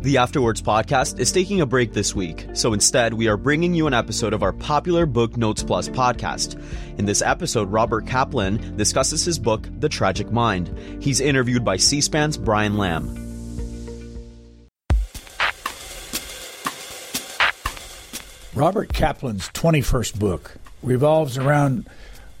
The 0.00 0.16
Afterwards 0.16 0.62
podcast 0.62 1.18
is 1.18 1.30
taking 1.30 1.60
a 1.60 1.66
break 1.66 1.92
this 1.92 2.14
week, 2.14 2.46
so 2.54 2.72
instead, 2.72 3.12
we 3.12 3.28
are 3.28 3.36
bringing 3.36 3.74
you 3.74 3.86
an 3.86 3.92
episode 3.92 4.32
of 4.32 4.42
our 4.42 4.54
popular 4.54 5.04
Book 5.04 5.36
Notes 5.36 5.62
Plus 5.62 5.90
podcast. 5.90 6.58
In 6.98 7.04
this 7.04 7.20
episode, 7.20 7.70
Robert 7.70 8.06
Kaplan 8.06 8.78
discusses 8.78 9.26
his 9.26 9.38
book, 9.38 9.68
The 9.78 9.90
Tragic 9.90 10.32
Mind. 10.32 10.74
He's 11.02 11.20
interviewed 11.20 11.66
by 11.66 11.76
C 11.76 12.00
SPAN's 12.00 12.38
Brian 12.38 12.78
Lamb. 12.78 13.14
Robert 18.54 18.94
Kaplan's 18.94 19.50
21st 19.50 20.18
book 20.18 20.56
revolves 20.82 21.36
around 21.36 21.86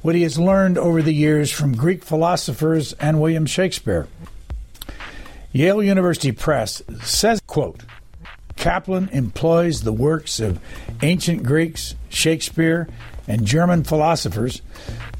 what 0.00 0.14
he 0.14 0.22
has 0.22 0.38
learned 0.38 0.78
over 0.78 1.02
the 1.02 1.12
years 1.12 1.50
from 1.50 1.76
Greek 1.76 2.04
philosophers 2.04 2.94
and 2.94 3.20
William 3.20 3.44
Shakespeare. 3.44 4.08
Yale 5.52 5.82
University 5.82 6.32
Press 6.32 6.82
says, 7.02 7.40
quote, 7.46 7.82
Kaplan 8.56 9.08
employs 9.08 9.82
the 9.82 9.92
works 9.92 10.38
of 10.38 10.60
ancient 11.02 11.42
Greeks, 11.42 11.94
Shakespeare, 12.08 12.88
and 13.26 13.46
German 13.46 13.84
philosophers 13.84 14.62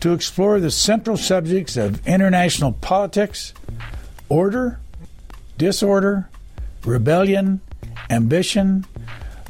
to 0.00 0.12
explore 0.12 0.60
the 0.60 0.70
central 0.70 1.16
subjects 1.16 1.76
of 1.76 2.06
international 2.06 2.72
politics, 2.72 3.52
order, 4.28 4.78
disorder, 5.58 6.28
rebellion, 6.84 7.60
ambition, 8.08 8.84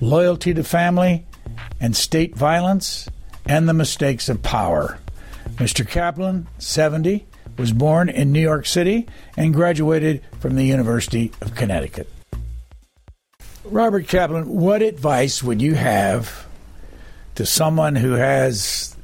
loyalty 0.01 0.55
to 0.55 0.65
family, 0.65 1.27
and 1.81 1.97
state 1.97 2.35
violence, 2.37 3.09
and 3.47 3.69
the 3.69 3.75
mistakes 3.75 4.29
of 4.29 4.43
power. 4.43 4.99
Mr. 5.57 5.87
Kaplan, 5.87 6.47
70, 6.59 7.27
was 7.59 7.73
born 7.73 8.09
in 8.09 8.33
New 8.33 8.41
York 8.41 8.67
City 8.67 9.09
and 9.37 9.55
graduated 9.55 10.23
from 10.39 10.57
the 10.57 10.65
University 10.65 11.33
of 11.41 11.55
Connecticut. 11.55 12.09
Robert 13.65 14.09
Kaplan, 14.09 14.49
what 14.49 14.83
advice 14.83 15.43
would 15.43 15.61
you 15.63 15.75
have 15.75 16.47
to 17.35 17.47
someone 17.47 17.97
who 17.97 18.13
has 18.13 18.97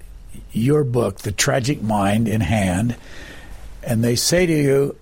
your 0.53 0.83
book, 0.85 1.19
The 1.19 1.33
Tragic 1.33 1.83
Mind, 1.83 2.27
in 2.27 2.41
hand, 2.41 2.97
and 3.83 4.03
they 4.03 4.17
say 4.17 4.47
to 4.47 4.53
you, 4.53 4.97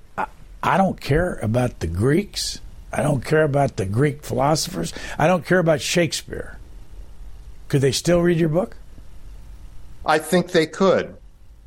I, 0.63 0.77
don't 0.77 1.01
care 1.01 1.37
about 1.37 1.81
the 1.81 1.87
Greeks, 1.87 2.61
I 2.93 3.03
don't 3.03 3.25
care 3.25 3.45
about 3.45 3.77
the 3.77 3.87
Greek 3.87 4.23
philosophers, 4.23 4.93
I 5.19 5.27
don't 5.27 5.47
care 5.47 5.59
about 5.59 5.81
Shakespeare? 5.81 6.59
Could 7.69 7.81
they 7.81 7.93
still 7.93 8.21
read 8.21 8.39
your 8.39 8.49
book? 8.49 8.77
I 10.05 10.19
think 10.19 10.53
they 10.53 10.67
could 10.67 11.17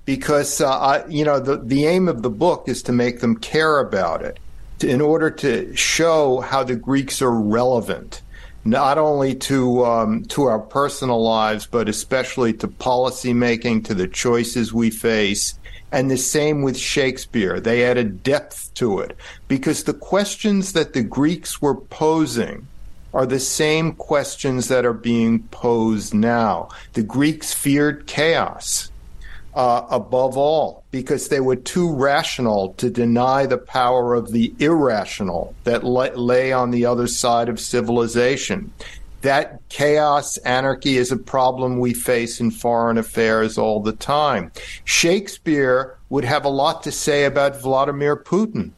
because 0.08 0.62
uh, 0.62 0.70
I, 0.70 1.06
you 1.08 1.26
know 1.26 1.40
the 1.40 1.58
the 1.58 1.86
aim 1.86 2.08
of 2.08 2.24
the 2.24 2.30
book 2.30 2.64
is 2.68 2.82
to 2.84 2.94
make 2.94 3.20
them 3.20 3.36
care 3.36 3.80
about 3.80 4.24
it, 4.24 4.40
to, 4.80 4.88
in 4.90 5.02
order 5.02 5.30
to 5.30 5.76
show 5.76 6.40
how 6.40 6.64
the 6.64 6.78
Greeks 6.78 7.22
are 7.22 7.30
relevant, 7.30 8.22
not 8.64 8.98
only 8.98 9.36
to 9.36 9.86
um, 9.86 10.24
to 10.26 10.44
our 10.44 10.60
personal 10.60 11.22
lives, 11.22 11.68
but 11.68 11.90
especially 11.90 12.54
to 12.54 12.70
policy 12.70 13.34
making, 13.34 13.84
to 13.84 13.94
the 13.94 14.08
choices 14.08 14.74
we 14.74 14.90
face. 14.90 15.60
And 15.90 16.12
the 16.12 16.18
same 16.18 16.64
with 16.64 16.78
Shakespeare. 16.78 17.62
They 17.62 17.86
added 17.86 18.22
depth 18.22 18.74
to 18.76 19.00
it 19.00 19.16
because 19.48 19.84
the 19.84 19.94
questions 19.94 20.74
that 20.74 20.92
the 20.92 21.04
Greeks 21.04 21.62
were 21.62 21.76
posing 21.76 22.68
are 23.14 23.26
the 23.26 23.40
same 23.40 23.94
questions 23.94 24.68
that 24.68 24.86
are 24.86 24.94
being 24.94 25.44
posed 25.44 26.14
now. 26.14 26.70
The 26.92 27.04
Greeks 27.04 27.54
feared 27.54 28.06
chaos 28.06 28.90
uh, 29.58 29.88
above 29.90 30.38
all 30.38 30.84
because 30.92 31.30
they 31.30 31.40
were 31.40 31.56
too 31.56 31.92
rational 31.92 32.76
to 32.76 32.92
deny 32.92 33.48
the 33.48 33.58
power 33.58 34.14
of 34.14 34.32
the 34.32 34.54
irrational 34.60 35.56
that 35.64 35.84
lay 35.84 36.54
on 36.54 36.70
the 36.70 36.86
other 36.86 37.08
side 37.08 37.50
of 37.50 37.60
civilization. 37.60 38.72
That 39.22 39.60
chaos, 39.70 40.38
anarchy 40.38 40.98
is 40.98 41.12
a 41.12 41.18
problem 41.18 41.80
we 41.80 41.96
face 41.96 42.40
in 42.40 42.52
foreign 42.52 43.00
affairs 43.00 43.58
all 43.58 43.82
the 43.82 43.94
time. 43.94 44.52
Shakespeare 44.86 45.98
would 46.10 46.24
have 46.24 46.46
a 46.46 46.50
lot 46.50 46.84
to 46.84 46.92
say 46.92 47.26
about 47.26 47.60
Vladimir 47.60 48.16
Putin 48.16 48.74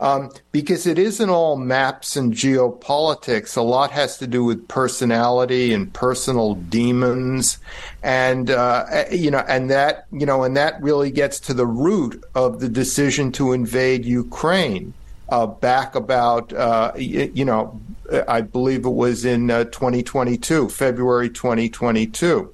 um, 0.00 0.30
because 0.50 0.86
it 0.86 0.98
isn't 0.98 1.28
all 1.28 1.56
maps 1.56 2.16
and 2.16 2.32
geopolitics. 2.32 3.56
A 3.56 3.60
lot 3.60 3.90
has 3.90 4.16
to 4.18 4.26
do 4.26 4.42
with 4.42 4.66
personality 4.66 5.74
and 5.74 5.92
personal 5.92 6.54
demons, 6.54 7.58
and 8.02 8.50
uh, 8.50 8.86
you 9.12 9.30
know, 9.30 9.44
and 9.46 9.70
that 9.70 10.06
you 10.10 10.24
know, 10.24 10.42
and 10.42 10.56
that 10.56 10.82
really 10.82 11.10
gets 11.10 11.38
to 11.40 11.54
the 11.54 11.66
root 11.66 12.24
of 12.34 12.60
the 12.60 12.68
decision 12.68 13.30
to 13.32 13.52
invade 13.52 14.04
Ukraine. 14.04 14.94
Uh, 15.28 15.46
back 15.46 15.94
about 15.94 16.52
uh, 16.54 16.90
you 16.96 17.44
know, 17.44 17.80
I 18.26 18.40
believe 18.40 18.84
it 18.84 18.90
was 18.90 19.24
in 19.24 19.48
uh, 19.48 19.62
2022, 19.64 20.70
February 20.70 21.30
2022. 21.30 22.52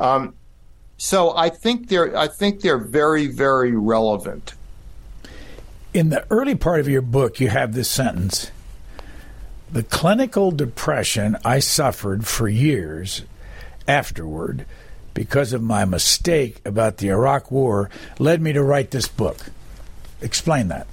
Um, 0.00 0.32
so 0.96 1.36
I 1.36 1.50
think 1.50 1.88
they're 1.88 2.16
I 2.16 2.28
think 2.28 2.62
they're 2.62 2.78
very 2.78 3.26
very 3.26 3.72
relevant 3.72 4.54
in 5.94 6.08
the 6.10 6.26
early 6.28 6.56
part 6.56 6.80
of 6.80 6.88
your 6.88 7.00
book, 7.00 7.40
you 7.40 7.48
have 7.48 7.72
this 7.72 7.88
sentence 7.88 8.50
The 9.72 9.84
clinical 9.84 10.50
depression 10.50 11.38
I 11.44 11.60
suffered 11.60 12.26
for 12.26 12.48
years 12.48 13.22
afterward 13.88 14.66
because 15.14 15.52
of 15.52 15.62
my 15.62 15.84
mistake 15.84 16.60
about 16.64 16.98
the 16.98 17.08
Iraq 17.08 17.50
War 17.50 17.88
led 18.18 18.42
me 18.42 18.52
to 18.52 18.62
write 18.62 18.90
this 18.90 19.06
book. 19.06 19.38
Explain 20.20 20.68
that. 20.68 20.88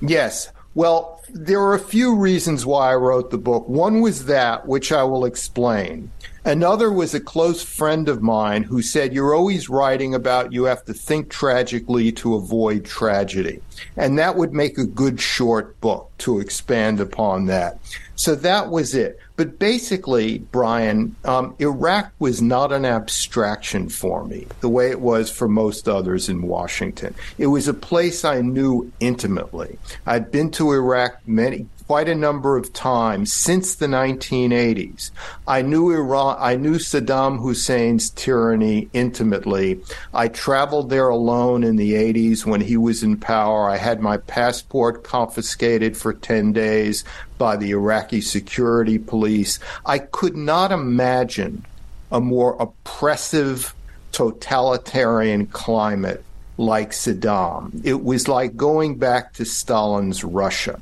Yes. 0.00 0.50
Well, 0.74 1.13
there 1.34 1.60
are 1.60 1.74
a 1.74 1.80
few 1.80 2.14
reasons 2.14 2.64
why 2.64 2.92
I 2.92 2.94
wrote 2.94 3.32
the 3.32 3.38
book. 3.38 3.68
One 3.68 4.00
was 4.00 4.26
that, 4.26 4.68
which 4.68 4.92
I 4.92 5.02
will 5.02 5.24
explain. 5.24 6.12
Another 6.44 6.92
was 6.92 7.12
a 7.12 7.20
close 7.20 7.60
friend 7.60 8.08
of 8.08 8.22
mine 8.22 8.62
who 8.62 8.82
said, 8.82 9.12
You're 9.12 9.34
always 9.34 9.68
writing 9.68 10.14
about 10.14 10.52
you 10.52 10.64
have 10.64 10.84
to 10.84 10.94
think 10.94 11.30
tragically 11.30 12.12
to 12.12 12.36
avoid 12.36 12.84
tragedy. 12.84 13.60
And 13.96 14.16
that 14.16 14.36
would 14.36 14.52
make 14.52 14.78
a 14.78 14.86
good 14.86 15.20
short 15.20 15.80
book 15.80 16.12
to 16.18 16.38
expand 16.38 17.00
upon 17.00 17.46
that. 17.46 17.78
So 18.16 18.34
that 18.36 18.70
was 18.70 18.94
it. 18.94 19.18
But 19.36 19.58
basically, 19.58 20.38
Brian, 20.38 21.16
um, 21.24 21.56
Iraq 21.58 22.12
was 22.18 22.40
not 22.40 22.72
an 22.72 22.84
abstraction 22.84 23.88
for 23.88 24.24
me 24.24 24.46
the 24.60 24.68
way 24.68 24.90
it 24.90 25.00
was 25.00 25.30
for 25.30 25.48
most 25.48 25.88
others 25.88 26.28
in 26.28 26.42
Washington. 26.42 27.14
It 27.38 27.48
was 27.48 27.66
a 27.66 27.74
place 27.74 28.24
I 28.24 28.40
knew 28.40 28.92
intimately. 29.00 29.78
I'd 30.06 30.30
been 30.30 30.50
to 30.52 30.72
Iraq 30.72 31.26
many 31.26 31.66
quite 31.86 32.08
a 32.08 32.14
number 32.14 32.56
of 32.56 32.72
times 32.72 33.32
since 33.32 33.74
the 33.74 33.86
1980s. 33.86 35.10
I 35.46 35.62
knew 35.62 35.90
Iran, 35.90 36.36
I 36.40 36.56
knew 36.56 36.76
Saddam 36.76 37.40
Hussein's 37.40 38.10
tyranny 38.10 38.88
intimately. 38.92 39.80
I 40.14 40.28
traveled 40.28 40.88
there 40.88 41.08
alone 41.08 41.62
in 41.62 41.76
the 41.76 41.92
80s 41.92 42.46
when 42.46 42.62
he 42.62 42.76
was 42.76 43.02
in 43.02 43.18
power. 43.18 43.68
I 43.68 43.76
had 43.76 44.00
my 44.00 44.16
passport 44.16 45.04
confiscated 45.04 45.96
for 45.96 46.14
10 46.14 46.52
days 46.52 47.04
by 47.36 47.56
the 47.56 47.72
Iraqi 47.72 48.20
security 48.22 48.98
police. 48.98 49.58
I 49.84 49.98
could 49.98 50.36
not 50.36 50.72
imagine 50.72 51.66
a 52.10 52.20
more 52.20 52.56
oppressive 52.60 53.74
totalitarian 54.12 55.46
climate 55.46 56.24
like 56.56 56.92
Saddam. 56.92 57.84
It 57.84 58.04
was 58.04 58.28
like 58.28 58.56
going 58.56 58.96
back 58.96 59.32
to 59.34 59.44
Stalin's 59.44 60.22
Russia. 60.22 60.80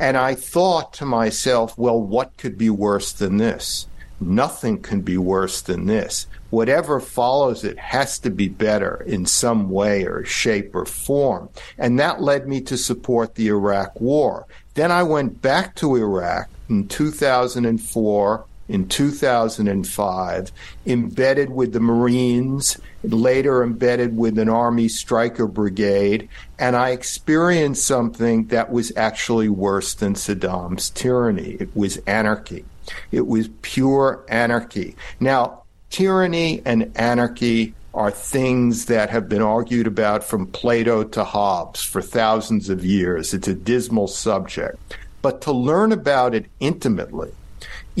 And 0.00 0.16
I 0.16 0.34
thought 0.34 0.94
to 0.94 1.04
myself, 1.04 1.76
well, 1.76 2.00
what 2.00 2.34
could 2.38 2.56
be 2.56 2.70
worse 2.70 3.12
than 3.12 3.36
this? 3.36 3.86
Nothing 4.18 4.80
can 4.80 5.02
be 5.02 5.18
worse 5.18 5.60
than 5.60 5.84
this. 5.84 6.26
Whatever 6.48 7.00
follows 7.00 7.64
it 7.64 7.78
has 7.78 8.18
to 8.20 8.30
be 8.30 8.48
better 8.48 9.04
in 9.06 9.26
some 9.26 9.68
way 9.68 10.04
or 10.04 10.24
shape 10.24 10.74
or 10.74 10.86
form. 10.86 11.50
And 11.76 12.00
that 12.00 12.22
led 12.22 12.48
me 12.48 12.62
to 12.62 12.78
support 12.78 13.34
the 13.34 13.48
Iraq 13.48 14.00
war. 14.00 14.46
Then 14.72 14.90
I 14.90 15.02
went 15.02 15.42
back 15.42 15.74
to 15.76 15.96
Iraq 15.96 16.48
in 16.70 16.88
2004 16.88 18.46
in 18.70 18.88
2005, 18.88 20.52
embedded 20.86 21.50
with 21.50 21.72
the 21.72 21.80
Marines, 21.80 22.78
later 23.02 23.64
embedded 23.64 24.16
with 24.16 24.38
an 24.38 24.48
Army 24.48 24.88
Stryker 24.88 25.48
Brigade, 25.48 26.28
and 26.58 26.76
I 26.76 26.90
experienced 26.90 27.84
something 27.84 28.46
that 28.46 28.70
was 28.70 28.92
actually 28.96 29.48
worse 29.48 29.94
than 29.94 30.14
Saddam's 30.14 30.90
tyranny. 30.90 31.56
It 31.58 31.74
was 31.76 31.96
anarchy. 32.06 32.64
It 33.10 33.26
was 33.26 33.48
pure 33.62 34.24
anarchy. 34.28 34.94
Now, 35.18 35.64
tyranny 35.90 36.62
and 36.64 36.92
anarchy 36.94 37.74
are 37.92 38.12
things 38.12 38.86
that 38.86 39.10
have 39.10 39.28
been 39.28 39.42
argued 39.42 39.88
about 39.88 40.22
from 40.22 40.46
Plato 40.46 41.02
to 41.02 41.24
Hobbes 41.24 41.82
for 41.82 42.00
thousands 42.00 42.68
of 42.68 42.84
years. 42.84 43.34
It's 43.34 43.48
a 43.48 43.54
dismal 43.54 44.06
subject. 44.06 44.78
But 45.22 45.40
to 45.42 45.52
learn 45.52 45.90
about 45.90 46.34
it 46.34 46.46
intimately, 46.60 47.32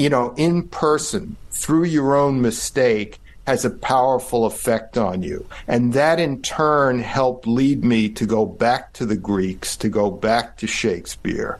you 0.00 0.08
know, 0.08 0.32
in 0.36 0.66
person 0.68 1.36
through 1.50 1.84
your 1.84 2.16
own 2.16 2.40
mistake 2.40 3.18
has 3.46 3.64
a 3.64 3.70
powerful 3.70 4.46
effect 4.46 4.96
on 4.96 5.22
you. 5.22 5.44
And 5.68 5.92
that 5.92 6.18
in 6.18 6.40
turn 6.40 7.00
helped 7.00 7.46
lead 7.46 7.84
me 7.84 8.08
to 8.10 8.24
go 8.24 8.46
back 8.46 8.92
to 8.94 9.04
the 9.04 9.16
Greeks, 9.16 9.76
to 9.76 9.88
go 9.88 10.10
back 10.10 10.56
to 10.58 10.66
Shakespeare. 10.66 11.58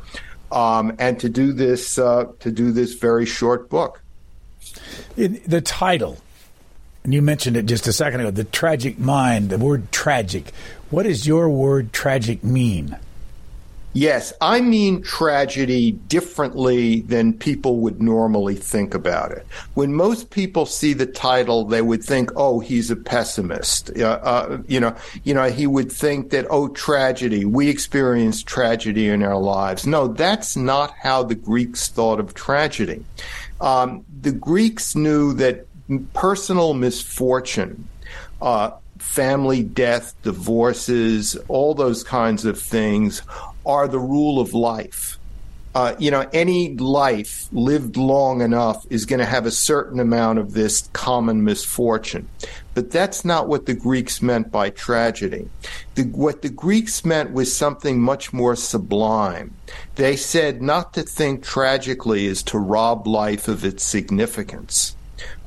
um, 0.52 0.94
and 0.98 1.19
to 1.20 1.28
do 1.28 1.52
this 1.52 1.98
uh, 1.98 2.26
to 2.40 2.50
do 2.50 2.72
this 2.72 2.94
very 2.94 3.26
short 3.26 3.69
book. 3.69 4.02
In 5.16 5.40
the 5.46 5.60
title, 5.60 6.19
and 7.04 7.14
you 7.14 7.22
mentioned 7.22 7.56
it 7.56 7.66
just 7.66 7.87
a 7.87 7.92
second 7.92 8.20
ago, 8.20 8.31
the 8.31 8.44
tragic 8.44 8.98
mind, 8.98 9.50
the 9.50 9.58
word 9.58 9.90
tragic. 9.92 10.52
What 10.90 11.04
does 11.04 11.26
your 11.26 11.48
word 11.48 11.92
tragic 11.92 12.42
mean? 12.42 12.96
Yes, 13.92 14.32
I 14.40 14.60
mean 14.60 15.02
tragedy 15.02 15.92
differently 15.92 17.00
than 17.00 17.32
people 17.32 17.78
would 17.78 18.00
normally 18.00 18.54
think 18.54 18.94
about 18.94 19.32
it. 19.32 19.44
When 19.75 19.94
most 19.94 20.31
people 20.31 20.64
see 20.64 20.92
the 20.92 21.06
title, 21.06 21.64
they 21.64 21.82
would 21.82 22.04
think, 22.04 22.31
"Oh, 22.37 22.60
he's 22.60 22.92
a 22.92 22.96
pessimist." 22.96 23.90
Uh, 23.98 24.20
uh, 24.22 24.58
you 24.69 24.78
know, 24.78 24.94
you 25.25 25.34
know, 25.34 25.50
he 25.50 25.66
would 25.66 25.90
think 25.90 26.31
that, 26.31 26.46
"Oh, 26.50 26.69
tragedy. 26.69 27.44
We 27.44 27.69
experience 27.69 28.44
tragedy 28.44 29.08
in 29.08 29.25
our 29.25 29.38
lives." 29.38 29.84
No, 29.84 30.06
that's 30.06 30.56
not 30.56 30.94
how 31.02 31.25
the 31.25 31.34
Greeks 31.34 31.88
thought 31.88 32.20
of 32.20 32.32
tragedy. 32.34 33.04
Um, 33.60 34.04
the 34.22 34.32
Greeks 34.32 34.94
knew 34.94 35.32
that 35.34 35.66
personal 36.14 36.75
misfortune. 36.75 37.88
Uh, 38.40 38.70
family 38.98 39.62
death, 39.62 40.14
divorces, 40.22 41.37
all 41.48 41.75
those 41.75 42.04
kinds 42.04 42.44
of 42.44 42.60
things 42.60 43.22
are 43.70 43.88
the 43.88 43.99
rule 43.99 44.40
of 44.40 44.52
life. 44.52 45.17
Uh, 45.72 45.94
you 46.00 46.11
know, 46.11 46.28
any 46.32 46.75
life 46.76 47.46
lived 47.52 47.96
long 47.96 48.40
enough 48.40 48.84
is 48.90 49.06
going 49.06 49.20
to 49.20 49.25
have 49.25 49.46
a 49.46 49.52
certain 49.52 50.00
amount 50.00 50.40
of 50.40 50.52
this 50.52 50.88
common 50.93 51.44
misfortune. 51.44 52.28
But 52.75 52.90
that's 52.90 53.25
not 53.25 53.46
what 53.46 53.67
the 53.67 53.75
Greeks 53.75 54.20
meant 54.20 54.50
by 54.50 54.70
tragedy. 54.70 55.49
The, 55.94 56.02
what 56.02 56.43
the 56.43 56.49
Greeks 56.49 57.05
meant 57.05 57.32
was 57.32 57.56
something 57.56 58.00
much 58.00 58.32
more 58.32 58.56
sublime. 58.56 59.55
They 59.94 60.16
said 60.16 60.61
not 60.61 60.93
to 60.94 61.02
think 61.02 61.44
tragically 61.44 62.26
is 62.26 62.43
to 62.44 62.58
rob 62.58 63.06
life 63.06 63.46
of 63.46 63.64
its 63.64 63.84
significance. 63.84 64.96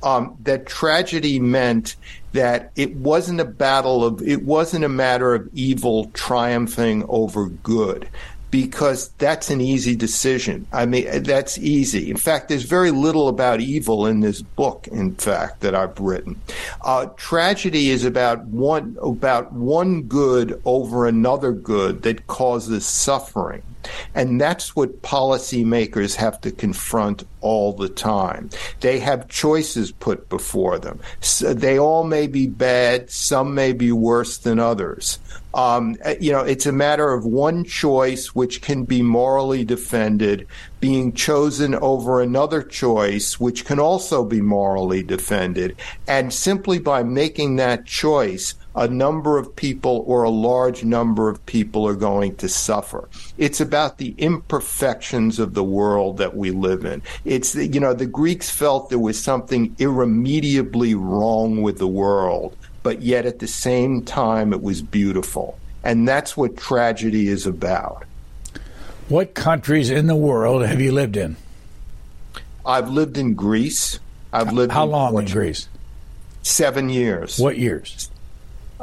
Um, 0.03 0.37
that 0.41 0.65
tragedy 0.65 1.39
meant 1.39 1.95
that 2.33 2.71
it 2.75 2.95
wasn't 2.95 3.39
a 3.39 3.45
battle 3.45 4.03
of, 4.03 4.21
it 4.21 4.43
wasn't 4.43 4.83
a 4.83 4.89
matter 4.89 5.33
of 5.33 5.49
evil 5.53 6.11
triumphing 6.13 7.05
over 7.07 7.47
good 7.47 8.09
because 8.53 9.09
that's 9.17 9.49
an 9.49 9.61
easy 9.61 9.95
decision. 9.95 10.67
I 10.71 10.85
mean, 10.85 11.23
that's 11.23 11.57
easy. 11.57 12.11
In 12.11 12.17
fact, 12.17 12.49
there's 12.49 12.65
very 12.65 12.91
little 12.91 13.27
about 13.27 13.61
evil 13.61 14.05
in 14.05 14.19
this 14.19 14.43
book, 14.43 14.87
in 14.89 15.15
fact, 15.15 15.61
that 15.61 15.73
I've 15.73 15.99
written. 15.99 16.39
Uh, 16.81 17.07
tragedy 17.17 17.89
is 17.89 18.05
about 18.05 18.45
one, 18.45 18.95
about 19.01 19.53
one 19.53 20.03
good 20.03 20.61
over 20.65 21.07
another 21.07 21.51
good 21.51 22.03
that 22.03 22.27
causes 22.27 22.85
suffering. 22.85 23.63
And 24.13 24.39
that's 24.39 24.75
what 24.75 25.01
policymakers 25.01 26.13
have 26.17 26.39
to 26.41 26.51
confront 26.51 27.23
all 27.43 27.73
the 27.73 27.89
time. 27.89 28.49
They 28.79 28.99
have 28.99 29.27
choices 29.27 29.91
put 29.91 30.29
before 30.29 30.79
them. 30.79 30.99
So 31.19 31.53
they 31.53 31.77
all 31.77 32.03
may 32.03 32.25
be 32.25 32.47
bad, 32.47 33.11
some 33.11 33.53
may 33.53 33.73
be 33.73 33.91
worse 33.91 34.37
than 34.39 34.59
others. 34.59 35.19
Um, 35.53 35.97
you 36.19 36.31
know, 36.31 36.41
it's 36.41 36.65
a 36.65 36.71
matter 36.71 37.13
of 37.13 37.25
one 37.25 37.63
choice 37.63 38.33
which 38.33 38.61
can 38.61 38.85
be 38.85 39.03
morally 39.03 39.63
defended 39.63 40.47
being 40.79 41.13
chosen 41.13 41.75
over 41.75 42.21
another 42.21 42.63
choice 42.63 43.39
which 43.39 43.63
can 43.63 43.79
also 43.79 44.25
be 44.25 44.41
morally 44.41 45.03
defended. 45.03 45.75
And 46.07 46.33
simply 46.33 46.79
by 46.79 47.03
making 47.03 47.57
that 47.57 47.85
choice, 47.85 48.55
a 48.75 48.87
number 48.87 49.37
of 49.37 49.55
people 49.55 50.03
or 50.07 50.23
a 50.23 50.29
large 50.29 50.83
number 50.83 51.29
of 51.29 51.45
people 51.45 51.87
are 51.87 51.95
going 51.95 52.35
to 52.37 52.49
suffer. 52.49 53.07
It's 53.37 53.61
about 53.61 53.97
the 53.97 54.15
imperfections 54.17 55.39
of 55.39 55.53
the 55.53 55.63
world 55.63 56.17
that 56.17 56.35
we 56.35 56.51
live 56.51 56.85
in. 56.85 57.01
It's, 57.23 57.55
you 57.55 57.79
know, 57.79 57.93
the 57.93 58.05
Greeks 58.05 58.49
felt 58.49 58.89
there 58.89 58.99
was 58.99 59.21
something 59.21 59.75
irremediably 59.77 60.95
wrong 60.95 61.61
with 61.61 61.77
the 61.77 61.87
world, 61.87 62.57
but 62.81 63.01
yet 63.01 63.25
at 63.25 63.39
the 63.39 63.47
same 63.47 64.03
time 64.03 64.53
it 64.53 64.61
was 64.61 64.81
beautiful. 64.81 65.57
And 65.83 66.07
that's 66.07 66.35
what 66.35 66.57
tragedy 66.57 67.27
is 67.27 67.45
about. 67.45 68.05
What 69.09 69.33
countries 69.33 69.89
in 69.89 70.07
the 70.07 70.15
world 70.15 70.65
have 70.65 70.81
you 70.81 70.91
lived 70.91 71.17
in? 71.17 71.35
I've 72.65 72.89
lived 72.89 73.17
in 73.17 73.35
Greece. 73.35 73.99
I've 74.31 74.53
lived 74.53 74.71
How 74.71 74.85
in 74.85 74.91
long 74.91 75.11
Portugal. 75.11 75.41
in 75.41 75.45
Greece? 75.47 75.67
Seven 76.41 76.89
years. 76.89 77.37
What 77.37 77.57
years? 77.57 78.09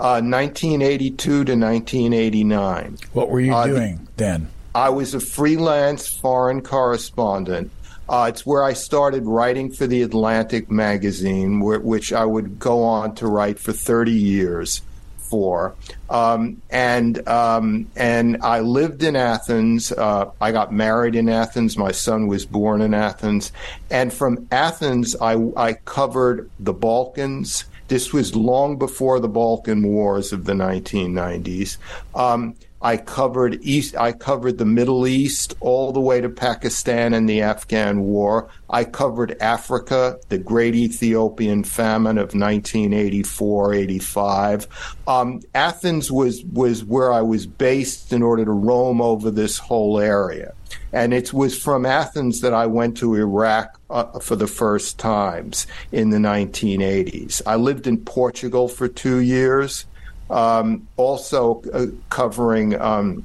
Uh, 0.01 0.17
1982 0.23 1.45
to 1.45 1.55
1989. 1.55 2.97
What 3.13 3.29
were 3.29 3.41
you 3.41 3.55
Uh, 3.55 3.67
doing 3.67 4.09
then? 4.17 4.49
I 4.75 4.89
was 4.89 5.13
a 5.15 5.21
freelance 5.21 6.09
foreign 6.09 6.63
correspondent. 6.63 7.71
Uh, 8.09 8.27
it's 8.29 8.47
where 8.47 8.65
I 8.65 8.73
started 8.73 9.27
writing 9.27 9.71
for 9.71 9.87
the 9.87 10.01
Atlantic 10.03 10.71
magazine, 10.71 11.61
wh- 11.61 11.85
which 11.85 12.13
I 12.13 12.25
would 12.25 12.59
go 12.59 12.83
on 12.83 13.15
to 13.17 13.27
write 13.27 13.59
for 13.59 13.73
30 13.73 14.13
years 14.13 14.81
for. 15.19 15.75
Um, 16.09 16.61
and 16.71 17.27
um, 17.29 17.87
and 17.95 18.39
I 18.43 18.61
lived 18.61 19.03
in 19.05 19.15
Athens. 19.17 19.93
Uh, 19.93 20.31
I 20.41 20.51
got 20.51 20.73
married 20.73 21.15
in 21.15 21.29
Athens. 21.29 21.77
My 21.77 21.93
son 21.93 22.27
was 22.27 22.47
born 22.47 22.81
in 22.81 22.95
Athens. 22.95 23.53
And 23.91 24.13
from 24.13 24.49
Athens, 24.51 25.15
I, 25.21 25.37
I 25.57 25.75
covered 25.75 26.51
the 26.59 26.73
Balkans. 26.73 27.65
This 27.91 28.13
was 28.13 28.37
long 28.37 28.79
before 28.79 29.19
the 29.19 29.29
Balkan 29.29 29.83
Wars 29.83 30.33
of 30.33 30.45
the 30.45 30.53
1990s. 30.53 31.77
Um, 32.15 32.55
I 32.83 32.97
covered 32.97 33.63
East. 33.63 33.95
I 33.97 34.13
covered 34.13 34.59
the 34.59 34.65
Middle 34.65 35.07
East 35.07 35.55
all 35.61 35.93
the 35.93 36.01
way 36.01 36.23
to 36.23 36.31
Pakistan 36.31 37.13
and 37.13 37.29
the 37.29 37.43
Afghan 37.43 38.01
War. 38.01 38.49
I 38.71 38.85
covered 38.85 39.37
Africa, 39.41 40.19
the 40.31 40.39
Great 40.39 40.75
Ethiopian 40.75 41.63
Famine 41.63 42.17
of 42.17 42.31
1984-85. 42.31 44.67
Um, 45.07 45.43
Athens 45.55 46.11
was 46.11 46.43
was 46.45 46.83
where 46.85 47.13
I 47.13 47.21
was 47.21 47.47
based 47.47 48.15
in 48.15 48.23
order 48.23 48.47
to 48.47 48.53
roam 48.53 49.03
over 49.03 49.31
this 49.31 49.59
whole 49.59 50.01
area, 50.01 50.55
and 50.93 51.13
it 51.13 51.35
was 51.35 51.59
from 51.59 51.85
Athens 51.85 52.41
that 52.41 52.55
I 52.55 52.65
went 52.67 52.97
to 52.99 53.15
Iraq 53.15 53.79
uh, 53.91 54.21
for 54.21 54.37
the 54.37 54.47
first 54.47 54.99
times 54.99 55.67
in 55.93 56.09
the 56.11 56.19
1980s. 56.19 57.43
I 57.45 57.57
lived 57.57 57.87
in 57.87 57.99
Portugal 57.99 58.69
for 58.69 58.89
two 58.89 59.19
years 59.19 59.85
um, 60.31 60.87
also 60.97 61.63
uh, 61.73 61.87
covering 62.09 62.81
um, 62.81 63.25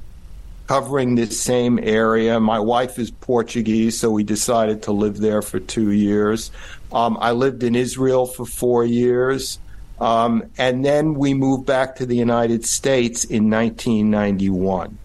covering 0.66 1.14
this 1.14 1.40
same 1.40 1.78
area. 1.78 2.40
My 2.40 2.58
wife 2.58 2.98
is 2.98 3.10
Portuguese, 3.10 3.98
so 3.98 4.10
we 4.10 4.24
decided 4.24 4.82
to 4.82 4.92
live 4.92 5.18
there 5.18 5.40
for 5.40 5.60
two 5.60 5.92
years. 5.92 6.50
Um, 6.92 7.16
I 7.20 7.32
lived 7.32 7.62
in 7.62 7.76
Israel 7.76 8.26
for 8.26 8.44
four 8.44 8.84
years. 8.84 9.58
Um, 9.98 10.44
and 10.58 10.84
then 10.84 11.14
we 11.14 11.32
moved 11.32 11.66
back 11.66 11.96
to 11.96 12.06
the 12.06 12.16
United 12.16 12.66
States 12.66 13.24
in 13.24 13.48
1991. 13.48 14.98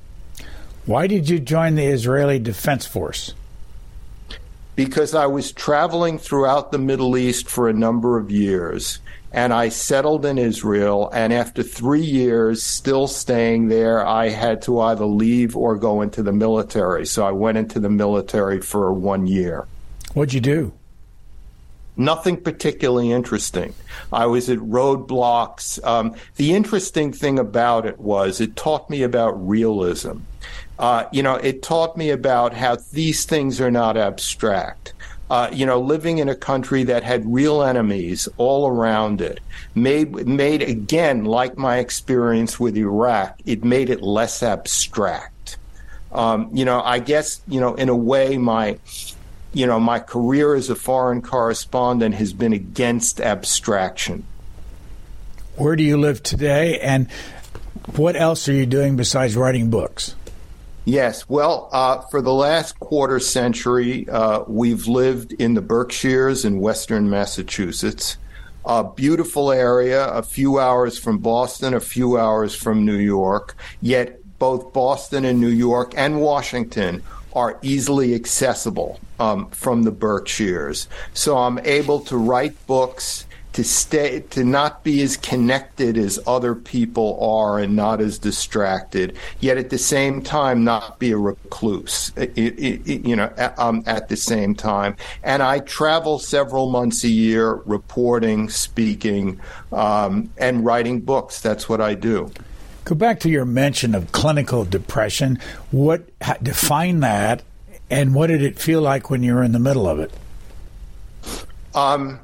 Why 0.86 1.08
did 1.08 1.29
you 1.29 1.39
join 1.39 1.75
the 1.75 1.86
Israeli 1.86 2.39
Defense 2.39 2.86
Force? 2.86 3.34
Because 4.75 5.13
I 5.15 5.27
was 5.27 5.51
traveling 5.51 6.17
throughout 6.17 6.72
the 6.72 6.77
Middle 6.77 7.15
East 7.15 7.48
for 7.48 7.70
a 7.70 7.74
number 7.74 8.17
of 8.17 8.31
years 8.31 9.00
and 9.31 9.53
I 9.53 9.69
settled 9.69 10.25
in 10.25 10.38
Israel. 10.38 11.09
And 11.13 11.31
after 11.31 11.63
three 11.63 12.01
years, 12.01 12.63
still 12.63 13.07
staying 13.07 13.69
there, 13.69 14.05
I 14.05 14.29
had 14.29 14.61
to 14.63 14.79
either 14.81 15.05
leave 15.05 15.55
or 15.55 15.77
go 15.77 16.01
into 16.01 16.21
the 16.21 16.33
military. 16.33 17.05
So 17.05 17.25
I 17.25 17.31
went 17.31 17.57
into 17.57 17.79
the 17.79 17.89
military 17.89 18.61
for 18.61 18.91
one 18.91 19.27
year. 19.27 19.67
What'd 20.13 20.33
you 20.33 20.41
do? 20.41 20.73
Nothing 21.97 22.38
particularly 22.38 23.11
interesting. 23.11 23.73
I 24.11 24.25
was 24.25 24.50
at 24.50 24.57
roadblocks. 24.59 25.83
Um, 25.85 26.15
the 26.35 26.53
interesting 26.53 27.11
thing 27.11 27.38
about 27.38 27.85
it 27.85 28.00
was 28.00 28.41
it 28.41 28.55
taught 28.55 28.89
me 28.89 29.03
about 29.03 29.31
realism. 29.47 30.19
Uh, 30.79 31.05
you 31.11 31.21
know, 31.21 31.35
it 31.35 31.61
taught 31.61 31.95
me 31.95 32.09
about 32.09 32.53
how 32.53 32.77
these 32.91 33.25
things 33.25 33.61
are 33.61 33.69
not 33.69 33.97
abstract. 33.97 34.93
Uh, 35.31 35.50
you 35.53 35.65
know, 35.65 35.79
living 35.79 36.17
in 36.17 36.27
a 36.27 36.35
country 36.35 36.83
that 36.83 37.03
had 37.03 37.23
real 37.25 37.63
enemies 37.63 38.27
all 38.35 38.67
around 38.67 39.21
it 39.21 39.39
made 39.73 40.11
made 40.27 40.61
again, 40.61 41.23
like 41.23 41.57
my 41.57 41.77
experience 41.77 42.59
with 42.59 42.75
Iraq, 42.75 43.39
it 43.45 43.63
made 43.63 43.89
it 43.89 44.01
less 44.01 44.43
abstract. 44.43 45.55
Um, 46.11 46.50
you 46.51 46.65
know, 46.65 46.81
I 46.81 47.00
guess 47.00 47.39
you 47.47 47.61
know, 47.61 47.75
in 47.75 47.88
a 47.88 47.95
way, 47.95 48.38
my 48.38 48.77
you 49.53 49.65
know, 49.65 49.79
my 49.79 50.00
career 50.00 50.53
as 50.53 50.69
a 50.69 50.75
foreign 50.75 51.21
correspondent 51.21 52.15
has 52.15 52.33
been 52.33 52.51
against 52.51 53.21
abstraction. 53.21 54.25
Where 55.55 55.77
do 55.77 55.83
you 55.85 55.95
live 55.95 56.21
today, 56.23 56.77
and 56.79 57.09
what 57.95 58.17
else 58.17 58.50
are 58.50 58.53
you 58.53 58.65
doing 58.65 58.97
besides 58.97 59.38
writing 59.38 59.69
books? 59.69 60.13
Yes, 60.85 61.29
well, 61.29 61.69
uh, 61.71 62.01
for 62.01 62.23
the 62.23 62.33
last 62.33 62.79
quarter 62.79 63.19
century, 63.19 64.09
uh, 64.09 64.43
we've 64.47 64.88
lived 64.88 65.33
in 65.33 65.53
the 65.53 65.61
Berkshires 65.61 66.43
in 66.43 66.59
western 66.59 67.07
Massachusetts. 67.07 68.17
A 68.65 68.83
beautiful 68.83 69.51
area, 69.51 70.07
a 70.07 70.23
few 70.23 70.59
hours 70.59 70.97
from 70.97 71.19
Boston, 71.19 71.75
a 71.75 71.79
few 71.79 72.17
hours 72.17 72.55
from 72.55 72.83
New 72.83 72.97
York. 72.97 73.55
Yet 73.81 74.21
both 74.39 74.73
Boston 74.73 75.23
and 75.23 75.39
New 75.39 75.50
York 75.50 75.93
and 75.95 76.19
Washington 76.19 77.03
are 77.33 77.59
easily 77.61 78.15
accessible 78.15 79.00
um, 79.19 79.50
from 79.51 79.83
the 79.83 79.91
Berkshires. 79.91 80.88
So 81.13 81.38
I'm 81.38 81.59
able 81.59 82.00
to 82.01 82.17
write 82.17 82.65
books 82.65 83.25
to 83.53 83.63
stay 83.63 84.22
to 84.31 84.43
not 84.43 84.84
be 84.84 85.01
as 85.01 85.17
connected 85.17 85.98
as 85.98 86.20
other 86.25 86.55
people 86.55 87.20
are 87.22 87.60
and 87.60 87.75
not 87.75 88.00
as 88.00 88.17
distracted 88.17 89.15
yet 89.39 89.58
at 89.58 89.70
the 89.70 89.77
same 89.77 90.22
time 90.22 90.63
not 90.63 91.00
be 91.00 91.12
a 91.12 91.17
recluse 91.17 92.12
it, 92.15 92.31
it, 92.38 92.81
it, 92.88 93.05
you 93.05 93.15
know 93.15 93.31
um, 93.58 93.84
at 93.86 94.10
the 94.10 94.17
same 94.17 94.55
time. 94.55 94.96
And 95.24 95.43
i 95.43 95.60
travel 95.60 96.20
several 96.20 96.70
months 96.70 97.03
a 97.03 97.10
year 97.10 97.53
reporting 97.65 98.50
speaking 98.50 99.39
um, 99.72 100.31
and 100.38 100.65
writing 100.65 101.01
books. 101.01 101.41
That's 101.41 101.67
what 101.67 101.81
i 101.81 101.93
do. 101.93 102.31
Go 102.86 102.96
back 102.96 103.20
to 103.22 103.29
your 103.29 103.46
mention 103.46 103.93
of 103.93 104.12
clinical 104.12 104.65
depression. 104.65 105.39
What 105.70 106.10
define 106.41 107.01
that 107.01 107.43
and 107.89 108.15
what 108.15 108.27
did 108.27 108.41
it 108.41 108.58
feel 108.58 108.81
like 108.81 109.10
when 109.10 109.22
you 109.22 109.36
were 109.36 109.43
in 109.43 109.51
the 109.51 109.60
middle 109.60 109.88
of 109.88 110.00
it? 110.00 110.12
Um, 111.75 112.20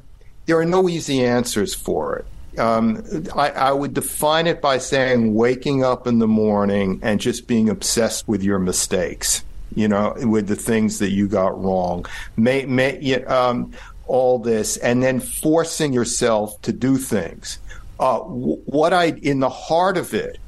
there 0.48 0.58
are 0.58 0.64
no 0.64 0.88
easy 0.88 1.22
answers 1.22 1.74
for 1.74 2.16
it. 2.16 2.58
Um, 2.58 3.04
I, 3.36 3.50
I, 3.50 3.72
would 3.72 3.92
define 3.92 4.46
it 4.46 4.62
by 4.62 4.78
saying 4.78 5.34
waking 5.34 5.84
up 5.84 6.06
in 6.06 6.18
the 6.18 6.26
morning 6.26 6.98
and 7.02 7.20
just 7.20 7.46
being 7.46 7.68
obsessed 7.68 8.26
with 8.26 8.42
your 8.42 8.58
mistakes, 8.58 9.44
you 9.76 9.86
know, 9.86 10.14
with 10.16 10.48
the 10.48 10.56
things 10.56 11.00
that 11.00 11.10
you 11.10 11.28
got 11.28 11.62
wrong. 11.62 12.06
May, 12.36 12.64
may, 12.64 13.22
um, 13.24 13.72
all 14.06 14.38
this, 14.38 14.78
and 14.78 15.02
then 15.02 15.20
forcing 15.20 15.92
yourself 15.92 16.60
to 16.62 16.72
do 16.72 16.96
things. 16.96 17.58
Uh, 18.00 18.20
what 18.20 18.94
I, 18.94 19.10
in 19.22 19.40
the 19.40 19.50
heart 19.50 19.98
of 19.98 20.14
it, 20.14 20.38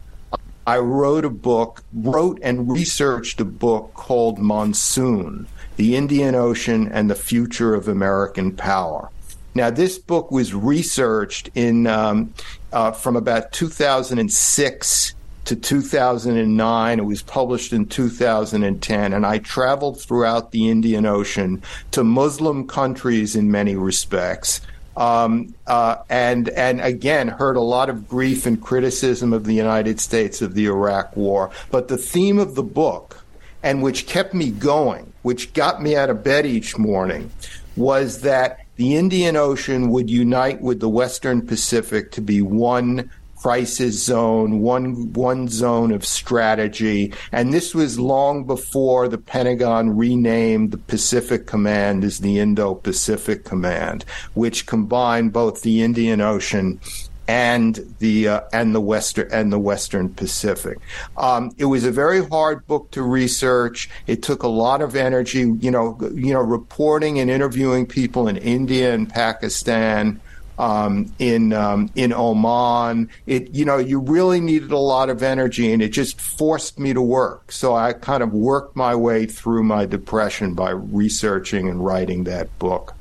I 0.66 0.78
wrote 0.78 1.26
a 1.26 1.30
book, 1.30 1.84
wrote 1.92 2.40
and 2.42 2.72
researched 2.72 3.38
a 3.40 3.44
book 3.44 3.92
called 3.92 4.38
Monsoon 4.38 5.46
The 5.76 5.94
Indian 5.94 6.34
Ocean 6.34 6.88
and 6.88 7.10
the 7.10 7.14
Future 7.14 7.74
of 7.74 7.86
American 7.86 8.56
Power. 8.56 9.10
Now, 9.54 9.70
this 9.70 9.98
book 9.98 10.30
was 10.30 10.54
researched 10.54 11.50
in 11.54 11.86
um, 11.86 12.32
uh, 12.72 12.92
from 12.92 13.16
about 13.16 13.52
2006 13.52 15.14
to 15.46 15.56
2009. 15.56 16.98
It 16.98 17.04
was 17.04 17.22
published 17.22 17.72
in 17.72 17.86
2010, 17.86 19.12
and 19.12 19.26
I 19.26 19.38
traveled 19.38 20.00
throughout 20.00 20.52
the 20.52 20.68
Indian 20.68 21.06
Ocean 21.06 21.62
to 21.90 22.04
Muslim 22.04 22.68
countries 22.68 23.34
in 23.34 23.50
many 23.50 23.74
respects. 23.74 24.60
Um, 24.96 25.54
uh, 25.66 25.96
and 26.08 26.48
and 26.50 26.80
again 26.80 27.28
heard 27.28 27.56
a 27.56 27.60
lot 27.60 27.88
of 27.88 28.08
grief 28.08 28.44
and 28.44 28.60
criticism 28.60 29.32
of 29.32 29.44
the 29.44 29.54
United 29.54 29.98
States 29.98 30.42
of 30.42 30.54
the 30.54 30.66
Iraq 30.66 31.16
War. 31.16 31.50
But 31.70 31.88
the 31.88 31.96
theme 31.96 32.38
of 32.38 32.54
the 32.54 32.62
book, 32.62 33.24
and 33.62 33.82
which 33.82 34.06
kept 34.06 34.34
me 34.34 34.50
going, 34.50 35.12
which 35.22 35.52
got 35.52 35.82
me 35.82 35.96
out 35.96 36.10
of 36.10 36.22
bed 36.22 36.44
each 36.44 36.76
morning, 36.76 37.30
was 37.76 38.20
that 38.22 38.60
the 38.80 38.96
Indian 38.96 39.36
Ocean 39.36 39.90
would 39.90 40.08
unite 40.08 40.62
with 40.62 40.80
the 40.80 40.88
Western 40.88 41.46
Pacific 41.46 42.10
to 42.12 42.22
be 42.22 42.40
one 42.40 43.10
crisis 43.36 44.02
zone, 44.02 44.62
one 44.62 45.12
one 45.12 45.48
zone 45.48 45.92
of 45.92 46.02
strategy, 46.02 47.12
and 47.30 47.52
this 47.52 47.74
was 47.74 48.00
long 48.00 48.44
before 48.44 49.06
the 49.06 49.18
Pentagon 49.18 49.98
renamed 49.98 50.70
the 50.70 50.78
Pacific 50.78 51.46
Command 51.46 52.04
as 52.04 52.20
the 52.20 52.38
Indo-Pacific 52.38 53.44
Command, 53.44 54.06
which 54.32 54.64
combined 54.64 55.30
both 55.30 55.60
the 55.60 55.82
Indian 55.82 56.22
Ocean 56.22 56.80
and 57.28 57.94
the 58.00 58.28
uh, 58.28 58.40
and 58.52 58.74
the 58.74 58.80
western 58.80 59.28
and 59.30 59.52
the 59.52 59.58
Western 59.58 60.08
Pacific. 60.08 60.78
Um, 61.16 61.52
it 61.58 61.66
was 61.66 61.84
a 61.84 61.92
very 61.92 62.26
hard 62.26 62.66
book 62.66 62.90
to 62.92 63.02
research. 63.02 63.88
It 64.06 64.22
took 64.22 64.42
a 64.42 64.48
lot 64.48 64.82
of 64.82 64.96
energy. 64.96 65.40
You 65.60 65.70
know, 65.70 65.96
you 66.14 66.32
know, 66.32 66.40
reporting 66.40 67.20
and 67.20 67.30
interviewing 67.30 67.86
people 67.86 68.26
in 68.26 68.36
India 68.36 68.92
and 68.94 69.08
Pakistan. 69.08 70.20
Um, 70.58 71.10
in 71.18 71.54
um, 71.54 71.90
in 71.94 72.12
Oman. 72.12 73.08
It 73.26 73.54
you 73.54 73.64
know 73.64 73.78
you 73.78 73.98
really 73.98 74.40
needed 74.40 74.72
a 74.72 74.78
lot 74.78 75.08
of 75.08 75.22
energy, 75.22 75.72
and 75.72 75.80
it 75.80 75.88
just 75.88 76.20
forced 76.20 76.78
me 76.78 76.92
to 76.92 77.00
work. 77.00 77.50
So 77.50 77.74
I 77.74 77.94
kind 77.94 78.22
of 78.22 78.34
worked 78.34 78.76
my 78.76 78.94
way 78.94 79.24
through 79.24 79.62
my 79.62 79.86
depression 79.86 80.52
by 80.52 80.72
researching 80.72 81.70
and 81.70 81.82
writing 81.82 82.24
that 82.24 82.58
book. 82.58 82.94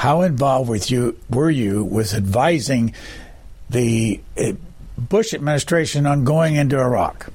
How 0.00 0.22
involved 0.22 0.70
with 0.70 0.90
you 0.90 1.18
were 1.28 1.50
you 1.50 1.84
with 1.84 2.14
advising 2.14 2.94
the 3.68 4.18
uh, 4.34 4.52
Bush 4.96 5.34
administration 5.34 6.06
on 6.06 6.24
going 6.24 6.54
into 6.54 6.78
Iraq? 6.78 7.30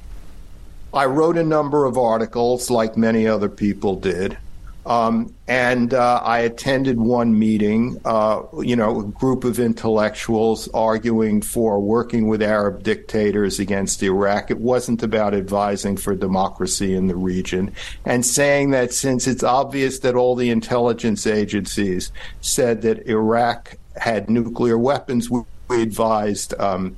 I 0.91 1.05
wrote 1.05 1.37
a 1.37 1.43
number 1.43 1.85
of 1.85 1.95
articles, 1.95 2.71
like 2.71 2.97
many 2.97 3.27
other 3.27 3.49
people 3.49 3.97
did. 3.97 4.39
Um, 4.85 5.33
and 5.47 5.95
uh, 5.95 6.21
I 6.23 6.39
attended 6.39 6.99
one 6.99 7.37
meeting, 7.37 7.99
uh, 8.05 8.43
you 8.61 8.75
know, 8.75 8.99
a 8.99 9.03
group 9.03 9.43
of 9.43 9.59
intellectuals 9.59 10.67
arguing 10.69 11.41
for 11.41 11.79
working 11.79 12.27
with 12.27 12.43
Arab 12.43 12.83
dictators 12.83 13.59
against 13.59 14.03
Iraq. 14.03 14.51
It 14.51 14.59
wasn't 14.59 15.01
about 15.01 15.33
advising 15.33 15.97
for 15.97 16.15
democracy 16.15 16.93
in 16.93 17.07
the 17.07 17.15
region 17.15 17.73
and 18.05 18.23
saying 18.23 18.71
that 18.71 18.93
since 18.93 19.25
it's 19.25 19.43
obvious 19.43 19.99
that 19.99 20.15
all 20.15 20.35
the 20.35 20.51
intelligence 20.51 21.25
agencies 21.25 22.11
said 22.41 22.83
that 22.83 23.07
Iraq 23.07 23.77
had 23.97 24.29
nuclear 24.29 24.77
weapons, 24.77 25.31
we 25.31 25.41
advised 25.69 26.53
um, 26.59 26.95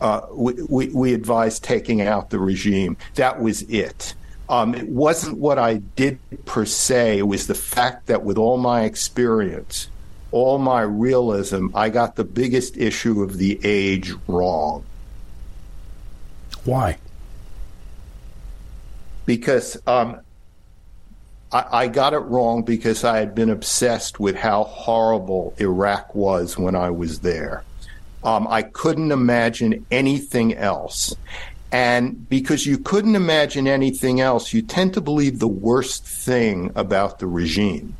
uh, 0.00 0.26
we, 0.32 0.54
we, 0.68 0.88
we, 0.88 1.12
advised 1.12 1.62
taking 1.62 2.00
out 2.00 2.30
the 2.30 2.38
regime. 2.38 2.96
That 3.16 3.42
was 3.42 3.62
it. 3.62 4.14
Um, 4.50 4.74
it 4.74 4.88
wasn't 4.88 5.38
what 5.38 5.60
I 5.60 5.76
did 5.76 6.18
per 6.44 6.66
se. 6.66 7.18
It 7.18 7.28
was 7.28 7.46
the 7.46 7.54
fact 7.54 8.08
that 8.08 8.24
with 8.24 8.36
all 8.36 8.58
my 8.58 8.82
experience, 8.82 9.88
all 10.32 10.58
my 10.58 10.80
realism, 10.80 11.68
I 11.72 11.88
got 11.88 12.16
the 12.16 12.24
biggest 12.24 12.76
issue 12.76 13.22
of 13.22 13.38
the 13.38 13.60
age 13.62 14.12
wrong. 14.26 14.84
Why? 16.64 16.98
Because 19.24 19.76
um, 19.86 20.20
I, 21.52 21.64
I 21.72 21.86
got 21.86 22.12
it 22.12 22.18
wrong 22.18 22.64
because 22.64 23.04
I 23.04 23.18
had 23.18 23.36
been 23.36 23.50
obsessed 23.50 24.18
with 24.18 24.34
how 24.34 24.64
horrible 24.64 25.54
Iraq 25.58 26.12
was 26.12 26.58
when 26.58 26.74
I 26.74 26.90
was 26.90 27.20
there. 27.20 27.62
Um, 28.24 28.48
I 28.48 28.62
couldn't 28.62 29.12
imagine 29.12 29.86
anything 29.92 30.54
else. 30.54 31.14
And 31.72 32.28
because 32.28 32.66
you 32.66 32.78
couldn't 32.78 33.14
imagine 33.14 33.68
anything 33.68 34.20
else, 34.20 34.52
you 34.52 34.62
tend 34.62 34.94
to 34.94 35.00
believe 35.00 35.38
the 35.38 35.48
worst 35.48 36.04
thing 36.04 36.72
about 36.74 37.20
the 37.20 37.26
regime. 37.26 37.96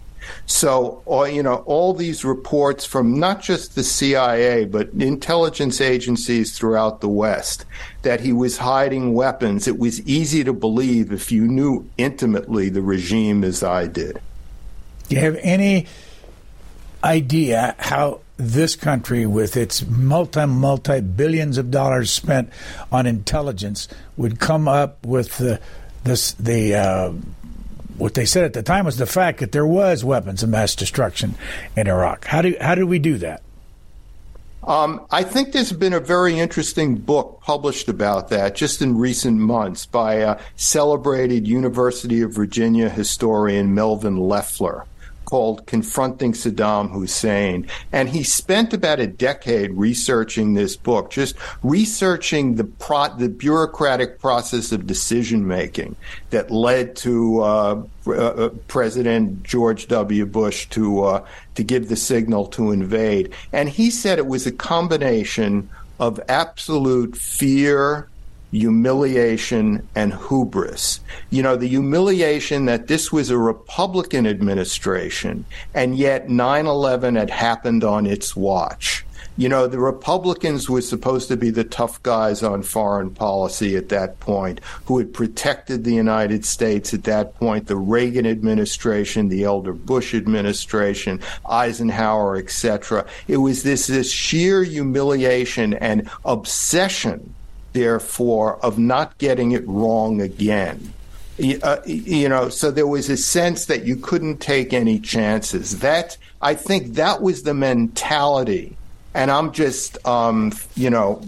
So, 0.46 1.02
uh, 1.10 1.24
you 1.24 1.42
know, 1.42 1.56
all 1.66 1.94
these 1.94 2.24
reports 2.24 2.84
from 2.84 3.18
not 3.18 3.42
just 3.42 3.74
the 3.74 3.82
CIA, 3.82 4.64
but 4.64 4.90
intelligence 4.90 5.80
agencies 5.80 6.56
throughout 6.56 7.00
the 7.00 7.08
West 7.08 7.64
that 8.02 8.20
he 8.20 8.32
was 8.32 8.58
hiding 8.58 9.14
weapons, 9.14 9.66
it 9.66 9.78
was 9.78 10.00
easy 10.06 10.44
to 10.44 10.52
believe 10.52 11.12
if 11.12 11.32
you 11.32 11.46
knew 11.46 11.88
intimately 11.96 12.68
the 12.68 12.82
regime 12.82 13.44
as 13.44 13.62
I 13.62 13.86
did. 13.86 14.20
Do 15.08 15.16
you 15.16 15.20
have 15.20 15.38
any 15.40 15.86
idea 17.02 17.74
how 17.78 18.20
this 18.40 18.76
country, 18.76 19.26
with 19.26 19.56
its 19.56 19.86
multi 19.86 20.46
multi 20.46 21.00
billions 21.00 21.58
of 21.58 21.70
dollars 21.70 22.10
spent 22.10 22.50
on 22.90 23.06
intelligence, 23.06 23.88
would 24.16 24.40
come 24.40 24.66
up 24.68 25.04
with 25.04 25.38
the 25.38 25.60
this 26.04 26.32
the 26.32 26.74
uh, 26.74 27.12
what 27.98 28.14
they 28.14 28.24
said 28.24 28.44
at 28.44 28.54
the 28.54 28.62
time 28.62 28.86
was 28.86 28.96
the 28.96 29.06
fact 29.06 29.40
that 29.40 29.52
there 29.52 29.66
was 29.66 30.04
weapons 30.04 30.42
of 30.42 30.48
mass 30.48 30.74
destruction 30.74 31.34
in 31.76 31.86
Iraq. 31.86 32.24
How 32.24 32.42
do 32.42 32.56
how 32.60 32.74
do 32.74 32.86
we 32.86 32.98
do 32.98 33.18
that? 33.18 33.42
Um, 34.62 35.06
I 35.10 35.22
think 35.22 35.52
there's 35.52 35.72
been 35.72 35.94
a 35.94 36.00
very 36.00 36.38
interesting 36.38 36.96
book 36.96 37.40
published 37.42 37.88
about 37.88 38.28
that 38.28 38.54
just 38.54 38.82
in 38.82 38.98
recent 38.98 39.38
months 39.38 39.86
by 39.86 40.14
a 40.16 40.38
celebrated 40.56 41.48
University 41.48 42.20
of 42.20 42.32
Virginia 42.32 42.90
historian 42.90 43.74
Melvin 43.74 44.18
Leffler 44.18 44.84
called 45.30 45.64
Confronting 45.66 46.32
Saddam 46.32 46.90
Hussein. 46.90 47.68
And 47.92 48.08
he 48.08 48.24
spent 48.24 48.74
about 48.74 48.98
a 48.98 49.06
decade 49.06 49.70
researching 49.70 50.54
this 50.54 50.76
book, 50.76 51.10
just 51.10 51.36
researching 51.62 52.56
the, 52.56 52.64
pro- 52.64 53.16
the 53.16 53.28
bureaucratic 53.28 54.18
process 54.18 54.72
of 54.72 54.88
decision 54.88 55.46
making 55.46 55.94
that 56.30 56.50
led 56.50 56.96
to 56.96 57.42
uh, 57.42 57.82
uh, 58.08 58.48
President 58.66 59.44
George 59.44 59.86
W. 59.86 60.26
Bush 60.26 60.68
to 60.70 61.04
uh, 61.04 61.26
to 61.54 61.62
give 61.62 61.88
the 61.88 61.96
signal 61.96 62.46
to 62.48 62.72
invade. 62.72 63.32
And 63.52 63.68
he 63.68 63.90
said 63.90 64.18
it 64.18 64.26
was 64.26 64.46
a 64.46 64.52
combination 64.52 65.70
of 66.00 66.18
absolute 66.28 67.16
fear 67.16 68.09
humiliation 68.50 69.86
and 69.94 70.14
hubris. 70.14 71.00
You 71.30 71.42
know, 71.42 71.56
the 71.56 71.68
humiliation 71.68 72.66
that 72.66 72.88
this 72.88 73.12
was 73.12 73.30
a 73.30 73.38
Republican 73.38 74.26
administration 74.26 75.44
and 75.74 75.96
yet 75.96 76.28
9 76.28 76.66
11 76.66 77.16
had 77.16 77.30
happened 77.30 77.84
on 77.84 78.06
its 78.06 78.34
watch. 78.34 79.04
You 79.36 79.48
know, 79.48 79.66
the 79.66 79.78
Republicans 79.78 80.68
were 80.68 80.82
supposed 80.82 81.28
to 81.28 81.36
be 81.36 81.48
the 81.48 81.64
tough 81.64 82.02
guys 82.02 82.42
on 82.42 82.62
foreign 82.62 83.10
policy 83.10 83.74
at 83.74 83.88
that 83.88 84.20
point, 84.20 84.60
who 84.84 84.98
had 84.98 85.14
protected 85.14 85.82
the 85.82 85.94
United 85.94 86.44
States 86.44 86.92
at 86.92 87.04
that 87.04 87.34
point, 87.36 87.66
the 87.66 87.76
Reagan 87.76 88.26
administration, 88.26 89.30
the 89.30 89.44
elder 89.44 89.72
Bush 89.72 90.14
administration, 90.14 91.20
Eisenhower, 91.48 92.36
etc. 92.36 93.06
It 93.28 93.38
was 93.38 93.62
this, 93.62 93.86
this 93.86 94.12
sheer 94.12 94.62
humiliation 94.62 95.72
and 95.74 96.10
obsession, 96.26 97.34
therefore, 97.72 98.64
of 98.64 98.78
not 98.78 99.16
getting 99.18 99.52
it 99.52 99.66
wrong 99.66 100.20
again. 100.20 100.92
Uh, 101.62 101.78
you 101.86 102.28
know, 102.28 102.50
so 102.50 102.70
there 102.70 102.86
was 102.86 103.08
a 103.08 103.16
sense 103.16 103.64
that 103.66 103.84
you 103.84 103.96
couldn't 103.96 104.38
take 104.38 104.74
any 104.74 104.98
chances. 104.98 105.78
That 105.78 106.18
I 106.42 106.54
think 106.54 106.94
that 106.94 107.22
was 107.22 107.44
the 107.44 107.54
mentality 107.54 108.76
and 109.14 109.30
I'm 109.30 109.52
just, 109.52 110.04
um, 110.06 110.52
you 110.74 110.90
know, 110.90 111.22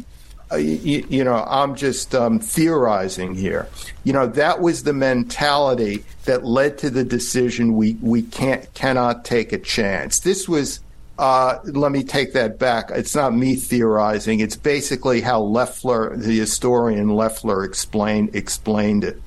uh, 0.51 0.57
you, 0.57 1.05
you, 1.09 1.25
know, 1.25 1.45
I'm 1.49 1.75
just 1.75 2.15
um, 2.15 2.39
theorizing 2.39 3.35
here. 3.35 3.69
You 4.05 4.13
know, 4.13 4.27
that 4.27 4.61
was 4.61 4.83
the 4.83 4.93
mentality 4.93 6.05
that 6.25 6.45
led 6.45 6.79
to 6.79 6.91
the 6.91 7.05
decision 7.05 7.77
we 7.77 7.95
we 8.03 8.23
can't 8.23 8.73
cannot 8.75 9.25
take 9.25 9.53
a 9.53 9.59
chance. 9.59 10.21
This 10.21 10.49
was. 10.49 10.81
Uh, 11.19 11.59
let 11.65 11.93
me 11.93 12.03
take 12.03 12.33
that 12.33 12.59
back. 12.59 12.91
It's 12.91 13.15
not 13.15 13.35
me 13.35 13.55
theorizing. 13.55 14.41
It's 14.41 14.57
basically 14.57 15.21
how 15.21 15.43
Leffler, 15.43 16.17
the 16.17 16.39
historian 16.39 17.11
Leffler, 17.11 17.65
explained 17.65 18.35
explained 18.35 19.05
it. 19.05 19.21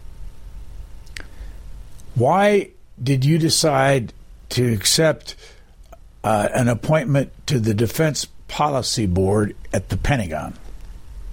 Why 2.15 2.72
did 3.01 3.24
you 3.24 3.38
decide 3.38 4.13
to 4.50 4.74
accept 4.74 5.36
uh, 6.25 6.50
an 6.56 6.68
appointment 6.68 7.32
to 7.46 7.60
the 7.60 7.74
Defense 7.74 8.25
Policy 8.48 9.06
Board 9.06 9.56
at 9.72 9.89
the 9.89 9.98
Pentagon. 9.98 10.56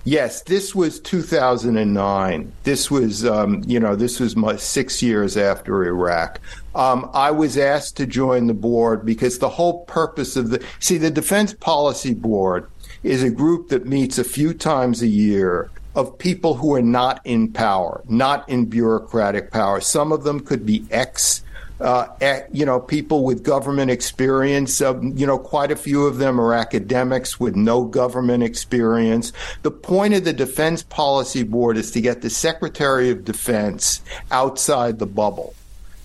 Yes, 0.05 0.43
this 0.43 0.75
was 0.75 0.99
2009. 0.99 2.53
This 2.65 2.91
was, 2.91 3.25
um, 3.25 3.63
you 3.67 3.79
know, 3.79 3.95
this 3.95 4.19
was 4.19 4.35
my 4.35 4.57
six 4.57 5.01
years 5.01 5.37
after 5.37 5.85
Iraq. 5.85 6.41
Um, 6.75 7.09
I 7.15 7.31
was 7.31 7.57
asked 7.57 7.99
to 7.99 8.07
join 8.07 8.49
the 8.49 8.55
board 8.55 9.07
because 9.07 9.39
the 9.39 9.49
whole 9.49 9.85
purpose 9.85 10.37
of 10.37 10.51
the 10.51 10.65
see 10.81 10.99
the 10.99 11.11
Defense 11.11 11.55
Policy 11.55 12.15
Board 12.15 12.69
is 13.05 13.23
a 13.23 13.31
group 13.31 13.69
that 13.69 13.87
meets 13.87 14.19
a 14.19 14.25
few 14.25 14.55
times 14.55 15.03
a 15.03 15.07
year 15.07 15.71
of 15.95 16.19
people 16.19 16.55
who 16.55 16.75
are 16.75 16.83
not 16.83 17.21
in 17.25 17.53
power, 17.53 18.03
not 18.09 18.49
in 18.49 18.65
bureaucratic 18.65 19.53
power. 19.53 19.81
Some 19.81 20.11
of 20.11 20.25
them 20.25 20.41
could 20.41 20.67
be 20.67 20.85
ex 20.91 21.43
uh, 21.81 22.07
you 22.53 22.65
know, 22.65 22.81
people 22.81 23.25
with 23.25 23.43
government 23.43 23.91
experience. 23.91 24.81
Uh, 24.81 25.01
you 25.01 25.27
know, 25.27 25.39
quite 25.39 25.71
a 25.71 25.77
few 25.77 26.07
of 26.07 26.19
them 26.19 26.41
are 26.41 26.55
academics 26.55 27.41
with 27.41 27.57
no 27.57 27.85
government 27.85 28.43
experience. 28.43 29.33
The 29.63 29.71
point 29.71 30.15
of 30.15 30.25
the 30.25 30.33
Defense 30.33 30.83
Policy 30.83 31.43
Board 31.43 31.77
is 31.77 31.91
to 31.93 32.01
get 32.01 32.23
the 32.23 32.31
Secretary 32.31 33.11
of 33.11 33.25
Defense 33.25 34.01
outside 34.31 34.99
the 34.99 35.07
bubble 35.07 35.55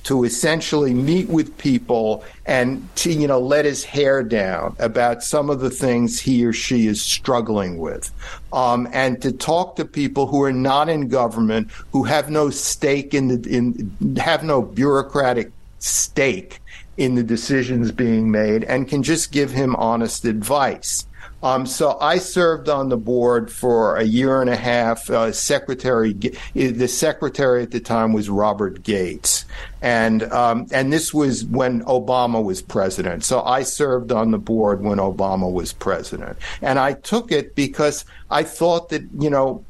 to 0.08 0.24
essentially 0.24 0.94
meet 0.94 1.28
with 1.28 1.58
people 1.58 2.24
and 2.46 2.88
to 2.96 3.12
you 3.12 3.28
know 3.28 3.42
let 3.42 3.66
his 3.66 3.84
hair 3.84 4.24
down 4.24 4.74
about 4.80 5.22
some 5.22 5.50
of 5.50 5.60
the 5.60 5.70
things 5.70 6.18
he 6.18 6.46
or 6.46 6.54
she 6.54 6.88
is 6.88 7.02
struggling 7.02 7.78
with 7.78 8.10
um, 8.54 8.88
and 8.94 9.22
to 9.22 9.34
talk 9.34 9.76
to 9.76 9.84
people 9.84 10.26
who 10.26 10.42
are 10.42 10.54
not 10.54 10.88
in 10.88 11.10
government 11.10 11.70
who 11.92 12.04
have 12.04 12.30
no 12.30 12.50
stake 12.50 13.14
in 13.14 13.28
the 13.28 13.50
in 13.50 14.18
have 14.18 14.46
no 14.46 14.62
bureaucratic 14.62 15.52
stake 15.80 16.60
in 16.98 17.16
the 17.16 17.24
decisions 17.24 17.92
being 17.92 18.32
made 18.32 18.64
and 18.64 18.88
can 18.88 19.04
just 19.04 19.32
give 19.32 19.52
him 19.52 19.76
honest 19.76 20.26
advice. 20.26 21.06
Um, 21.44 21.68
so 21.68 22.00
I 22.00 22.18
served 22.18 22.68
on 22.68 22.90
the 22.90 22.98
board 22.98 23.52
for 23.52 23.96
a 23.98 24.04
year 24.04 24.42
and 24.42 24.50
a 24.50 24.56
half. 24.56 25.08
Uh, 25.10 25.32
secretary, 25.32 26.14
the 26.54 26.88
secretary 26.88 27.62
at 27.62 27.70
the 27.70 27.80
time 27.80 28.12
was 28.12 28.28
Robert 28.28 28.82
Gates, 28.82 29.46
and 29.82 30.24
um, 30.34 30.66
and 30.72 30.92
this 30.92 31.14
was 31.14 31.46
when 31.46 31.84
Obama 31.84 32.44
was 32.44 32.64
president. 32.64 33.24
So 33.24 33.44
I 33.44 33.62
served 33.62 34.12
on 34.12 34.32
the 34.32 34.40
board 34.40 34.82
when 34.82 34.98
Obama 34.98 35.52
was 35.52 35.74
president, 35.74 36.40
and 36.64 36.80
I 36.80 36.94
took 36.94 37.32
it 37.32 37.54
because 37.54 38.04
I 38.32 38.42
thought 38.42 38.90
that 38.90 39.04
you 39.20 39.30
know 39.30 39.64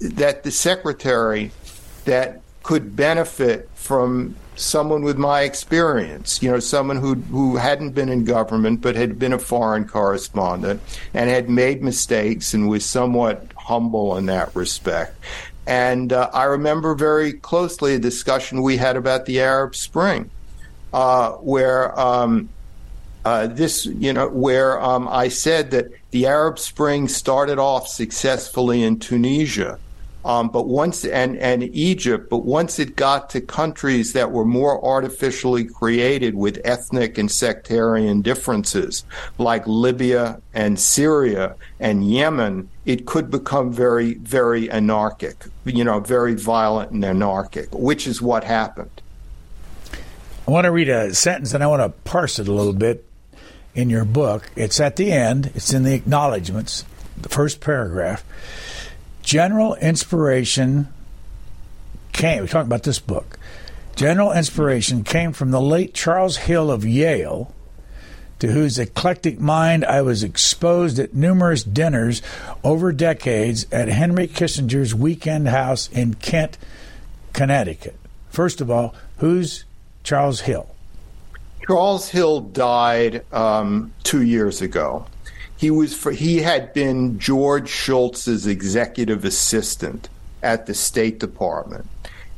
that 0.00 0.44
the 0.44 0.52
secretary 0.52 1.50
that 2.04 2.40
could 2.62 2.94
benefit 2.94 3.68
from 3.74 4.36
someone 4.58 5.02
with 5.02 5.16
my 5.16 5.42
experience, 5.42 6.42
you 6.42 6.50
know, 6.50 6.58
someone 6.58 6.96
who 6.96 7.14
who 7.14 7.56
hadn't 7.56 7.90
been 7.90 8.08
in 8.08 8.24
government 8.24 8.80
but 8.80 8.96
had 8.96 9.18
been 9.18 9.32
a 9.32 9.38
foreign 9.38 9.86
correspondent 9.86 10.80
and 11.14 11.30
had 11.30 11.48
made 11.48 11.82
mistakes 11.82 12.54
and 12.54 12.68
was 12.68 12.84
somewhat 12.84 13.46
humble 13.56 14.16
in 14.16 14.26
that 14.26 14.54
respect. 14.54 15.16
And 15.66 16.12
uh, 16.12 16.30
I 16.32 16.44
remember 16.44 16.94
very 16.94 17.34
closely 17.34 17.94
a 17.94 17.98
discussion 17.98 18.62
we 18.62 18.78
had 18.78 18.96
about 18.96 19.26
the 19.26 19.40
Arab 19.40 19.76
Spring, 19.76 20.30
uh, 20.92 21.32
where 21.32 21.98
um, 21.98 22.48
uh, 23.24 23.48
this, 23.48 23.84
you 23.84 24.12
know, 24.12 24.28
where 24.28 24.80
um, 24.80 25.06
I 25.08 25.28
said 25.28 25.70
that 25.72 25.90
the 26.10 26.26
Arab 26.26 26.58
Spring 26.58 27.06
started 27.06 27.58
off 27.58 27.86
successfully 27.86 28.82
in 28.82 28.98
Tunisia 28.98 29.78
um, 30.28 30.50
but 30.50 30.66
once 30.66 31.06
and 31.06 31.38
and 31.38 31.62
Egypt, 31.62 32.28
but 32.28 32.44
once 32.44 32.78
it 32.78 32.96
got 32.96 33.30
to 33.30 33.40
countries 33.40 34.12
that 34.12 34.30
were 34.30 34.44
more 34.44 34.84
artificially 34.84 35.64
created 35.64 36.34
with 36.34 36.60
ethnic 36.66 37.16
and 37.16 37.30
sectarian 37.30 38.20
differences, 38.20 39.04
like 39.38 39.66
Libya 39.66 40.38
and 40.52 40.78
Syria 40.78 41.56
and 41.80 42.08
Yemen, 42.10 42.68
it 42.84 43.06
could 43.06 43.30
become 43.30 43.72
very, 43.72 44.14
very 44.14 44.70
anarchic. 44.70 45.46
You 45.64 45.82
know, 45.82 46.00
very 46.00 46.34
violent 46.34 46.90
and 46.90 47.02
anarchic, 47.06 47.68
which 47.72 48.06
is 48.06 48.20
what 48.20 48.44
happened. 48.44 49.00
I 50.46 50.50
want 50.50 50.66
to 50.66 50.70
read 50.70 50.90
a 50.90 51.14
sentence 51.14 51.54
and 51.54 51.64
I 51.64 51.68
want 51.68 51.80
to 51.80 51.88
parse 52.04 52.38
it 52.38 52.48
a 52.48 52.52
little 52.52 52.74
bit 52.74 53.02
in 53.74 53.88
your 53.88 54.04
book. 54.04 54.50
It's 54.56 54.78
at 54.78 54.96
the 54.96 55.10
end. 55.10 55.52
It's 55.54 55.72
in 55.72 55.84
the 55.84 55.94
acknowledgments, 55.94 56.84
the 57.16 57.30
first 57.30 57.62
paragraph 57.62 58.22
general 59.28 59.74
inspiration 59.74 60.88
came, 62.14 62.40
we're 62.40 62.46
talking 62.46 62.66
about 62.66 62.84
this 62.84 62.98
book. 62.98 63.38
General 63.94 64.32
inspiration 64.32 65.04
came 65.04 65.34
from 65.34 65.50
the 65.50 65.60
late 65.60 65.92
Charles 65.92 66.38
Hill 66.38 66.70
of 66.70 66.82
Yale, 66.86 67.54
to 68.38 68.50
whose 68.50 68.78
eclectic 68.78 69.38
mind 69.38 69.84
I 69.84 70.00
was 70.00 70.22
exposed 70.22 70.98
at 70.98 71.12
numerous 71.12 71.62
dinners 71.62 72.22
over 72.64 72.90
decades 72.90 73.66
at 73.70 73.88
Henry 73.88 74.28
Kissinger's 74.28 74.94
weekend 74.94 75.48
house 75.48 75.90
in 75.90 76.14
Kent, 76.14 76.56
Connecticut. 77.34 77.96
First 78.30 78.62
of 78.62 78.70
all, 78.70 78.94
who's 79.18 79.66
Charles 80.04 80.40
Hill? 80.40 80.74
Charles 81.66 82.08
Hill 82.08 82.40
died 82.40 83.30
um, 83.30 83.92
two 84.04 84.22
years 84.22 84.62
ago. 84.62 85.04
He 85.58 85.70
was 85.70 85.94
for, 85.94 86.12
he 86.12 86.38
had 86.38 86.72
been 86.72 87.18
George 87.18 87.68
Shultz's 87.68 88.46
executive 88.46 89.24
assistant 89.24 90.08
at 90.42 90.66
the 90.66 90.74
State 90.74 91.18
Department. 91.18 91.86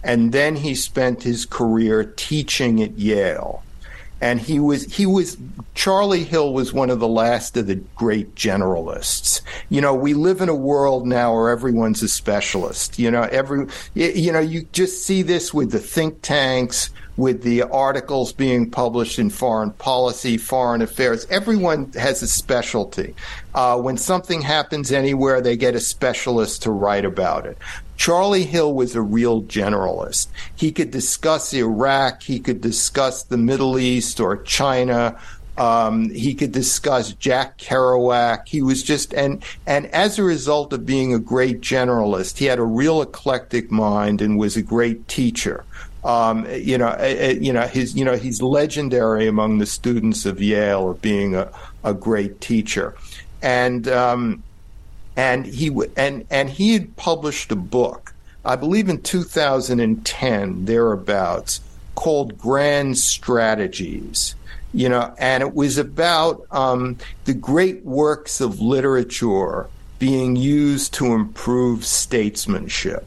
And 0.02 0.32
then 0.32 0.56
he 0.56 0.74
spent 0.74 1.22
his 1.22 1.44
career 1.44 2.04
teaching 2.16 2.82
at 2.82 2.98
Yale. 2.98 3.62
And 4.22 4.40
he 4.40 4.60
was 4.60 4.84
he 4.84 5.06
was 5.06 5.38
Charlie 5.74 6.24
Hill 6.24 6.52
was 6.52 6.74
one 6.74 6.90
of 6.90 7.00
the 7.00 7.08
last 7.08 7.56
of 7.56 7.66
the 7.66 7.76
great 7.96 8.34
generalists. 8.34 9.40
You 9.70 9.80
know, 9.80 9.94
we 9.94 10.12
live 10.12 10.42
in 10.42 10.50
a 10.50 10.54
world 10.54 11.06
now 11.06 11.34
where 11.34 11.48
everyone's 11.48 12.02
a 12.02 12.08
specialist. 12.08 12.98
You 12.98 13.10
know, 13.10 13.22
every 13.22 13.66
you 13.94 14.30
know, 14.30 14.40
you 14.40 14.66
just 14.72 15.06
see 15.06 15.22
this 15.22 15.54
with 15.54 15.70
the 15.70 15.78
think 15.78 16.20
tanks, 16.20 16.90
with 17.16 17.42
the 17.42 17.62
articles 17.62 18.32
being 18.32 18.70
published 18.70 19.18
in 19.18 19.30
foreign 19.30 19.70
policy, 19.72 20.36
foreign 20.36 20.82
affairs. 20.82 21.26
Everyone 21.30 21.92
has 21.92 22.22
a 22.22 22.28
specialty. 22.28 23.14
Uh, 23.54 23.78
when 23.78 23.96
something 23.96 24.42
happens 24.42 24.92
anywhere, 24.92 25.40
they 25.40 25.56
get 25.56 25.74
a 25.74 25.80
specialist 25.80 26.62
to 26.62 26.70
write 26.70 27.04
about 27.04 27.46
it. 27.46 27.58
Charlie 27.96 28.44
Hill 28.44 28.72
was 28.72 28.96
a 28.96 29.02
real 29.02 29.42
generalist. 29.42 30.28
He 30.56 30.72
could 30.72 30.90
discuss 30.90 31.52
Iraq, 31.52 32.22
he 32.22 32.40
could 32.40 32.62
discuss 32.62 33.24
the 33.24 33.36
Middle 33.36 33.78
East 33.78 34.20
or 34.20 34.42
China. 34.42 35.18
Um, 35.58 36.08
he 36.08 36.34
could 36.34 36.52
discuss 36.52 37.12
Jack 37.12 37.58
Kerouac. 37.58 38.48
He 38.48 38.62
was 38.62 38.82
just 38.82 39.12
and 39.12 39.44
and 39.66 39.84
as 39.88 40.18
a 40.18 40.22
result 40.22 40.72
of 40.72 40.86
being 40.86 41.12
a 41.12 41.18
great 41.18 41.60
generalist, 41.60 42.38
he 42.38 42.46
had 42.46 42.58
a 42.58 42.64
real 42.64 43.02
eclectic 43.02 43.70
mind 43.70 44.22
and 44.22 44.38
was 44.38 44.56
a 44.56 44.62
great 44.62 45.06
teacher. 45.06 45.66
Um, 46.04 46.46
you 46.50 46.78
know, 46.78 46.88
uh, 46.88 47.34
you 47.38 47.52
know, 47.52 47.66
his, 47.66 47.94
you 47.94 48.04
know, 48.04 48.16
he's 48.16 48.40
legendary 48.40 49.26
among 49.26 49.58
the 49.58 49.66
students 49.66 50.24
of 50.24 50.40
Yale 50.40 50.90
of 50.90 51.02
being 51.02 51.34
a, 51.34 51.52
a 51.84 51.92
great 51.92 52.40
teacher, 52.40 52.94
and 53.42 53.86
um, 53.88 54.42
and 55.16 55.44
he 55.44 55.70
and 55.96 56.26
and 56.30 56.48
he 56.48 56.72
had 56.72 56.96
published 56.96 57.52
a 57.52 57.56
book, 57.56 58.14
I 58.44 58.56
believe 58.56 58.88
in 58.88 59.02
2010 59.02 60.64
thereabouts, 60.64 61.60
called 61.94 62.38
Grand 62.38 62.96
Strategies. 62.96 64.34
You 64.72 64.88
know, 64.88 65.12
and 65.18 65.42
it 65.42 65.54
was 65.54 65.78
about 65.78 66.46
um, 66.52 66.96
the 67.24 67.34
great 67.34 67.84
works 67.84 68.40
of 68.40 68.60
literature 68.60 69.66
being 69.98 70.36
used 70.36 70.94
to 70.94 71.06
improve 71.06 71.84
statesmanship. 71.84 73.06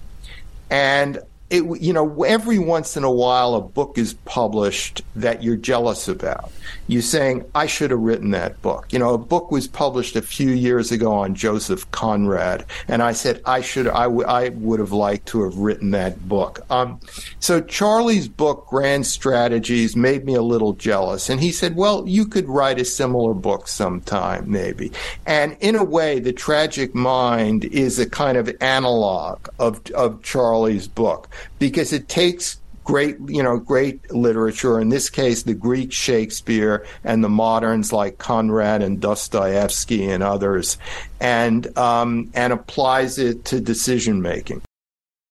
And 0.69 1.19
it, 1.53 1.81
you 1.81 1.93
know, 1.93 2.23
every 2.23 2.57
once 2.57 2.97
in 2.97 3.03
a 3.03 3.11
while 3.11 3.53
a 3.53 3.61
book 3.61 3.99
is 3.99 4.15
published 4.25 5.03
that 5.15 5.43
you're 5.43 5.55
jealous 5.55 6.07
about. 6.07 6.51
You're 6.87 7.03
saying, 7.03 7.45
I 7.53 7.67
should 7.67 7.91
have 7.91 7.99
written 7.99 8.31
that 8.31 8.59
book. 8.63 8.91
You 8.91 8.97
know, 8.97 9.13
a 9.13 9.19
book 9.19 9.51
was 9.51 9.67
published 9.67 10.15
a 10.15 10.23
few 10.23 10.49
years 10.49 10.91
ago 10.91 11.13
on 11.13 11.35
Joseph 11.35 11.89
Conrad, 11.91 12.65
and 12.87 13.03
I 13.03 13.11
said, 13.11 13.39
I 13.45 13.61
should, 13.61 13.87
I, 13.87 14.05
w- 14.05 14.27
I 14.27 14.49
would 14.49 14.79
have 14.79 14.91
liked 14.91 15.27
to 15.27 15.43
have 15.43 15.55
written 15.55 15.91
that 15.91 16.27
book. 16.27 16.59
Um, 16.71 16.99
so 17.39 17.61
Charlie's 17.61 18.27
book, 18.27 18.65
Grand 18.69 19.05
Strategies, 19.05 19.95
made 19.95 20.25
me 20.25 20.33
a 20.33 20.41
little 20.41 20.73
jealous. 20.73 21.29
And 21.29 21.39
he 21.39 21.51
said, 21.51 21.75
well, 21.75 22.03
you 22.07 22.25
could 22.25 22.49
write 22.49 22.79
a 22.79 22.85
similar 22.85 23.35
book 23.35 23.67
sometime, 23.67 24.49
maybe. 24.49 24.91
And 25.27 25.55
in 25.59 25.75
a 25.75 25.83
way, 25.83 26.19
The 26.19 26.33
Tragic 26.33 26.95
Mind 26.95 27.65
is 27.65 27.99
a 27.99 28.09
kind 28.09 28.37
of 28.37 28.51
analog 28.59 29.47
of, 29.59 29.81
of 29.91 30.23
Charlie's 30.23 30.87
book 30.87 31.29
because 31.59 31.93
it 31.93 32.07
takes 32.07 32.59
great, 32.83 33.17
you 33.27 33.41
know, 33.41 33.57
great 33.57 34.11
literature. 34.11 34.79
In 34.79 34.89
this 34.89 35.09
case, 35.09 35.43
the 35.43 35.53
Greek 35.53 35.91
Shakespeare 35.91 36.85
and 37.03 37.23
the 37.23 37.29
moderns 37.29 37.93
like 37.93 38.17
Conrad 38.17 38.81
and 38.81 38.99
Dostoevsky 38.99 40.05
and 40.05 40.23
others, 40.23 40.77
and 41.19 41.75
um, 41.77 42.31
and 42.33 42.53
applies 42.53 43.17
it 43.17 43.45
to 43.45 43.59
decision 43.59 44.21
making. 44.21 44.61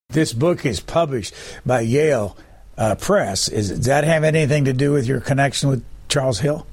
This 0.09 0.33
book 0.33 0.67
is 0.67 0.81
published 0.81 1.35
by 1.65 1.81
Yale 1.81 2.37
uh, 2.77 2.97
Press. 2.97 3.49
Is, 3.49 3.71
does 3.71 3.87
that 3.87 4.05
have 4.05 4.25
anything 4.25 4.67
to 4.67 4.73
do 4.73 4.93
with 4.93 5.07
your 5.07 5.21
connection 5.21 5.71
with 5.71 5.85
Charles 6.09 6.41
Hill? 6.41 6.67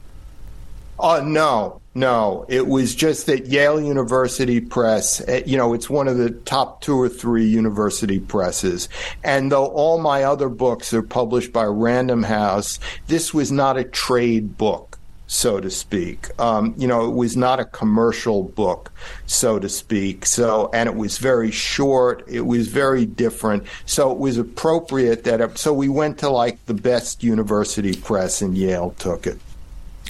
Uh, 1.00 1.22
no, 1.24 1.82
no. 1.96 2.46
It 2.50 2.68
was 2.68 2.94
just 2.94 3.26
that 3.28 3.48
Yale 3.48 3.80
University 3.80 4.60
Press, 4.60 5.22
eh, 5.28 5.44
you 5.46 5.58
know, 5.58 5.74
it's 5.74 5.90
one 5.90 6.08
of 6.08 6.18
the 6.18 6.32
top 6.32 6.82
two 6.82 7.00
or 7.00 7.08
three 7.08 7.46
university 7.46 8.20
presses. 8.20 8.90
And 9.24 9.52
though 9.52 9.68
all 9.68 10.00
my 10.00 10.24
other 10.24 10.50
books 10.50 10.94
are 10.94 11.02
published 11.02 11.54
by 11.54 11.66
Random 11.66 12.24
House, 12.24 12.80
this 13.08 13.34
was 13.34 13.52
not 13.52 13.78
a 13.78 13.84
trade 13.84 14.58
book 14.58 15.00
so 15.30 15.60
to 15.60 15.70
speak. 15.70 16.28
Um, 16.40 16.74
you 16.76 16.88
know, 16.88 17.08
it 17.08 17.14
was 17.14 17.38
not 17.38 17.60
a 17.60 17.66
commercial 17.66 18.44
book, 18.44 18.92
so 19.28 19.60
to 19.60 19.70
speak. 19.70 20.26
So, 20.26 20.72
and 20.74 20.90
it 20.90 20.96
was 20.96 21.20
very 21.20 21.52
short. 21.52 22.24
It 22.28 22.42
was 22.42 22.68
very 22.68 23.06
different. 23.06 23.64
So 23.86 24.12
it 24.12 24.18
was 24.18 24.40
appropriate 24.40 25.24
that. 25.26 25.40
It, 25.40 25.58
so 25.60 25.72
we 25.72 25.88
went 25.88 26.18
to 26.20 26.30
like 26.30 26.66
the 26.66 26.74
best 26.74 27.24
university 27.24 27.96
press, 27.96 28.42
and 28.42 28.58
Yale 28.58 28.96
took 28.98 29.28
it. 29.28 29.38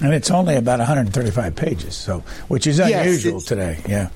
And 0.02 0.14
it's 0.14 0.30
only 0.30 0.56
about 0.56 0.78
135 0.78 1.54
pages, 1.56 1.94
so 1.94 2.20
which 2.48 2.66
is 2.66 2.78
unusual 2.78 3.34
yes, 3.34 3.44
today. 3.44 3.78
Yeah. 3.86 4.08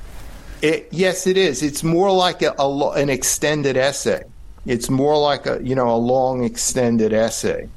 It, 0.63 0.89
yes, 0.91 1.27
it 1.27 1.37
is. 1.37 1.63
It's 1.63 1.83
more 1.83 2.11
like 2.11 2.41
a, 2.41 2.55
a, 2.59 2.91
an 2.93 3.11
extended 3.11 3.77
essay. 3.77 4.25
It's 4.67 4.89
more 4.89 5.19
like 5.19 5.47
a 5.47 5.63
you 5.63 5.75
know 5.75 5.91
a 5.91 5.97
long 5.97 6.43
extended 6.43 7.13
essay. 7.13 7.69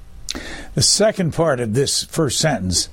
The 0.75 0.81
second 0.81 1.33
part 1.33 1.59
of 1.59 1.73
this 1.73 2.03
first 2.05 2.39
sentence, 2.39 2.89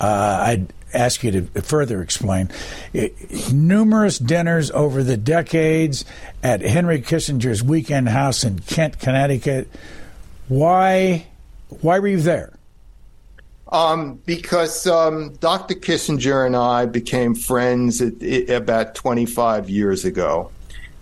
uh, 0.00 0.44
I'd 0.46 0.72
ask 0.92 1.22
you 1.22 1.30
to 1.30 1.62
further 1.62 2.02
explain. 2.02 2.50
It, 2.92 3.52
numerous 3.52 4.18
dinners 4.18 4.70
over 4.70 5.02
the 5.02 5.16
decades 5.16 6.04
at 6.42 6.60
Henry 6.60 7.00
Kissinger's 7.02 7.62
weekend 7.62 8.08
house 8.08 8.42
in 8.44 8.60
Kent, 8.60 8.98
Connecticut. 8.98 9.68
Why? 10.48 11.26
Why 11.82 11.98
were 11.98 12.08
you 12.08 12.20
there? 12.20 12.55
Um, 13.72 14.20
because 14.26 14.86
um, 14.86 15.34
Dr. 15.40 15.74
Kissinger 15.74 16.46
and 16.46 16.54
I 16.54 16.86
became 16.86 17.34
friends 17.34 18.00
at, 18.00 18.22
at 18.22 18.62
about 18.62 18.94
25 18.94 19.68
years 19.68 20.04
ago. 20.04 20.52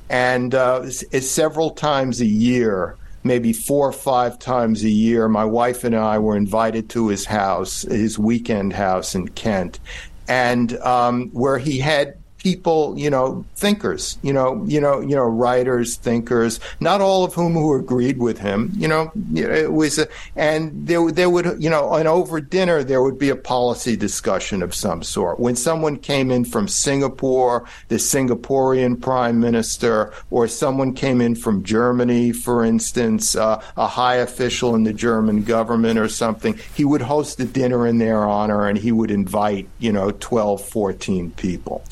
And 0.08 0.54
uh, 0.54 0.88
several 0.90 1.70
times 1.70 2.20
a 2.20 2.26
year, 2.26 2.96
maybe 3.22 3.52
four 3.52 3.88
or 3.88 3.92
five 3.92 4.38
times 4.38 4.82
a 4.84 4.88
year, 4.88 5.28
my 5.28 5.44
wife 5.44 5.84
and 5.84 5.94
I 5.94 6.18
were 6.18 6.36
invited 6.36 6.88
to 6.90 7.08
his 7.08 7.24
house, 7.24 7.82
his 7.82 8.18
weekend 8.18 8.72
house 8.72 9.14
in 9.14 9.28
Kent, 9.28 9.80
and 10.28 10.76
um, 10.78 11.30
where 11.30 11.58
he 11.58 11.78
had 11.78 12.16
people, 12.44 12.94
you 12.98 13.08
know, 13.08 13.42
thinkers, 13.56 14.18
you 14.20 14.30
know, 14.30 14.62
you 14.66 14.78
know, 14.78 15.00
you 15.00 15.16
know, 15.16 15.24
writers, 15.24 15.96
thinkers, 15.96 16.60
not 16.78 17.00
all 17.00 17.24
of 17.24 17.32
whom 17.32 17.54
who 17.54 17.74
agreed 17.74 18.18
with 18.18 18.38
him, 18.38 18.70
you 18.76 18.86
know, 18.86 19.10
it 19.34 19.72
was, 19.72 19.98
a, 19.98 20.06
and 20.36 20.86
there, 20.86 21.10
there 21.10 21.30
would, 21.30 21.56
you 21.58 21.70
know, 21.70 21.94
and 21.94 22.06
over 22.06 22.42
dinner, 22.42 22.84
there 22.84 23.02
would 23.02 23.18
be 23.18 23.30
a 23.30 23.36
policy 23.36 23.96
discussion 23.96 24.62
of 24.62 24.74
some 24.74 25.02
sort. 25.02 25.40
When 25.40 25.56
someone 25.56 25.96
came 25.96 26.30
in 26.30 26.44
from 26.44 26.68
Singapore, 26.68 27.64
the 27.88 27.96
Singaporean 27.96 29.00
prime 29.00 29.40
minister, 29.40 30.12
or 30.30 30.46
someone 30.46 30.92
came 30.92 31.22
in 31.22 31.36
from 31.36 31.64
Germany, 31.64 32.32
for 32.32 32.62
instance, 32.62 33.36
uh, 33.36 33.62
a 33.78 33.86
high 33.86 34.16
official 34.16 34.74
in 34.74 34.84
the 34.84 34.92
German 34.92 35.44
government 35.44 35.98
or 35.98 36.10
something, 36.10 36.60
he 36.74 36.84
would 36.84 37.00
host 37.00 37.40
a 37.40 37.46
dinner 37.46 37.86
in 37.86 37.96
their 37.96 38.26
honor 38.26 38.68
and 38.68 38.76
he 38.76 38.92
would 38.92 39.10
invite, 39.10 39.66
you 39.78 39.90
know, 39.90 40.10
12, 40.10 40.62
14 40.62 41.30
people. 41.30 41.82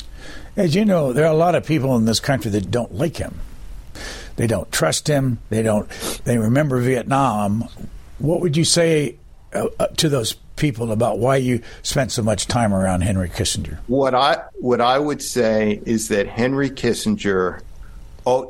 As 0.57 0.75
you 0.75 0.85
know, 0.85 1.13
there 1.13 1.25
are 1.25 1.33
a 1.33 1.37
lot 1.37 1.55
of 1.55 1.67
people 1.67 1.97
in 1.97 2.05
this 2.05 2.21
country 2.21 2.51
that 2.51 2.71
don't 2.71 2.95
like 2.95 3.17
him. 3.17 3.41
They 4.37 4.47
don't 4.47 4.71
trust 4.71 5.09
him. 5.09 5.39
They 5.51 5.63
don't. 5.63 5.89
They 6.25 6.39
remember 6.39 6.81
Vietnam. 6.81 7.69
What 8.19 8.41
would 8.41 8.57
you 8.57 8.65
say 8.65 9.17
uh, 9.55 9.67
uh, 9.79 9.87
to 9.89 10.09
those 10.09 10.35
people 10.57 10.93
about 10.93 11.19
why 11.19 11.37
you 11.37 11.61
spent 11.83 12.13
so 12.13 12.23
much 12.23 12.47
time 12.47 12.73
around 12.73 13.03
Henry 13.03 13.29
Kissinger? 13.29 13.79
What 13.87 14.15
I 14.15 14.43
what 14.55 14.81
I 14.81 14.99
would 14.99 15.23
say 15.23 15.81
is 15.85 16.09
that 16.09 16.29
Henry 16.29 16.71
Kissinger 16.71 17.61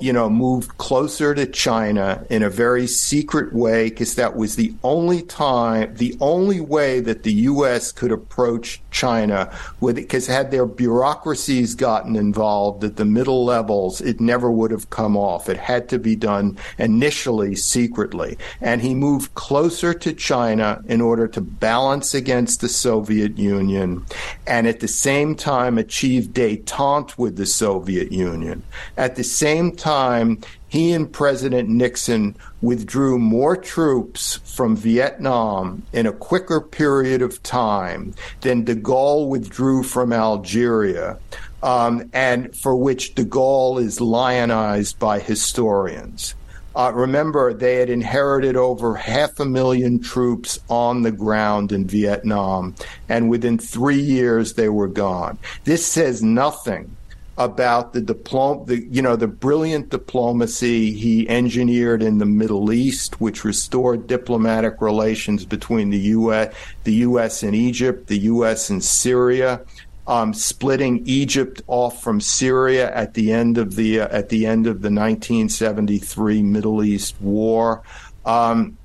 you 0.00 0.12
know, 0.12 0.28
moved 0.28 0.76
closer 0.78 1.34
to 1.34 1.46
China 1.46 2.26
in 2.30 2.42
a 2.42 2.50
very 2.50 2.86
secret 2.86 3.52
way 3.52 3.88
because 3.88 4.14
that 4.16 4.36
was 4.36 4.56
the 4.56 4.74
only 4.82 5.22
time, 5.22 5.94
the 5.94 6.16
only 6.20 6.60
way 6.60 7.00
that 7.00 7.22
the 7.22 7.32
U.S. 7.32 7.92
could 7.92 8.12
approach 8.12 8.82
China 8.90 9.56
with 9.80 9.96
because 9.96 10.26
had 10.26 10.50
their 10.50 10.66
bureaucracies 10.66 11.74
gotten 11.74 12.16
involved 12.16 12.84
at 12.84 12.96
the 12.96 13.04
middle 13.04 13.44
levels, 13.44 14.00
it 14.00 14.20
never 14.20 14.50
would 14.50 14.70
have 14.70 14.90
come 14.90 15.16
off. 15.16 15.48
It 15.48 15.56
had 15.56 15.88
to 15.90 15.98
be 15.98 16.16
done 16.16 16.58
initially 16.78 17.54
secretly. 17.54 18.38
And 18.60 18.82
he 18.82 18.94
moved 18.94 19.34
closer 19.34 19.94
to 19.94 20.12
China 20.12 20.82
in 20.86 21.00
order 21.00 21.26
to 21.28 21.40
balance 21.40 22.14
against 22.14 22.60
the 22.60 22.68
Soviet 22.68 23.38
Union 23.38 24.04
and 24.46 24.66
at 24.66 24.80
the 24.80 24.88
same 24.88 25.34
time 25.34 25.78
achieve 25.78 26.28
detente 26.28 27.16
with 27.16 27.36
the 27.36 27.46
Soviet 27.46 28.12
Union. 28.12 28.62
At 28.96 29.16
the 29.16 29.24
same 29.24 29.61
same 29.62 29.76
time, 29.76 30.38
he 30.68 30.92
and 30.92 31.12
President 31.12 31.68
Nixon 31.68 32.34
withdrew 32.62 33.18
more 33.18 33.56
troops 33.56 34.40
from 34.44 34.74
Vietnam 34.74 35.82
in 35.92 36.06
a 36.06 36.12
quicker 36.12 36.60
period 36.60 37.22
of 37.22 37.42
time 37.44 38.12
than 38.40 38.64
de 38.64 38.74
Gaulle 38.74 39.28
withdrew 39.28 39.84
from 39.84 40.12
Algeria, 40.12 41.18
um, 41.62 42.10
and 42.12 42.56
for 42.56 42.74
which 42.74 43.14
de 43.14 43.24
Gaulle 43.24 43.78
is 43.78 44.00
lionized 44.00 44.98
by 44.98 45.20
historians. 45.20 46.34
Uh, 46.74 46.90
remember, 46.92 47.52
they 47.52 47.76
had 47.76 47.90
inherited 47.90 48.56
over 48.56 48.96
half 48.96 49.38
a 49.38 49.44
million 49.44 50.00
troops 50.00 50.58
on 50.70 51.02
the 51.02 51.12
ground 51.12 51.70
in 51.70 51.86
Vietnam, 51.86 52.74
and 53.08 53.30
within 53.30 53.58
three 53.58 54.00
years 54.00 54.54
they 54.54 54.70
were 54.70 54.88
gone. 54.88 55.38
This 55.64 55.86
says 55.86 56.22
nothing 56.22 56.96
about 57.38 57.94
the 57.94 58.00
diplom- 58.00 58.66
the 58.66 58.82
you 58.90 59.00
know 59.00 59.16
the 59.16 59.26
brilliant 59.26 59.88
diplomacy 59.88 60.92
he 60.92 61.28
engineered 61.28 62.02
in 62.02 62.18
the 62.18 62.26
Middle 62.26 62.72
East, 62.72 63.20
which 63.20 63.44
restored 63.44 64.06
diplomatic 64.06 64.80
relations 64.80 65.44
between 65.44 65.90
the 65.90 65.98
U.S. 65.98 66.54
the 66.84 66.94
U.S. 66.94 67.42
and 67.42 67.54
Egypt, 67.54 68.08
the 68.08 68.18
U.S. 68.18 68.68
and 68.68 68.84
Syria, 68.84 69.62
um, 70.06 70.34
splitting 70.34 71.02
Egypt 71.06 71.62
off 71.68 72.02
from 72.02 72.20
Syria 72.20 72.94
at 72.94 73.14
the 73.14 73.32
end 73.32 73.56
of 73.56 73.76
the 73.76 74.00
uh, 74.00 74.08
at 74.08 74.28
the 74.28 74.46
end 74.46 74.66
of 74.66 74.82
the 74.82 74.90
1973 74.90 76.42
Middle 76.42 76.84
East 76.84 77.14
War. 77.20 77.82
Um, 78.26 78.76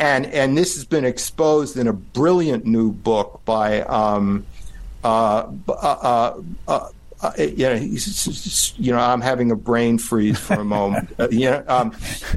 and 0.00 0.26
and 0.26 0.58
this 0.58 0.74
has 0.74 0.84
been 0.84 1.04
exposed 1.04 1.76
in 1.76 1.86
a 1.86 1.92
brilliant 1.92 2.66
new 2.66 2.90
book 2.90 3.40
by 3.44 3.82
um, 3.82 4.44
uh, 5.04 5.46
uh, 5.68 6.40
uh, 7.24 7.42
you 7.42 7.68
know, 7.68 7.74
you 7.74 8.92
know, 8.92 8.98
I'm 8.98 9.20
having 9.20 9.50
a 9.50 9.56
brain 9.56 9.98
freeze 9.98 10.38
for 10.38 10.54
a 10.54 10.64
moment. 10.64 11.08
uh, 11.18 11.28
you 11.30 11.50
know, 11.50 11.64
um, 11.68 11.96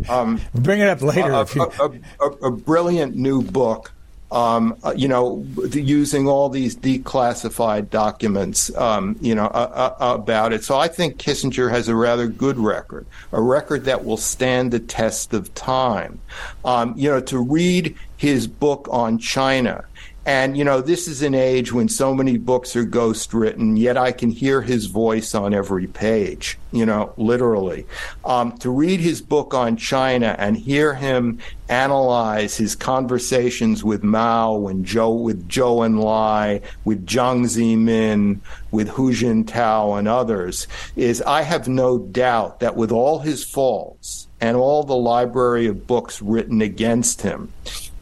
um, 0.09 0.41
bring 0.55 0.79
it 0.79 0.87
up 0.87 1.01
later. 1.01 1.31
A, 1.31 1.45
a, 1.59 1.91
a, 2.21 2.29
a, 2.47 2.51
brilliant 2.51 3.15
new 3.15 3.41
book 3.41 3.91
um, 4.31 4.77
uh, 4.83 4.93
you 4.95 5.07
know, 5.07 5.45
using 5.71 6.27
all 6.27 6.49
these 6.49 6.75
declassified 6.75 7.89
documents, 7.89 8.75
um, 8.75 9.15
you 9.21 9.33
know, 9.33 9.45
uh, 9.45 9.95
uh, 9.99 10.15
about 10.15 10.51
it. 10.51 10.63
So 10.63 10.77
I 10.77 10.89
think 10.89 11.17
Kissinger 11.17 11.69
has 11.69 11.87
a 11.87 11.95
rather 11.95 12.27
good 12.27 12.57
record, 12.57 13.05
a 13.31 13.41
record 13.41 13.85
that 13.85 14.03
will 14.03 14.17
stand 14.17 14.71
the 14.71 14.79
test 14.79 15.33
of 15.33 15.53
time. 15.55 16.19
Um, 16.65 16.93
you 16.97 17.09
know, 17.09 17.21
to 17.21 17.39
read 17.39 17.95
his 18.17 18.47
book 18.47 18.87
on 18.91 19.17
China 19.17 19.85
and, 20.27 20.57
you 20.57 20.65
know, 20.65 20.81
this 20.81 21.07
is 21.07 21.21
an 21.21 21.33
age 21.33 21.71
when 21.71 21.87
so 21.87 22.13
many 22.13 22.37
books 22.37 22.75
are 22.75 22.83
ghost 22.83 23.33
written, 23.33 23.77
yet 23.77 23.95
I 23.95 24.11
can 24.11 24.29
hear 24.29 24.61
his 24.61 24.87
voice 24.87 25.33
on 25.33 25.53
every 25.53 25.87
page, 25.87 26.59
you 26.73 26.85
know, 26.85 27.13
literally. 27.15 27.85
Um, 28.25 28.57
to 28.57 28.69
read 28.69 28.99
his 28.99 29.21
book 29.21 29.53
on 29.53 29.77
China 29.77 30.35
and 30.37 30.57
hear 30.57 30.93
him 30.93 31.39
analyze 31.69 32.57
his 32.57 32.75
conversations 32.75 33.85
with 33.85 34.03
Mao 34.03 34.67
and 34.67 34.85
Joe, 34.85 35.13
with 35.13 35.47
Zhou 35.47 35.87
Enlai, 35.87 36.61
with 36.83 37.05
Jiang 37.05 37.45
Zemin, 37.45 38.41
with 38.69 38.89
Hu 38.89 39.13
Jintao 39.13 39.97
and 39.97 40.09
others, 40.09 40.67
is 40.97 41.21
I 41.21 41.43
have 41.43 41.69
no 41.69 41.97
doubt 41.97 42.59
that 42.59 42.75
with 42.75 42.91
all 42.91 43.19
his 43.19 43.45
faults 43.45 44.27
and 44.41 44.57
all 44.57 44.83
the 44.83 44.95
library 44.95 45.67
of 45.67 45.87
books 45.87 46.21
written 46.21 46.61
against 46.61 47.21
him, 47.21 47.53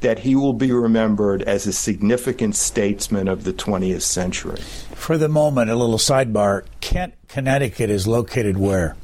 that 0.01 0.19
he 0.19 0.36
will 0.36 0.53
be 0.53 0.71
remembered 0.71 1.41
as 1.43 1.65
a 1.65 1.73
significant 1.73 2.55
statesman 2.55 3.27
of 3.27 3.43
the 3.43 3.53
20th 3.53 4.01
century. 4.01 4.62
For 4.93 5.17
the 5.17 5.29
moment, 5.29 5.69
a 5.69 5.75
little 5.75 5.97
sidebar 5.97 6.65
Kent, 6.81 7.13
Connecticut 7.27 7.89
is 7.89 8.08
located 8.08 8.58
where? 8.58 8.95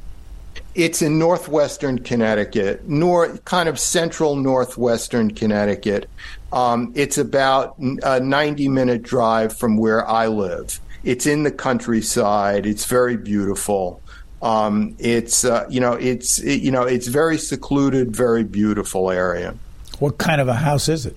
It's 0.74 1.02
in 1.02 1.18
northwestern 1.18 1.98
Connecticut, 1.98 2.88
nor 2.88 3.36
kind 3.38 3.68
of 3.68 3.78
central 3.78 4.36
northwestern 4.36 5.32
Connecticut. 5.32 6.08
Um, 6.52 6.92
it's 6.94 7.18
about 7.18 7.76
a 7.78 8.20
90 8.20 8.68
minute 8.68 9.02
drive 9.02 9.56
from 9.56 9.76
where 9.76 10.06
I 10.08 10.28
live. 10.28 10.80
It's 11.04 11.26
in 11.26 11.42
the 11.42 11.50
countryside. 11.50 12.64
It's 12.64 12.84
very 12.84 13.16
beautiful. 13.16 14.00
Um, 14.40 14.96
it's 14.98 15.44
uh, 15.44 15.66
you 15.68 15.80
know 15.80 15.92
it's 15.92 16.40
it, 16.40 16.62
you 16.62 16.72
know 16.72 16.82
it's 16.82 17.06
very 17.06 17.38
secluded, 17.38 18.14
very 18.14 18.42
beautiful 18.42 19.10
area. 19.10 19.54
What 20.02 20.18
kind 20.18 20.40
of 20.40 20.48
a 20.48 20.54
house 20.54 20.88
is 20.88 21.06
it? 21.06 21.16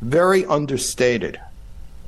Very 0.00 0.46
understated. 0.46 1.40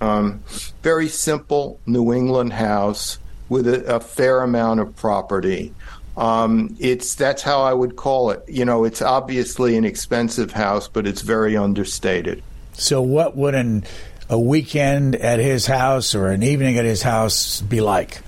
Um, 0.00 0.44
very 0.84 1.08
simple 1.08 1.80
New 1.86 2.12
England 2.12 2.52
house 2.52 3.18
with 3.48 3.66
a, 3.66 3.96
a 3.96 3.98
fair 3.98 4.42
amount 4.42 4.78
of 4.78 4.94
property. 4.94 5.74
Um, 6.16 6.76
it's 6.78 7.16
that's 7.16 7.42
how 7.42 7.62
I 7.62 7.74
would 7.74 7.96
call 7.96 8.30
it. 8.30 8.44
You 8.46 8.64
know, 8.64 8.84
it's 8.84 9.02
obviously 9.02 9.76
an 9.76 9.84
expensive 9.84 10.52
house, 10.52 10.86
but 10.86 11.04
it's 11.04 11.22
very 11.22 11.56
understated. 11.56 12.44
So, 12.74 13.02
what 13.02 13.36
would 13.36 13.56
an 13.56 13.82
a 14.28 14.38
weekend 14.38 15.16
at 15.16 15.40
his 15.40 15.66
house 15.66 16.14
or 16.14 16.28
an 16.28 16.44
evening 16.44 16.78
at 16.78 16.84
his 16.84 17.02
house 17.02 17.60
be 17.60 17.80
like? 17.80 18.22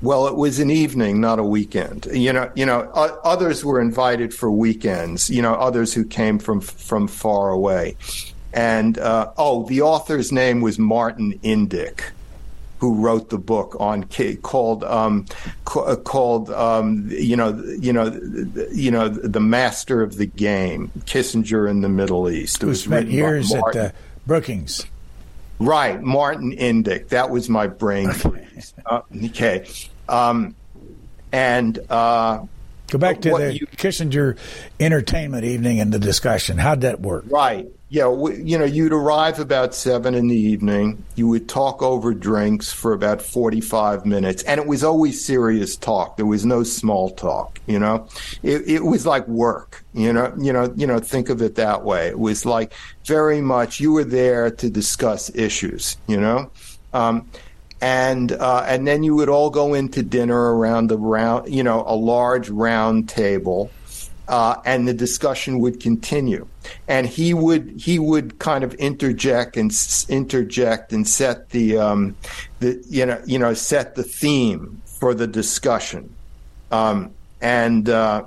Well, 0.00 0.28
it 0.28 0.36
was 0.36 0.60
an 0.60 0.70
evening, 0.70 1.20
not 1.20 1.38
a 1.38 1.44
weekend. 1.44 2.06
You 2.12 2.32
know, 2.32 2.50
you 2.54 2.64
know, 2.64 2.82
others 3.24 3.64
were 3.64 3.80
invited 3.80 4.32
for 4.32 4.50
weekends. 4.50 5.28
You 5.28 5.42
know, 5.42 5.54
others 5.54 5.92
who 5.92 6.04
came 6.04 6.38
from 6.38 6.60
from 6.60 7.08
far 7.08 7.50
away. 7.50 7.96
And 8.52 8.98
uh, 8.98 9.32
oh, 9.36 9.66
the 9.66 9.82
author's 9.82 10.32
name 10.32 10.60
was 10.60 10.78
Martin 10.78 11.38
Indyk, 11.40 12.00
who 12.78 12.94
wrote 12.94 13.30
the 13.30 13.38
book 13.38 13.76
on 13.80 14.04
called 14.42 14.84
um, 14.84 15.26
uh, 15.74 15.96
called 15.96 16.50
um, 16.50 17.08
you 17.10 17.36
know 17.36 17.60
you 17.80 17.92
know 17.92 18.06
you 18.72 18.90
know 18.90 19.08
the 19.08 19.40
master 19.40 20.00
of 20.00 20.16
the 20.16 20.26
game, 20.26 20.92
Kissinger 21.00 21.68
in 21.68 21.80
the 21.80 21.88
Middle 21.88 22.30
East. 22.30 22.62
It 22.62 22.66
who 22.66 22.74
spent 22.74 23.10
years 23.10 23.52
at 23.52 23.76
uh, 23.76 23.90
Brookings. 24.26 24.86
Right, 25.58 26.00
Martin 26.00 26.52
Indyk. 26.52 27.08
That 27.08 27.30
was 27.30 27.48
my 27.48 27.66
brain 27.66 28.10
freeze. 28.12 28.74
uh, 28.86 29.00
okay. 29.26 29.66
Um, 30.08 30.54
and 31.32 31.78
uh, 31.90 32.44
go 32.88 32.98
back 32.98 33.20
to 33.22 33.30
the 33.30 33.54
you, 33.54 33.66
Kissinger 33.66 34.38
entertainment 34.80 35.44
evening 35.44 35.80
and 35.80 35.92
the 35.92 35.98
discussion. 35.98 36.58
How'd 36.58 36.82
that 36.82 37.00
work? 37.00 37.24
Right. 37.28 37.68
Yeah, 37.90 38.10
you 38.34 38.58
know, 38.58 38.66
you'd 38.66 38.92
arrive 38.92 39.40
about 39.40 39.74
seven 39.74 40.14
in 40.14 40.28
the 40.28 40.36
evening. 40.36 41.06
You 41.14 41.26
would 41.28 41.48
talk 41.48 41.82
over 41.82 42.12
drinks 42.12 42.70
for 42.70 42.92
about 42.92 43.22
forty-five 43.22 44.04
minutes, 44.04 44.42
and 44.42 44.60
it 44.60 44.66
was 44.66 44.84
always 44.84 45.24
serious 45.24 45.74
talk. 45.74 46.18
There 46.18 46.26
was 46.26 46.44
no 46.44 46.64
small 46.64 47.08
talk. 47.08 47.58
You 47.66 47.78
know, 47.78 48.06
it, 48.42 48.68
it 48.68 48.84
was 48.84 49.06
like 49.06 49.26
work. 49.26 49.86
You 49.94 50.12
know, 50.12 50.34
you 50.38 50.52
know, 50.52 50.70
you 50.76 50.86
know. 50.86 50.98
Think 50.98 51.30
of 51.30 51.40
it 51.40 51.54
that 51.54 51.82
way. 51.82 52.08
It 52.08 52.18
was 52.18 52.44
like 52.44 52.74
very 53.06 53.40
much 53.40 53.80
you 53.80 53.92
were 53.92 54.04
there 54.04 54.50
to 54.50 54.68
discuss 54.68 55.34
issues. 55.34 55.96
You 56.06 56.20
know, 56.20 56.50
um, 56.92 57.26
and 57.80 58.32
uh, 58.32 58.64
and 58.66 58.86
then 58.86 59.02
you 59.02 59.14
would 59.14 59.30
all 59.30 59.48
go 59.48 59.72
into 59.72 60.02
dinner 60.02 60.54
around 60.54 60.88
the 60.88 60.98
round, 60.98 61.48
you 61.48 61.62
know, 61.62 61.84
a 61.86 61.96
large 61.96 62.50
round 62.50 63.08
table 63.08 63.70
uh, 64.28 64.60
and 64.64 64.86
the 64.86 64.94
discussion 64.94 65.58
would 65.58 65.80
continue. 65.80 66.46
And 66.86 67.06
he 67.06 67.32
would 67.32 67.70
he 67.70 67.98
would 67.98 68.38
kind 68.38 68.62
of 68.62 68.74
interject 68.74 69.56
and 69.56 69.72
interject 70.08 70.92
and 70.92 71.08
set 71.08 71.50
the 71.50 71.78
um, 71.78 72.14
the 72.60 72.82
you 72.88 73.06
know 73.06 73.20
you 73.24 73.38
know 73.38 73.54
set 73.54 73.94
the 73.94 74.02
theme 74.02 74.80
for 74.84 75.14
the 75.14 75.26
discussion, 75.26 76.14
um, 76.70 77.10
and 77.40 77.88
uh, 77.88 78.24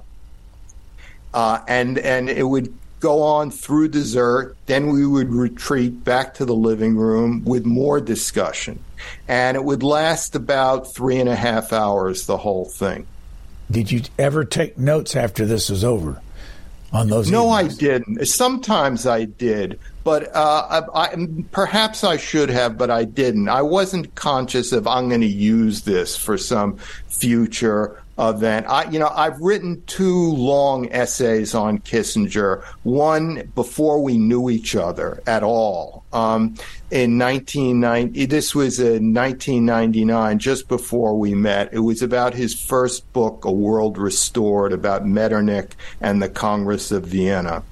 uh, 1.33 1.59
and 1.67 1.99
and 1.99 2.29
it 2.29 2.43
would 2.43 2.73
go 2.99 3.21
on 3.21 3.51
through 3.51 3.89
dessert. 3.89 4.55
Then 4.65 4.89
we 4.89 5.05
would 5.05 5.31
retreat 5.31 6.03
back 6.03 6.33
to 6.35 6.45
the 6.45 6.55
living 6.55 6.95
room 6.97 7.43
with 7.45 7.63
more 7.63 8.01
discussion, 8.01 8.83
and 9.27 9.55
it 9.55 9.63
would 9.63 9.83
last 9.83 10.33
about 10.33 10.91
three 10.91 11.19
and 11.19 11.29
a 11.29 11.35
half 11.35 11.71
hours. 11.71 12.25
The 12.25 12.37
whole 12.37 12.65
thing. 12.65 13.05
Did 13.71 13.91
you 13.91 14.01
ever 14.19 14.43
take 14.43 14.77
notes 14.77 15.15
after 15.15 15.45
this 15.45 15.69
was 15.69 15.84
over 15.84 16.21
on 16.91 17.10
those? 17.10 17.31
No, 17.31 17.51
evenings? 17.53 17.77
I 17.77 17.79
didn't. 17.79 18.25
Sometimes 18.27 19.07
I 19.07 19.25
did, 19.25 19.79
but 20.03 20.36
uh, 20.36 20.84
I, 20.93 21.05
I, 21.05 21.27
perhaps 21.51 22.03
I 22.03 22.17
should 22.17 22.49
have, 22.49 22.77
but 22.77 22.91
I 22.91 23.05
didn't. 23.05 23.47
I 23.49 23.62
wasn't 23.62 24.13
conscious 24.15 24.71
of 24.71 24.88
I'm 24.88 25.07
going 25.07 25.21
to 25.21 25.27
use 25.27 25.81
this 25.84 26.17
for 26.17 26.38
some 26.38 26.77
future 27.07 28.01
event. 28.29 28.67
I, 28.69 28.89
you 28.89 28.99
know, 28.99 29.12
I've 29.13 29.39
written 29.41 29.84
two 29.88 30.34
long 30.34 30.91
essays 30.91 31.55
on 31.55 31.79
Kissinger. 31.79 32.63
One 32.84 33.51
before 33.55 34.01
we 34.01 34.17
knew 34.17 34.49
each 34.49 34.75
other 34.75 35.21
at 35.25 35.43
all. 35.43 36.03
Um, 36.13 36.55
in 36.91 37.17
1990, 37.17 38.25
this 38.25 38.53
was 38.53 38.79
in 38.79 39.13
1999, 39.13 40.39
just 40.39 40.67
before 40.67 41.17
we 41.17 41.34
met. 41.34 41.73
It 41.73 41.79
was 41.79 42.01
about 42.01 42.34
his 42.34 42.53
first 42.53 43.12
book, 43.13 43.45
A 43.45 43.51
World 43.51 43.97
Restored, 43.97 44.73
about 44.73 45.07
Metternich 45.07 45.71
and 46.01 46.21
the 46.21 46.29
Congress 46.29 46.91
of 46.91 47.05
Vienna. 47.05 47.63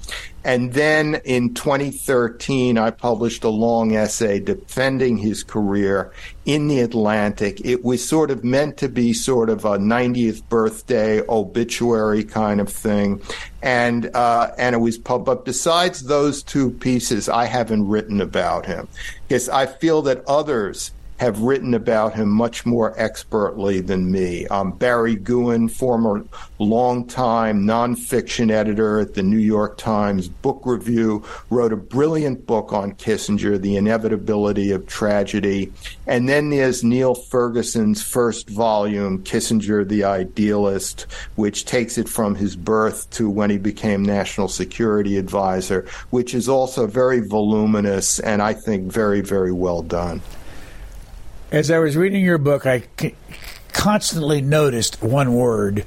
And 0.50 0.74
then 0.74 1.22
in 1.26 1.54
2013, 1.54 2.80
I 2.80 2.90
published 2.90 3.44
a 3.44 3.50
long 3.50 3.96
essay 3.96 4.40
defending 4.40 5.16
his 5.16 5.44
career 5.44 6.12
in 6.44 6.70
the 6.70 6.80
Atlantic. 6.80 7.64
It 7.64 7.84
was 7.84 8.04
sort 8.04 8.32
of 8.32 8.44
meant 8.44 8.78
to 8.78 8.90
be 8.90 9.14
sort 9.14 9.52
of 9.52 9.64
a 9.64 9.78
90th 9.78 10.42
birthday 10.50 11.22
obituary 11.30 12.24
kind 12.24 12.60
of 12.60 12.68
thing. 12.68 13.22
And, 13.62 14.10
uh, 14.16 14.50
and 14.58 14.74
it 14.74 14.80
was 14.80 14.98
pub, 14.98 15.24
but 15.24 15.46
besides 15.46 16.06
those 16.06 16.42
two 16.42 16.72
pieces, 16.72 17.30
I 17.30 17.46
haven't 17.46 17.88
written 17.88 18.20
about 18.20 18.66
him 18.66 18.88
because 19.28 19.50
I 19.50 19.68
feel 19.68 20.02
that 20.02 20.24
others 20.26 20.90
have 21.20 21.42
written 21.42 21.74
about 21.74 22.16
him 22.16 22.30
much 22.30 22.66
more 22.66 22.98
expertly 22.98 23.82
than 23.82 24.10
me. 24.10 24.48
Um, 24.48 24.72
Barry 24.72 25.18
Gewen, 25.18 25.68
former 25.68 26.24
longtime 26.60 27.66
nonfiction 27.66 28.50
editor 28.50 29.00
at 29.02 29.16
the 29.16 29.24
New 29.24 29.38
York 29.38 29.78
Times 29.78 30.30
Book 30.30 30.62
Review, 30.64 31.26
wrote 31.50 31.74
a 31.74 31.78
brilliant 31.78 32.46
book 32.46 32.72
on 32.72 32.94
Kissinger, 32.94 33.62
The 33.62 33.76
Inevitability 33.76 34.72
of 34.72 34.88
Tragedy. 34.88 35.74
And 36.08 36.30
then 36.30 36.52
there's 36.52 36.86
Niall 36.86 37.16
Ferguson's 37.16 38.02
first 38.02 38.50
volume, 38.50 39.22
Kissinger 39.24 39.86
the 39.86 40.06
Idealist, 40.06 41.06
which 41.36 41.66
takes 41.66 41.98
it 41.98 42.08
from 42.08 42.36
his 42.36 42.56
birth 42.56 43.10
to 43.12 43.30
when 43.30 43.50
he 43.50 43.58
became 43.58 44.04
National 44.04 44.48
Security 44.48 45.18
Advisor, 45.18 45.86
which 46.12 46.34
is 46.34 46.48
also 46.48 46.88
very 46.88 47.20
voluminous 47.20 48.20
and 48.22 48.42
I 48.42 48.54
think 48.54 48.90
very, 48.90 49.20
very 49.20 49.52
well 49.52 49.82
done. 49.82 50.22
As 51.52 51.72
I 51.72 51.80
was 51.80 51.98
reading 51.98 52.24
your 52.24 52.38
book, 52.38 52.68
I 52.68 52.84
constantly 53.74 54.40
noticed 54.40 55.02
one 55.02 55.34
word 55.34 55.84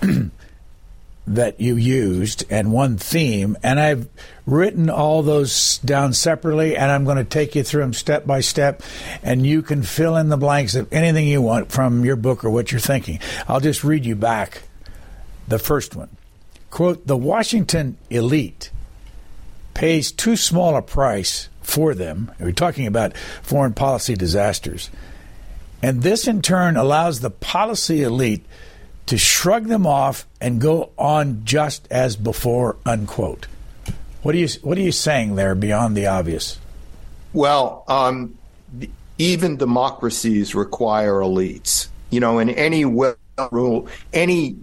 that 1.26 1.60
you 1.60 1.76
used 1.76 2.44
and 2.48 2.72
one 2.72 2.96
theme, 2.96 3.58
and 3.62 3.78
I've 3.78 4.08
written 4.46 4.88
all 4.88 5.22
those 5.22 5.76
down 5.78 6.14
separately, 6.14 6.78
and 6.78 6.90
I'm 6.90 7.04
going 7.04 7.18
to 7.18 7.24
take 7.24 7.54
you 7.54 7.62
through 7.62 7.82
them 7.82 7.92
step 7.92 8.26
by 8.26 8.40
step, 8.40 8.82
and 9.22 9.46
you 9.46 9.60
can 9.60 9.82
fill 9.82 10.16
in 10.16 10.30
the 10.30 10.38
blanks 10.38 10.74
of 10.74 10.90
anything 10.90 11.28
you 11.28 11.42
want 11.42 11.70
from 11.70 12.06
your 12.06 12.16
book 12.16 12.42
or 12.42 12.48
what 12.48 12.72
you're 12.72 12.80
thinking. 12.80 13.20
I'll 13.46 13.60
just 13.60 13.84
read 13.84 14.06
you 14.06 14.16
back 14.16 14.62
the 15.46 15.58
first 15.58 15.94
one. 15.94 16.08
Quote, 16.70 17.06
the 17.06 17.18
Washington 17.18 17.98
elite 18.08 18.70
pays 19.74 20.10
too 20.10 20.36
small 20.36 20.74
a 20.74 20.80
price 20.80 21.50
for 21.72 21.94
them. 21.94 22.30
We're 22.38 22.52
talking 22.52 22.86
about 22.86 23.16
foreign 23.16 23.72
policy 23.72 24.14
disasters. 24.14 24.90
And 25.82 26.02
this 26.02 26.28
in 26.28 26.42
turn 26.42 26.76
allows 26.76 27.20
the 27.20 27.30
policy 27.30 28.02
elite 28.02 28.44
to 29.06 29.16
shrug 29.16 29.64
them 29.66 29.86
off 29.86 30.26
and 30.38 30.60
go 30.60 30.90
on 30.98 31.44
just 31.44 31.88
as 31.90 32.14
before, 32.14 32.76
unquote. 32.84 33.46
What 34.22 34.34
are 34.34 34.38
you 34.38 34.48
What 34.62 34.76
are 34.76 34.82
you 34.82 34.92
saying 34.92 35.34
there 35.34 35.54
beyond 35.54 35.96
the 35.96 36.06
obvious? 36.06 36.58
Well, 37.32 37.84
um, 37.88 38.36
even 39.18 39.56
democracies 39.56 40.54
require 40.54 41.14
elites. 41.14 41.88
You 42.10 42.20
know, 42.20 42.38
in 42.38 42.50
any 42.50 42.84
well 42.84 43.16
rule, 43.50 43.88
any 44.12 44.56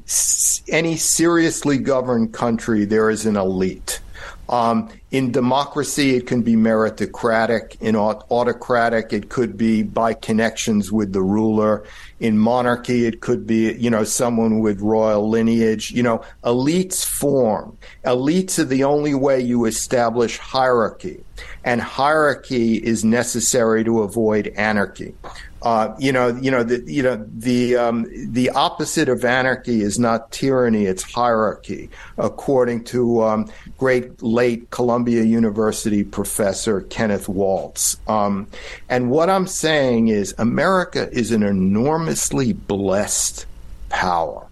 any 0.69 0.95
seriously 0.95 1.79
governed 1.79 2.33
country, 2.33 2.85
there 2.85 3.09
is 3.09 3.25
an 3.25 3.35
elite. 3.35 3.99
Um, 4.49 4.89
in 5.11 5.31
democracy, 5.31 6.15
it 6.15 6.25
can 6.25 6.41
be 6.41 6.55
meritocratic. 6.55 7.79
In 7.81 7.95
autocratic, 7.95 9.13
it 9.13 9.29
could 9.29 9.55
be 9.55 9.83
by 9.83 10.15
connections 10.15 10.91
with 10.91 11.13
the 11.13 11.21
ruler. 11.21 11.85
In 12.19 12.37
monarchy, 12.37 13.05
it 13.05 13.21
could 13.21 13.45
be, 13.45 13.73
you 13.73 13.91
know, 13.91 14.03
someone 14.03 14.59
with 14.59 14.81
royal 14.81 15.29
lineage. 15.29 15.91
You 15.91 16.01
know, 16.01 16.23
elites 16.43 17.05
form. 17.05 17.77
Elites 18.05 18.57
are 18.57 18.65
the 18.65 18.83
only 18.83 19.13
way 19.13 19.39
you 19.39 19.65
establish 19.65 20.37
hierarchy. 20.39 21.23
And 21.63 21.79
hierarchy 21.79 22.75
is 22.77 23.05
necessary 23.05 23.83
to 23.83 24.01
avoid 24.01 24.47
anarchy. 24.57 25.13
Uh, 25.61 25.93
you 25.99 26.11
know, 26.11 26.27
you 26.27 26.49
know, 26.49 26.63
the, 26.63 26.81
you 26.89 27.03
know, 27.03 27.25
the 27.37 27.75
um, 27.75 28.05
the 28.31 28.49
opposite 28.51 29.09
of 29.09 29.25
anarchy 29.25 29.81
is 29.81 29.99
not 29.99 30.31
tyranny; 30.31 30.85
it's 30.85 31.03
hierarchy, 31.03 31.89
according 32.17 32.83
to 32.85 33.21
um, 33.23 33.51
great 33.77 34.23
late 34.23 34.69
Columbia 34.69 35.23
University 35.23 36.03
professor 36.03 36.81
Kenneth 36.81 37.27
Waltz. 37.27 37.97
Um, 38.07 38.47
and 38.87 39.11
what 39.11 39.29
I'm 39.29 39.47
saying 39.47 40.07
is, 40.07 40.33
America 40.37 41.09
is 41.11 41.31
an 41.31 41.43
enormously 41.43 42.53
blessed 42.53 43.45
power. 43.89 44.45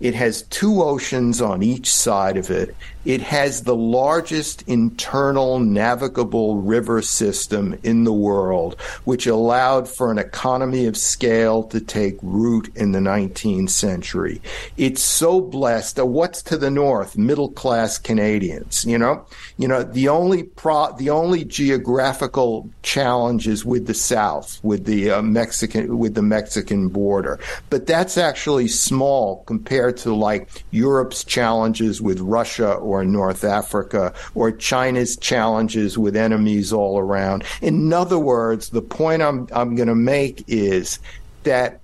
It 0.00 0.14
has 0.14 0.42
two 0.42 0.82
oceans 0.82 1.40
on 1.40 1.62
each 1.62 1.92
side 1.92 2.36
of 2.36 2.50
it. 2.50 2.74
It 3.08 3.22
has 3.22 3.62
the 3.62 3.74
largest 3.74 4.64
internal 4.66 5.60
navigable 5.60 6.58
river 6.58 7.00
system 7.00 7.78
in 7.82 8.04
the 8.04 8.12
world, 8.12 8.78
which 9.04 9.26
allowed 9.26 9.88
for 9.88 10.12
an 10.12 10.18
economy 10.18 10.84
of 10.84 10.94
scale 10.94 11.62
to 11.68 11.80
take 11.80 12.18
root 12.20 12.70
in 12.76 12.92
the 12.92 12.98
19th 12.98 13.70
century. 13.70 14.42
It's 14.76 15.00
so 15.00 15.40
blessed. 15.40 15.96
What's 16.04 16.42
to 16.42 16.58
the 16.58 16.70
north? 16.70 17.16
Middle 17.16 17.50
class 17.50 17.96
Canadians. 17.96 18.84
You 18.84 18.98
know, 18.98 19.24
you 19.56 19.68
know 19.68 19.84
the 19.84 20.10
only 20.10 20.42
pro, 20.42 20.94
the 20.98 21.08
only 21.08 21.46
geographical 21.46 22.68
challenges 22.82 23.64
with 23.64 23.86
the 23.86 23.94
south, 23.94 24.60
with 24.62 24.84
the 24.84 25.12
uh, 25.12 25.22
Mexican, 25.22 25.96
with 25.96 26.14
the 26.14 26.20
Mexican 26.20 26.88
border, 26.88 27.40
but 27.70 27.86
that's 27.86 28.18
actually 28.18 28.68
small 28.68 29.44
compared 29.46 29.96
to 29.96 30.14
like 30.14 30.62
Europe's 30.72 31.24
challenges 31.24 32.02
with 32.02 32.20
Russia 32.20 32.74
or 32.98 33.04
North 33.04 33.44
Africa 33.44 34.12
or 34.34 34.52
China's 34.52 35.16
challenges 35.16 35.96
with 35.96 36.16
enemies 36.16 36.72
all 36.72 36.98
around. 36.98 37.44
In 37.62 37.92
other 37.92 38.18
words, 38.18 38.70
the 38.70 38.82
point 38.82 39.22
I'm, 39.22 39.48
I'm 39.52 39.76
going 39.76 39.88
to 39.88 39.94
make 39.94 40.44
is 40.48 40.98
that 41.44 41.80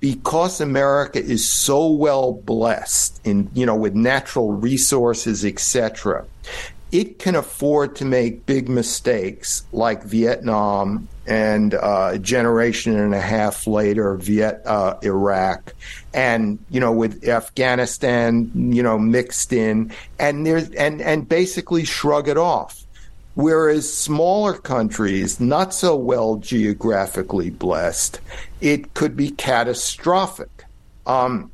because 0.00 0.60
America 0.60 1.18
is 1.18 1.48
so 1.48 1.88
well 1.88 2.34
blessed 2.34 3.20
in, 3.24 3.48
you 3.54 3.64
know, 3.64 3.74
with 3.74 3.94
natural 3.94 4.52
resources, 4.52 5.46
etc., 5.46 6.26
it 6.94 7.18
can 7.18 7.34
afford 7.34 7.96
to 7.96 8.04
make 8.04 8.46
big 8.46 8.68
mistakes 8.68 9.64
like 9.72 10.04
Vietnam 10.04 11.08
and 11.26 11.74
uh, 11.74 12.10
a 12.12 12.18
generation 12.20 12.96
and 12.96 13.12
a 13.12 13.20
half 13.20 13.66
later, 13.66 14.14
Viet, 14.14 14.62
uh, 14.64 14.96
Iraq, 15.02 15.74
and 16.12 16.56
you 16.70 16.78
know 16.78 16.92
with 16.92 17.26
Afghanistan, 17.26 18.48
you 18.54 18.80
know 18.80 18.96
mixed 18.96 19.52
in, 19.52 19.90
and 20.20 20.46
there's 20.46 20.70
and 20.70 21.02
and 21.02 21.28
basically 21.28 21.84
shrug 21.84 22.28
it 22.28 22.38
off. 22.38 22.84
Whereas 23.34 23.92
smaller 23.92 24.54
countries, 24.54 25.40
not 25.40 25.74
so 25.74 25.96
well 25.96 26.36
geographically 26.36 27.50
blessed, 27.50 28.20
it 28.60 28.94
could 28.94 29.16
be 29.16 29.30
catastrophic. 29.30 30.64
Um, 31.06 31.50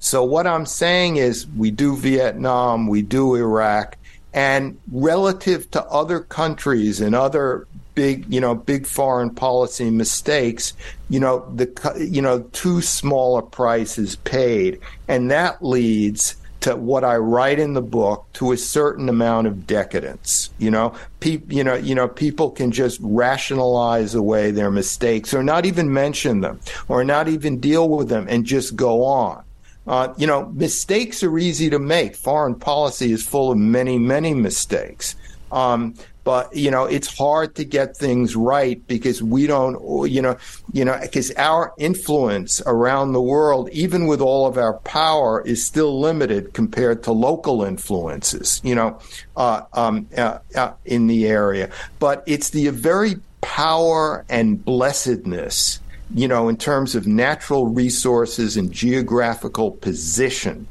so 0.00 0.24
what 0.24 0.48
I'm 0.48 0.66
saying 0.66 1.18
is, 1.18 1.46
we 1.46 1.70
do 1.70 1.94
Vietnam, 1.94 2.88
we 2.88 3.02
do 3.02 3.36
Iraq, 3.36 3.96
and 4.32 4.78
relative 4.92 5.70
to 5.72 5.84
other 5.84 6.20
countries 6.20 7.00
and 7.00 7.14
other 7.14 7.66
big, 7.94 8.32
you 8.32 8.40
know, 8.40 8.54
big 8.54 8.86
foreign 8.86 9.30
policy 9.30 9.90
mistakes, 9.90 10.72
you 11.08 11.20
know, 11.20 11.50
the 11.54 11.68
you 11.98 12.22
know, 12.22 12.40
too 12.52 12.80
small 12.80 13.36
a 13.36 13.42
price 13.42 13.98
is 13.98 14.16
paid, 14.16 14.80
and 15.08 15.30
that 15.30 15.62
leads 15.64 16.36
to 16.60 16.76
what 16.76 17.04
I 17.04 17.16
write 17.16 17.58
in 17.58 17.72
the 17.72 17.82
book 17.82 18.26
to 18.34 18.52
a 18.52 18.56
certain 18.56 19.08
amount 19.08 19.46
of 19.46 19.66
decadence. 19.66 20.50
You 20.58 20.70
know, 20.70 20.94
pe- 21.20 21.42
you 21.48 21.64
know, 21.64 21.74
you 21.74 21.94
know, 21.94 22.06
people 22.06 22.50
can 22.50 22.70
just 22.70 23.00
rationalize 23.02 24.14
away 24.14 24.50
their 24.50 24.70
mistakes, 24.70 25.34
or 25.34 25.42
not 25.42 25.66
even 25.66 25.92
mention 25.92 26.40
them, 26.40 26.60
or 26.88 27.02
not 27.04 27.28
even 27.28 27.60
deal 27.60 27.88
with 27.88 28.08
them, 28.08 28.26
and 28.28 28.44
just 28.44 28.76
go 28.76 29.04
on. 29.04 29.42
Uh, 29.90 30.14
you 30.16 30.24
know, 30.24 30.46
mistakes 30.50 31.20
are 31.24 31.36
easy 31.36 31.68
to 31.68 31.80
make. 31.80 32.14
Foreign 32.14 32.54
policy 32.54 33.10
is 33.10 33.26
full 33.26 33.50
of 33.50 33.58
many, 33.58 33.98
many 33.98 34.34
mistakes. 34.34 35.16
Um, 35.50 35.96
but 36.22 36.54
you 36.54 36.70
know, 36.70 36.84
it's 36.84 37.18
hard 37.18 37.56
to 37.56 37.64
get 37.64 37.96
things 37.96 38.36
right 38.36 38.86
because 38.86 39.20
we 39.20 39.48
don't, 39.48 40.08
you 40.08 40.22
know, 40.22 40.36
you 40.72 40.84
know, 40.84 40.96
because 41.02 41.32
our 41.36 41.74
influence 41.76 42.62
around 42.66 43.14
the 43.14 43.20
world, 43.20 43.68
even 43.70 44.06
with 44.06 44.20
all 44.20 44.46
of 44.46 44.56
our 44.56 44.74
power, 44.74 45.42
is 45.44 45.66
still 45.66 45.98
limited 45.98 46.54
compared 46.54 47.02
to 47.02 47.10
local 47.10 47.64
influences. 47.64 48.60
You 48.62 48.76
know, 48.76 49.00
uh, 49.36 49.62
um, 49.72 50.06
uh, 50.16 50.38
uh 50.54 50.72
in 50.84 51.08
the 51.08 51.26
area. 51.26 51.68
But 51.98 52.22
it's 52.28 52.50
the 52.50 52.68
very 52.68 53.16
power 53.40 54.24
and 54.28 54.64
blessedness 54.64 55.79
you 56.14 56.26
know, 56.28 56.48
in 56.48 56.56
terms 56.56 56.94
of 56.94 57.06
natural 57.06 57.66
resources 57.66 58.56
and 58.56 58.72
geographical 58.72 59.70
position 59.70 60.66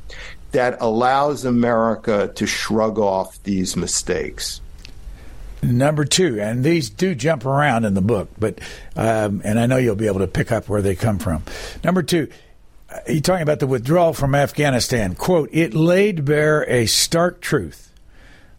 that 0.51 0.77
allows 0.81 1.45
America 1.45 2.31
to 2.35 2.47
shrug 2.47 2.97
off 2.97 3.41
these 3.43 3.75
mistakes. 3.75 4.61
Number 5.61 6.05
two, 6.05 6.39
and 6.39 6.63
these 6.63 6.89
do 6.89 7.13
jump 7.13 7.45
around 7.45 7.83
in 7.83 7.93
the 7.93 8.01
book, 8.01 8.29
but 8.39 8.59
um, 8.95 9.41
and 9.43 9.59
I 9.59 9.65
know 9.65 9.75
you'll 9.75 9.95
be 9.95 10.07
able 10.07 10.19
to 10.19 10.27
pick 10.27 10.51
up 10.51 10.69
where 10.69 10.81
they 10.81 10.95
come 10.95 11.19
from. 11.19 11.43
Number 11.83 12.01
two, 12.01 12.29
uh, 12.89 12.99
you're 13.07 13.21
talking 13.21 13.43
about 13.43 13.59
the 13.59 13.67
withdrawal 13.67 14.13
from 14.13 14.35
Afghanistan. 14.35 15.15
Quote: 15.15 15.49
It 15.51 15.73
laid 15.73 16.23
bare 16.23 16.63
a 16.69 16.85
stark 16.85 17.41
truth 17.41 17.91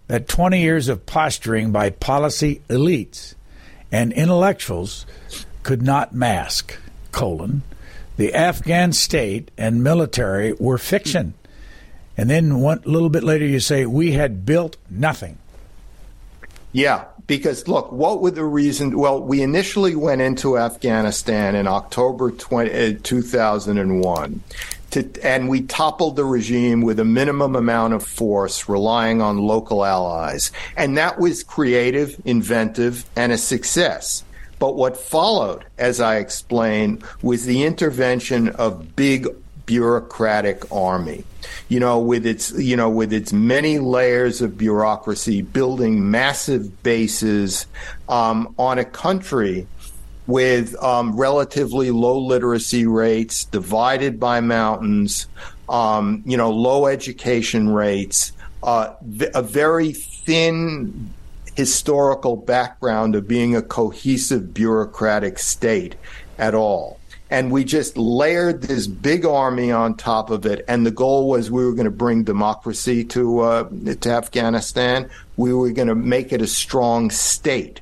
that 0.09 0.29
20 0.29 0.61
years 0.61 0.89
of 0.89 1.07
posturing 1.07 1.73
by 1.73 1.89
policy 1.89 2.61
elites 2.69 3.35
and 3.91 4.13
intellectuals 4.13 5.07
could 5.63 5.83
not 5.83 6.15
mask, 6.15 6.77
colon, 7.13 7.63
the 8.17 8.35
Afghan 8.35 8.93
state 8.93 9.51
and 9.57 9.83
military 9.83 10.53
were 10.55 10.79
fiction. 10.79 11.35
And 12.17 12.29
then 12.29 12.61
one 12.61 12.83
little 12.85 13.09
bit 13.09 13.25
later 13.25 13.47
you 13.47 13.61
say 13.61 13.87
we 13.87 14.13
had 14.13 14.45
built 14.45 14.77
nothing. 14.91 15.39
Yeah, 16.73 17.07
because 17.27 17.67
look, 17.67 17.91
what 17.91 18.21
were 18.21 18.31
the 18.31 18.45
reasons? 18.45 18.95
Well, 18.95 19.23
we 19.23 19.41
initially 19.41 19.95
went 19.95 20.21
into 20.21 20.59
Afghanistan 20.59 21.55
in 21.55 21.67
October 21.67 22.31
20, 22.31 22.71
uh, 22.71 22.99
2001. 23.03 24.43
To, 24.91 25.09
and 25.23 25.49
we 25.49 25.63
toppled 25.63 26.17
the 26.17 26.25
regime 26.25 26.83
with 26.83 27.01
a 27.01 27.05
minimum 27.05 27.57
amount 27.57 27.95
of 27.95 28.05
force, 28.05 28.69
relying 28.69 29.23
on 29.23 29.39
local 29.39 29.85
allies. 29.85 30.53
And 30.77 30.99
that 30.99 31.19
was 31.19 31.43
creative, 31.43 32.21
inventive, 32.25 33.05
and 33.17 33.33
a 33.33 33.39
success. 33.39 34.25
But 34.61 34.77
what 34.77 34.97
followed, 34.97 35.65
as 35.79 36.01
I 36.01 36.19
explained, 36.19 37.03
was 37.23 37.47
the 37.47 37.65
intervention 37.65 38.51
of 38.51 38.95
big 38.95 39.27
bureaucratic 39.67 40.71
army. 40.71 41.25
You 41.69 41.81
know, 41.81 41.99
with 41.99 42.27
its 42.27 42.53
you 42.53 42.77
know 42.77 42.91
with 42.91 43.13
its 43.13 43.33
many 43.33 43.79
layers 43.79 44.43
of 44.43 44.59
bureaucracy, 44.59 45.43
building 45.43 46.11
massive 46.11 46.83
bases 46.83 47.67
um, 48.09 48.55
on 48.59 48.79
a 48.79 48.85
country 48.85 49.67
with 50.27 50.81
um, 50.83 51.17
relatively 51.17 51.91
low 51.91 52.19
literacy 52.19 52.87
rates, 52.87 53.45
divided 53.47 54.21
by 54.21 54.41
mountains, 54.41 55.27
um, 55.69 56.23
you 56.27 56.37
know, 56.37 56.51
low 56.51 56.87
education 56.87 57.71
rates, 57.71 58.33
uh, 58.63 58.95
a 59.35 59.43
very 59.43 59.93
thin 59.93 61.13
historical 61.57 62.37
background 62.37 63.15
of 63.15 63.27
being 63.29 63.57
a 63.57 63.63
cohesive 63.63 64.55
bureaucratic 64.55 65.39
state 65.39 65.95
at 66.39 66.55
all. 66.55 66.99
and 67.31 67.53
we 67.53 67.63
just 67.65 67.97
layered 67.97 68.63
this 68.63 68.89
big 68.89 69.25
army 69.25 69.71
on 69.71 69.95
top 69.95 70.31
of 70.31 70.45
it. 70.45 70.65
And 70.67 70.85
the 70.85 70.91
goal 70.91 71.29
was 71.29 71.51
we 71.51 71.65
were 71.65 71.73
going 71.73 71.85
to 71.85 71.91
bring 71.91 72.25
democracy 72.25 73.05
to 73.05 73.41
uh, 73.41 73.69
to 74.01 74.11
Afghanistan. 74.11 75.09
We 75.37 75.55
were 75.55 75.71
going 75.71 75.89
to 75.89 75.95
make 75.95 76.33
it 76.33 76.43
a 76.43 76.47
strong 76.47 77.11
state, 77.11 77.81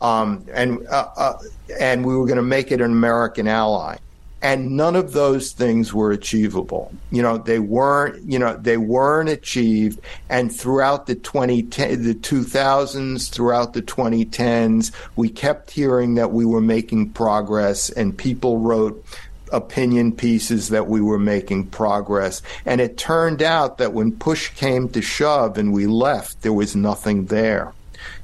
um, 0.00 0.44
and 0.52 0.86
uh, 0.88 1.08
uh, 1.16 1.38
and 1.80 2.04
we 2.04 2.14
were 2.16 2.26
going 2.26 2.36
to 2.36 2.42
make 2.42 2.70
it 2.70 2.80
an 2.80 2.90
American 2.92 3.48
ally 3.48 3.96
and 4.42 4.76
none 4.76 4.96
of 4.96 5.12
those 5.12 5.52
things 5.52 5.94
were 5.94 6.10
achievable. 6.10 6.92
You 7.12 7.22
know, 7.22 7.38
they 7.38 7.60
weren't. 7.60 8.22
You 8.30 8.38
know, 8.38 8.56
they 8.56 8.76
weren't 8.76 9.28
achieved. 9.28 10.00
And 10.28 10.54
throughout 10.54 11.06
the 11.06 11.14
2010, 11.14 12.02
the 12.02 12.14
2000s, 12.14 13.30
throughout 13.30 13.72
the 13.72 13.82
2010s, 13.82 14.90
we 15.16 15.28
kept 15.28 15.70
hearing 15.70 16.14
that 16.16 16.32
we 16.32 16.44
were 16.44 16.60
making 16.60 17.10
progress, 17.10 17.88
and 17.90 18.16
people 18.16 18.58
wrote 18.58 19.04
opinion 19.52 20.12
pieces 20.12 20.70
that 20.70 20.86
we 20.86 21.00
were 21.00 21.18
making 21.18 21.66
progress. 21.66 22.42
And 22.64 22.80
it 22.80 22.96
turned 22.96 23.42
out 23.42 23.78
that 23.78 23.92
when 23.92 24.16
push 24.16 24.48
came 24.50 24.88
to 24.90 25.02
shove 25.02 25.58
and 25.58 25.72
we 25.72 25.86
left, 25.86 26.42
there 26.42 26.54
was 26.54 26.74
nothing 26.74 27.26
there. 27.26 27.72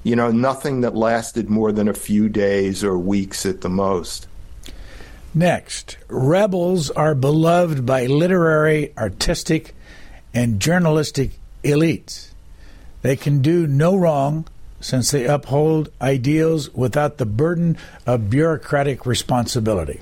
You 0.02 0.16
know, 0.16 0.30
nothing 0.30 0.80
that 0.80 0.96
lasted 0.96 1.50
more 1.50 1.70
than 1.70 1.86
a 1.86 1.94
few 1.94 2.28
days 2.28 2.82
or 2.82 2.98
weeks 2.98 3.44
at 3.44 3.60
the 3.60 3.68
most. 3.68 4.27
Next, 5.34 5.98
rebels 6.08 6.90
are 6.90 7.14
beloved 7.14 7.84
by 7.84 8.06
literary, 8.06 8.96
artistic, 8.96 9.74
and 10.32 10.60
journalistic 10.60 11.32
elites. 11.62 12.28
They 13.02 13.16
can 13.16 13.42
do 13.42 13.66
no 13.66 13.96
wrong 13.96 14.46
since 14.80 15.10
they 15.10 15.26
uphold 15.26 15.90
ideals 16.00 16.72
without 16.74 17.18
the 17.18 17.26
burden 17.26 17.76
of 18.06 18.30
bureaucratic 18.30 19.06
responsibility. 19.06 20.00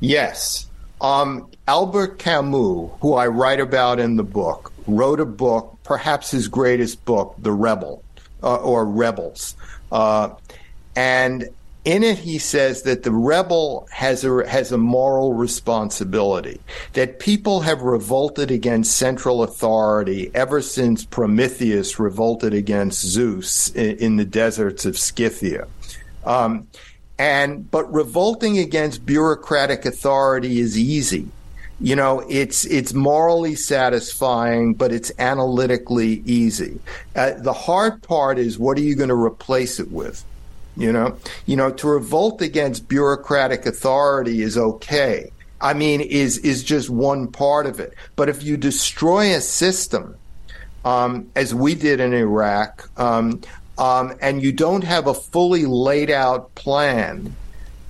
Yes. 0.00 0.68
Um, 1.00 1.50
Albert 1.66 2.18
Camus, 2.18 2.90
who 3.00 3.14
I 3.14 3.26
write 3.26 3.60
about 3.60 3.98
in 4.00 4.16
the 4.16 4.22
book, 4.22 4.72
wrote 4.86 5.20
a 5.20 5.26
book, 5.26 5.76
perhaps 5.82 6.30
his 6.30 6.48
greatest 6.48 7.04
book, 7.04 7.34
The 7.38 7.52
Rebel, 7.52 8.02
uh, 8.42 8.56
or 8.56 8.84
Rebels. 8.84 9.56
Uh, 9.90 10.30
and 10.96 11.48
in 11.84 12.02
it, 12.02 12.18
he 12.18 12.38
says 12.38 12.82
that 12.82 13.02
the 13.02 13.12
rebel 13.12 13.86
has 13.90 14.24
a, 14.24 14.48
has 14.48 14.72
a 14.72 14.78
moral 14.78 15.34
responsibility, 15.34 16.60
that 16.94 17.18
people 17.18 17.60
have 17.60 17.82
revolted 17.82 18.50
against 18.50 18.96
central 18.96 19.42
authority 19.42 20.30
ever 20.34 20.62
since 20.62 21.04
Prometheus 21.04 21.98
revolted 21.98 22.54
against 22.54 23.00
Zeus 23.00 23.68
in, 23.70 23.98
in 23.98 24.16
the 24.16 24.24
deserts 24.24 24.86
of 24.86 24.98
Scythia. 24.98 25.66
Um, 26.24 26.68
and, 27.18 27.70
but 27.70 27.92
revolting 27.92 28.58
against 28.58 29.04
bureaucratic 29.04 29.84
authority 29.84 30.60
is 30.60 30.78
easy. 30.78 31.28
You 31.80 31.96
know, 31.96 32.24
it's, 32.30 32.64
it's 32.64 32.94
morally 32.94 33.56
satisfying, 33.56 34.72
but 34.74 34.90
it's 34.90 35.12
analytically 35.18 36.22
easy. 36.24 36.80
Uh, 37.14 37.32
the 37.32 37.52
hard 37.52 38.02
part 38.02 38.38
is 38.38 38.58
what 38.58 38.78
are 38.78 38.82
you 38.82 38.94
going 38.94 39.10
to 39.10 39.14
replace 39.14 39.78
it 39.78 39.90
with? 39.90 40.24
You 40.76 40.92
know, 40.92 41.16
you 41.46 41.56
know, 41.56 41.70
to 41.70 41.88
revolt 41.88 42.42
against 42.42 42.88
bureaucratic 42.88 43.64
authority 43.66 44.42
is 44.42 44.58
okay. 44.58 45.30
I 45.60 45.72
mean, 45.72 46.00
is 46.00 46.38
is 46.38 46.64
just 46.64 46.90
one 46.90 47.28
part 47.28 47.66
of 47.66 47.80
it. 47.80 47.94
But 48.16 48.28
if 48.28 48.42
you 48.42 48.56
destroy 48.56 49.34
a 49.34 49.40
system, 49.40 50.16
um, 50.84 51.30
as 51.36 51.54
we 51.54 51.74
did 51.74 52.00
in 52.00 52.12
Iraq, 52.12 52.90
um, 52.98 53.40
um, 53.78 54.14
and 54.20 54.42
you 54.42 54.52
don't 54.52 54.84
have 54.84 55.06
a 55.06 55.14
fully 55.14 55.64
laid 55.64 56.10
out 56.10 56.54
plan 56.54 57.34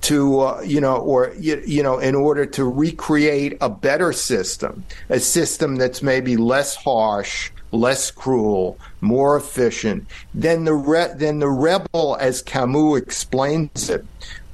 to 0.01 0.39
uh, 0.39 0.61
you 0.61 0.79
know 0.79 0.97
or 0.97 1.33
you, 1.39 1.61
you 1.65 1.81
know 1.81 1.97
in 1.97 2.13
order 2.13 2.45
to 2.45 2.63
recreate 2.63 3.57
a 3.59 3.69
better 3.69 4.13
system 4.13 4.83
a 5.09 5.19
system 5.19 5.77
that's 5.77 6.03
maybe 6.03 6.37
less 6.37 6.75
harsh 6.75 7.49
less 7.75 8.11
cruel, 8.11 8.77
more 9.01 9.37
efficient. 9.37 10.07
Then 10.33 10.65
the 10.65 10.73
re- 10.73 11.13
then 11.15 11.39
the 11.39 11.49
rebel, 11.49 12.17
as 12.19 12.41
Camus 12.41 13.01
explains 13.01 13.89
it, 13.89 14.05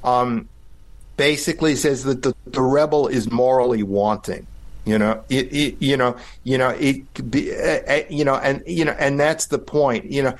um, 0.04 0.48
basically 1.16 1.76
says 1.76 2.04
that 2.04 2.22
the, 2.22 2.34
the 2.46 2.62
rebel 2.62 3.06
is 3.08 3.30
morally 3.30 3.82
wanting. 3.82 4.46
You 4.84 4.98
know, 4.98 5.22
it, 5.28 5.52
it 5.52 5.76
you 5.80 5.96
know, 5.96 6.16
you 6.42 6.58
know, 6.58 6.70
it 6.70 7.30
be, 7.30 7.54
uh, 7.54 8.02
you 8.10 8.24
know, 8.24 8.34
and 8.34 8.62
you 8.66 8.84
know, 8.84 8.96
and 8.98 9.18
that's 9.18 9.46
the 9.46 9.58
point. 9.58 10.06
You 10.06 10.24
know, 10.24 10.36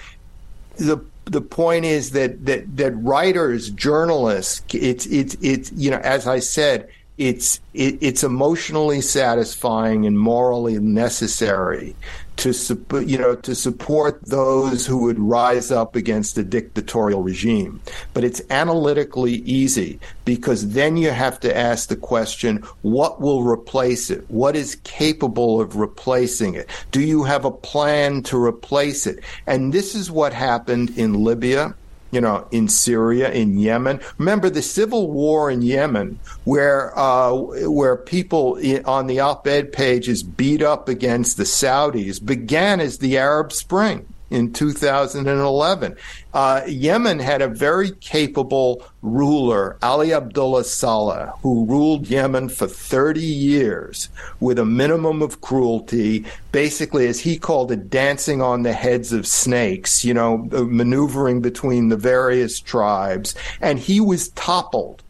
the 0.76 0.98
the 1.26 1.40
point 1.40 1.84
is 1.84 2.10
that 2.10 2.44
that 2.46 2.76
that 2.76 2.90
writers, 2.92 3.70
journalists, 3.70 4.62
it's 4.74 5.06
it's 5.06 5.36
it's 5.40 5.70
you 5.72 5.90
know, 5.92 5.98
as 5.98 6.26
I 6.26 6.40
said, 6.40 6.88
it's 7.28 7.60
it, 7.72 7.98
it's 8.00 8.24
emotionally 8.24 9.00
satisfying 9.00 10.06
and 10.06 10.18
morally 10.18 10.78
necessary 10.80 11.94
to 12.36 12.52
support, 12.52 13.06
you 13.06 13.16
know, 13.16 13.36
to 13.36 13.54
support 13.54 14.20
those 14.22 14.84
who 14.84 14.98
would 14.98 15.18
rise 15.18 15.70
up 15.70 15.94
against 15.94 16.36
a 16.36 16.42
dictatorial 16.42 17.22
regime. 17.22 17.80
But 18.12 18.24
it's 18.24 18.42
analytically 18.50 19.34
easy 19.34 20.00
because 20.24 20.70
then 20.70 20.96
you 20.96 21.10
have 21.10 21.38
to 21.40 21.56
ask 21.56 21.88
the 21.88 21.96
question, 21.96 22.56
what 22.82 23.20
will 23.20 23.44
replace 23.44 24.10
it? 24.10 24.28
What 24.28 24.56
is 24.56 24.76
capable 24.82 25.60
of 25.60 25.76
replacing 25.76 26.54
it? 26.54 26.68
Do 26.90 27.00
you 27.00 27.22
have 27.22 27.44
a 27.44 27.50
plan 27.50 28.22
to 28.24 28.42
replace 28.42 29.06
it? 29.06 29.20
And 29.46 29.72
this 29.72 29.94
is 29.94 30.10
what 30.10 30.32
happened 30.32 30.98
in 30.98 31.22
Libya 31.22 31.74
you 32.12 32.20
know, 32.20 32.46
in 32.52 32.68
Syria, 32.68 33.32
in 33.32 33.58
Yemen. 33.58 34.00
Remember 34.18 34.48
the 34.48 34.62
civil 34.62 35.10
war 35.10 35.50
in 35.50 35.62
Yemen, 35.62 36.20
where 36.44 36.96
uh, 36.96 37.32
where 37.32 37.96
people 37.96 38.60
on 38.84 39.08
the 39.08 39.18
op-ed 39.18 39.72
pages 39.72 40.22
beat 40.22 40.62
up 40.62 40.88
against 40.88 41.36
the 41.36 41.44
Saudis, 41.44 42.24
began 42.24 42.80
as 42.80 42.98
the 42.98 43.18
Arab 43.18 43.52
Spring 43.52 44.06
in 44.32 44.52
2011. 44.52 45.96
Uh, 46.32 46.62
Yemen 46.66 47.18
had 47.18 47.42
a 47.42 47.48
very 47.48 47.90
capable 47.92 48.82
ruler, 49.02 49.76
Ali 49.82 50.14
Abdullah 50.14 50.64
Saleh, 50.64 51.30
who 51.42 51.66
ruled 51.66 52.08
Yemen 52.08 52.48
for 52.48 52.66
30 52.66 53.20
years 53.20 54.08
with 54.40 54.58
a 54.58 54.64
minimum 54.64 55.20
of 55.20 55.42
cruelty, 55.42 56.24
basically, 56.50 57.06
as 57.06 57.20
he 57.20 57.38
called 57.38 57.70
it, 57.70 57.90
dancing 57.90 58.40
on 58.40 58.62
the 58.62 58.72
heads 58.72 59.12
of 59.12 59.26
snakes, 59.26 60.04
you 60.04 60.14
know, 60.14 60.38
maneuvering 60.50 61.42
between 61.42 61.88
the 61.88 61.96
various 61.96 62.58
tribes. 62.58 63.34
And 63.60 63.78
he 63.78 64.00
was 64.00 64.30
toppled 64.30 65.02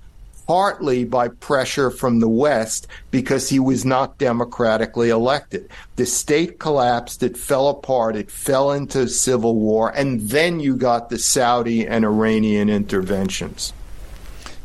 partly 0.53 1.03
by 1.03 1.29
pressure 1.29 1.91
from 1.91 2.21
the 2.21 2.29
West 2.29 2.87
because 3.11 3.49
he 3.49 3.59
was 3.59 3.87
not 3.87 4.19
democratically 4.19 5.09
elected. 5.09 5.67
The 5.97 6.05
state 6.05 6.59
collapsed, 6.59 7.23
it 7.23 7.39
fell 7.39 7.69
apart, 7.69 8.17
it 8.17 8.31
fell 8.31 8.71
into 8.71 9.09
civil 9.09 9.57
war, 9.57 9.89
and 9.89 10.21
then 10.21 10.61
you 10.61 10.77
got 10.77 11.09
the 11.09 11.19
Saudi 11.19 11.87
and 11.87 12.05
Iranian 12.05 12.69
interventions. 12.69 13.73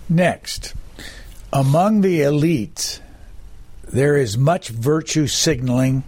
Next, 0.09 0.73
among 1.53 2.01
the 2.01 2.21
elite, 2.21 3.01
there 3.81 4.17
is 4.17 4.37
much 4.37 4.67
virtue 4.67 5.25
signaling 5.25 6.03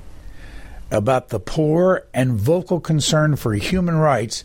about 0.91 1.29
the 1.29 1.39
poor 1.39 2.05
and 2.13 2.33
vocal 2.33 2.81
concern 2.81 3.37
for 3.37 3.53
human 3.53 3.95
rights 3.95 4.43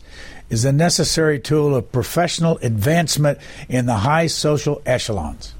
is 0.49 0.65
a 0.65 0.71
necessary 0.71 1.39
tool 1.39 1.75
of 1.75 1.91
professional 1.91 2.57
advancement 2.59 3.39
in 3.67 3.85
the 3.85 3.95
high 3.97 4.27
social 4.27 4.81
echelons. 4.85 5.53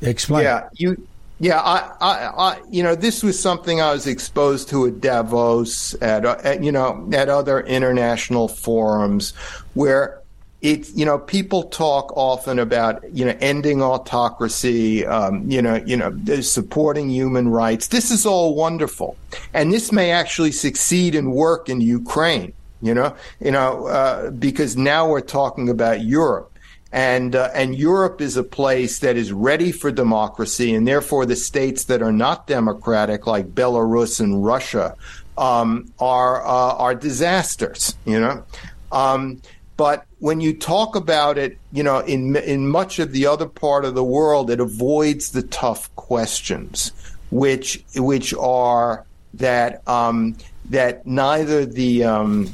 Explain. 0.00 0.44
Yeah, 0.44 0.68
you. 0.74 1.06
Yeah, 1.40 1.60
I, 1.60 1.92
I, 2.00 2.26
I, 2.36 2.60
you 2.68 2.82
know, 2.82 2.96
this 2.96 3.22
was 3.22 3.38
something 3.38 3.80
I 3.80 3.92
was 3.92 4.08
exposed 4.08 4.68
to 4.70 4.88
at 4.88 5.00
Davos, 5.00 5.94
at, 6.02 6.24
at 6.24 6.64
you 6.64 6.72
know, 6.72 7.08
at 7.12 7.28
other 7.28 7.60
international 7.60 8.48
forums, 8.48 9.34
where 9.74 10.20
it, 10.62 10.90
you 10.96 11.04
know, 11.04 11.16
people 11.16 11.62
talk 11.64 12.12
often 12.16 12.58
about, 12.58 13.04
you 13.14 13.24
know, 13.24 13.36
ending 13.38 13.80
autocracy, 13.80 15.06
um, 15.06 15.48
you 15.48 15.62
know, 15.62 15.76
you 15.76 15.96
know, 15.96 16.12
supporting 16.40 17.08
human 17.08 17.46
rights. 17.46 17.86
This 17.86 18.10
is 18.10 18.26
all 18.26 18.56
wonderful, 18.56 19.16
and 19.54 19.72
this 19.72 19.92
may 19.92 20.10
actually 20.10 20.50
succeed 20.50 21.14
and 21.14 21.32
work 21.32 21.68
in 21.68 21.80
Ukraine 21.80 22.52
you 22.80 22.94
know, 22.94 23.14
you 23.40 23.50
know, 23.50 23.86
uh, 23.86 24.30
because 24.30 24.76
now 24.76 25.08
we're 25.08 25.20
talking 25.20 25.68
about 25.68 26.02
Europe. 26.02 26.52
And 26.90 27.36
uh, 27.36 27.50
and 27.52 27.76
Europe 27.76 28.22
is 28.22 28.38
a 28.38 28.42
place 28.42 29.00
that 29.00 29.18
is 29.18 29.30
ready 29.30 29.72
for 29.72 29.90
democracy, 29.90 30.74
and 30.74 30.88
therefore 30.88 31.26
the 31.26 31.36
states 31.36 31.84
that 31.84 32.00
are 32.00 32.12
not 32.12 32.46
democratic, 32.46 33.26
like 33.26 33.54
Belarus 33.54 34.20
and 34.20 34.42
Russia, 34.42 34.96
um, 35.36 35.92
are 35.98 36.40
uh, 36.46 36.74
are 36.76 36.94
disasters. 36.94 37.94
You 38.06 38.20
know, 38.20 38.44
um, 38.90 39.42
but 39.76 40.06
when 40.18 40.40
you 40.40 40.56
talk 40.56 40.96
about 40.96 41.36
it, 41.36 41.58
you 41.72 41.82
know, 41.82 41.98
in 42.00 42.36
in 42.36 42.68
much 42.68 42.98
of 42.98 43.12
the 43.12 43.26
other 43.26 43.46
part 43.46 43.84
of 43.84 43.94
the 43.94 44.04
world, 44.04 44.50
it 44.50 44.58
avoids 44.58 45.32
the 45.32 45.42
tough 45.42 45.94
questions, 45.96 46.92
which 47.30 47.84
which 47.96 48.32
are 48.32 49.04
that 49.34 49.86
um, 49.86 50.36
that 50.70 51.06
neither 51.06 51.64
the 51.64 52.04
um, 52.04 52.48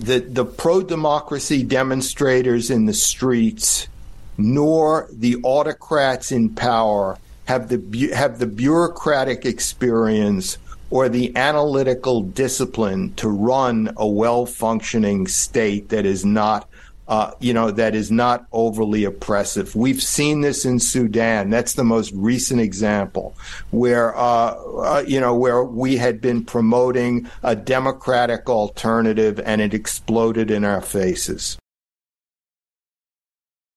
the 0.00 0.20
the 0.20 0.44
pro 0.44 0.82
democracy 0.82 1.62
demonstrators 1.62 2.70
in 2.70 2.86
the 2.86 2.94
streets 2.94 3.88
nor 4.36 5.08
the 5.12 5.36
autocrats 5.42 6.30
in 6.30 6.48
power 6.48 7.18
have 7.46 7.68
the 7.68 8.12
have 8.14 8.38
the 8.38 8.46
bureaucratic 8.46 9.44
experience 9.44 10.58
or 10.90 11.08
the 11.08 11.36
analytical 11.36 12.22
discipline 12.22 13.12
to 13.14 13.28
run 13.28 13.92
a 13.96 14.06
well-functioning 14.06 15.26
state 15.26 15.88
that 15.90 16.06
is 16.06 16.24
not 16.24 16.67
uh, 17.08 17.30
you 17.40 17.54
know, 17.54 17.70
that 17.70 17.94
is 17.94 18.10
not 18.10 18.46
overly 18.52 19.04
oppressive. 19.04 19.74
We've 19.74 20.02
seen 20.02 20.42
this 20.42 20.66
in 20.66 20.78
Sudan. 20.78 21.48
That's 21.48 21.72
the 21.72 21.84
most 21.84 22.12
recent 22.12 22.60
example 22.60 23.34
where, 23.70 24.14
uh, 24.14 24.20
uh, 24.20 25.04
you 25.06 25.18
know, 25.18 25.34
where 25.34 25.64
we 25.64 25.96
had 25.96 26.20
been 26.20 26.44
promoting 26.44 27.28
a 27.42 27.56
democratic 27.56 28.50
alternative 28.50 29.40
and 29.40 29.62
it 29.62 29.72
exploded 29.72 30.50
in 30.50 30.64
our 30.64 30.82
faces. 30.82 31.56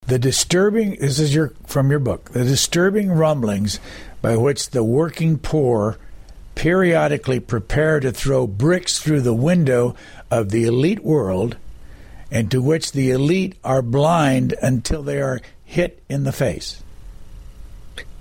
The 0.07 0.19
disturbing, 0.19 0.97
this 0.99 1.19
is 1.19 1.33
your, 1.33 1.53
from 1.65 1.89
your 1.89 1.99
book, 1.99 2.31
the 2.31 2.43
disturbing 2.43 3.11
rumblings 3.11 3.79
by 4.21 4.35
which 4.35 4.71
the 4.71 4.83
working 4.83 5.37
poor 5.37 5.97
periodically 6.55 7.39
prepare 7.39 8.01
to 8.01 8.11
throw 8.11 8.45
bricks 8.45 8.99
through 8.99 9.21
the 9.21 9.33
window 9.33 9.95
of 10.29 10.49
the 10.49 10.65
elite 10.65 11.03
world 11.03 11.55
and 12.31 12.49
to 12.49 12.61
which 12.61 12.93
the 12.93 13.11
elite 13.11 13.55
are 13.63 13.81
blind 13.81 14.55
until 14.61 15.03
they 15.03 15.21
are 15.21 15.41
hit 15.65 16.01
in 16.09 16.23
the 16.23 16.31
face. 16.31 16.81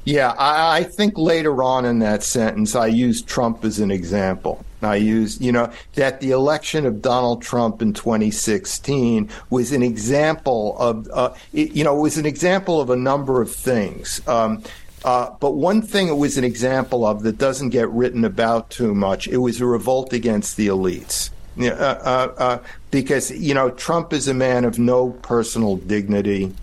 Yeah, 0.05 0.31
I, 0.31 0.79
I, 0.79 0.85
think 0.85 1.17
later 1.19 1.63
on 1.63 1.85
in 1.85 1.99
that 2.01 2.23
sentence, 2.23 2.75
I 2.75 2.87
used 2.87 3.29
Trump 3.29 3.65
as 3.65 3.81
an 3.81 3.91
example. 3.91 4.65
I 4.83 4.97
used, 4.97 5.43
you 5.43 5.53
know, 5.53 5.71
that 5.95 6.21
the 6.21 6.31
election 6.31 6.87
of 6.87 7.03
Donald 7.03 7.43
Trump 7.43 7.83
in 7.83 7.93
2016 7.93 9.29
was 9.51 9.73
an 9.73 9.83
example 9.83 10.77
of, 10.79 11.09
uh, 11.13 11.35
it, 11.53 11.73
you 11.73 11.85
know, 11.85 11.95
was 11.95 12.17
an 12.17 12.25
example 12.25 12.81
of 12.81 12.89
a 12.89 12.97
number 12.97 13.43
of 13.43 13.53
things. 13.53 14.27
Um, 14.27 14.63
uh, 15.05 15.31
but 15.39 15.53
one 15.53 15.83
thing 15.83 16.09
it 16.09 16.17
was 16.17 16.39
an 16.39 16.45
example 16.45 17.07
of 17.07 17.23
that 17.23 17.37
doesn't 17.37 17.71
get 17.71 17.89
written 17.91 18.25
about 18.25 18.71
too 18.71 18.95
much, 18.95 19.29
it 19.29 19.39
was 19.39 19.61
a 19.61 19.67
revolt 19.67 20.15
against 20.15 20.57
the 20.57 20.69
elites. 20.69 21.31
Uh, 21.59 21.67
uh, 21.69 22.35
uh, 22.39 22.59
because 22.91 23.31
you 23.31 23.55
know 23.55 23.71
Trump 23.71 24.13
is 24.13 24.29
a 24.29 24.35
man 24.35 24.65
of 24.65 24.79
no 24.79 25.11
personal 25.11 25.77
dignity, 25.77 26.55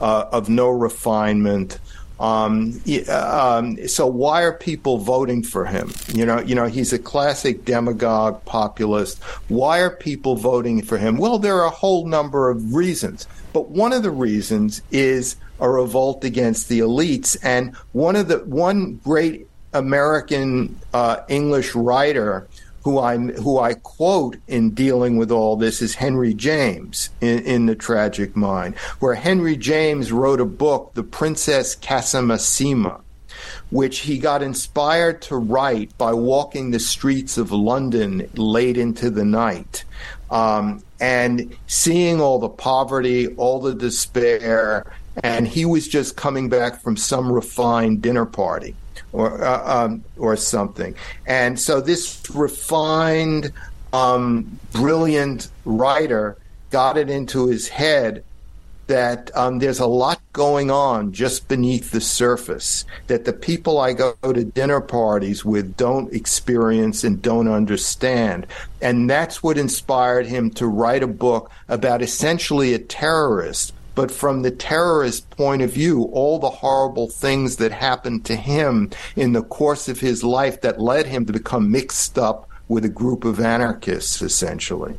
uh, 0.00 0.26
of 0.32 0.48
no 0.48 0.68
refinement. 0.68 1.78
Um, 2.20 2.80
um, 3.08 3.88
so 3.88 4.06
why 4.06 4.42
are 4.42 4.52
people 4.52 4.98
voting 4.98 5.42
for 5.42 5.64
him? 5.64 5.92
You 6.12 6.24
know, 6.24 6.40
you 6.40 6.54
know 6.54 6.66
he's 6.66 6.92
a 6.92 6.98
classic 6.98 7.64
demagogue, 7.64 8.44
populist. 8.44 9.22
Why 9.48 9.80
are 9.80 9.90
people 9.90 10.36
voting 10.36 10.82
for 10.82 10.96
him? 10.96 11.16
Well, 11.16 11.38
there 11.38 11.56
are 11.56 11.66
a 11.66 11.70
whole 11.70 12.06
number 12.06 12.50
of 12.50 12.74
reasons, 12.74 13.26
but 13.52 13.70
one 13.70 13.92
of 13.92 14.02
the 14.02 14.12
reasons 14.12 14.80
is 14.90 15.36
a 15.60 15.68
revolt 15.68 16.24
against 16.24 16.68
the 16.68 16.80
elites. 16.80 17.36
And 17.42 17.74
one 17.92 18.16
of 18.16 18.28
the 18.28 18.38
one 18.38 19.00
great 19.04 19.48
American 19.72 20.78
uh, 20.94 21.18
English 21.28 21.74
writer 21.74 22.46
who 22.84 22.98
I 22.98 23.16
who 23.16 23.58
I 23.58 23.74
quote 23.74 24.36
in 24.46 24.70
dealing 24.70 25.16
with 25.16 25.32
all 25.32 25.56
this 25.56 25.80
is 25.80 25.94
Henry 25.94 26.34
James 26.34 27.08
in, 27.22 27.40
in 27.40 27.66
The 27.66 27.74
Tragic 27.74 28.36
Mind, 28.36 28.76
where 29.00 29.14
Henry 29.14 29.56
James 29.56 30.12
wrote 30.12 30.40
a 30.40 30.44
book, 30.44 30.92
The 30.92 31.02
Princess 31.02 31.74
Casamassima, 31.74 33.00
which 33.70 34.00
he 34.00 34.18
got 34.18 34.42
inspired 34.42 35.22
to 35.22 35.36
write 35.36 35.96
by 35.96 36.12
walking 36.12 36.70
the 36.70 36.78
streets 36.78 37.38
of 37.38 37.50
London 37.50 38.28
late 38.34 38.76
into 38.76 39.08
the 39.08 39.24
night. 39.24 39.84
Um, 40.30 40.82
and 41.00 41.56
seeing 41.66 42.20
all 42.20 42.38
the 42.38 42.48
poverty, 42.48 43.28
all 43.36 43.60
the 43.60 43.74
despair, 43.74 44.84
and 45.22 45.48
he 45.48 45.64
was 45.64 45.88
just 45.88 46.16
coming 46.16 46.48
back 46.48 46.82
from 46.82 46.96
some 46.96 47.32
refined 47.32 48.02
dinner 48.02 48.26
party 48.26 48.74
or 49.14 49.42
uh, 49.42 49.84
um, 49.84 50.04
or 50.18 50.36
something. 50.36 50.94
And 51.26 51.58
so 51.58 51.80
this 51.80 52.20
refined, 52.34 53.52
um, 53.92 54.58
brilliant 54.72 55.48
writer 55.64 56.36
got 56.70 56.98
it 56.98 57.08
into 57.08 57.46
his 57.46 57.68
head 57.68 58.24
that 58.86 59.30
um, 59.34 59.60
there's 59.60 59.78
a 59.78 59.86
lot 59.86 60.20
going 60.34 60.70
on 60.70 61.12
just 61.12 61.48
beneath 61.48 61.90
the 61.90 62.00
surface 62.00 62.84
that 63.06 63.24
the 63.24 63.32
people 63.32 63.78
I 63.78 63.94
go 63.94 64.14
to 64.22 64.44
dinner 64.44 64.80
parties 64.80 65.42
with 65.42 65.74
don't 65.76 66.12
experience 66.12 67.02
and 67.02 67.22
don't 67.22 67.48
understand. 67.48 68.46
And 68.82 69.08
that's 69.08 69.42
what 69.42 69.56
inspired 69.56 70.26
him 70.26 70.50
to 70.52 70.66
write 70.66 71.02
a 71.02 71.06
book 71.06 71.50
about 71.68 72.02
essentially 72.02 72.74
a 72.74 72.78
terrorist 72.78 73.72
but 73.94 74.10
from 74.10 74.42
the 74.42 74.50
terrorist 74.50 75.28
point 75.30 75.62
of 75.62 75.72
view, 75.72 76.04
all 76.12 76.38
the 76.38 76.50
horrible 76.50 77.08
things 77.08 77.56
that 77.56 77.72
happened 77.72 78.24
to 78.26 78.36
him 78.36 78.90
in 79.16 79.32
the 79.32 79.42
course 79.42 79.88
of 79.88 80.00
his 80.00 80.24
life 80.24 80.60
that 80.62 80.80
led 80.80 81.06
him 81.06 81.26
to 81.26 81.32
become 81.32 81.70
mixed 81.70 82.18
up 82.18 82.48
with 82.68 82.84
a 82.84 82.88
group 82.88 83.24
of 83.24 83.40
anarchists, 83.40 84.22
essentially. 84.22 84.96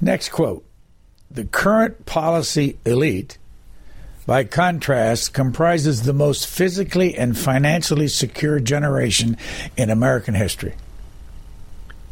Next 0.00 0.28
quote 0.30 0.64
The 1.30 1.44
current 1.44 2.06
policy 2.06 2.78
elite, 2.84 3.38
by 4.26 4.44
contrast, 4.44 5.32
comprises 5.32 6.02
the 6.02 6.12
most 6.12 6.46
physically 6.46 7.16
and 7.16 7.36
financially 7.36 8.08
secure 8.08 8.60
generation 8.60 9.36
in 9.76 9.90
American 9.90 10.34
history. 10.34 10.74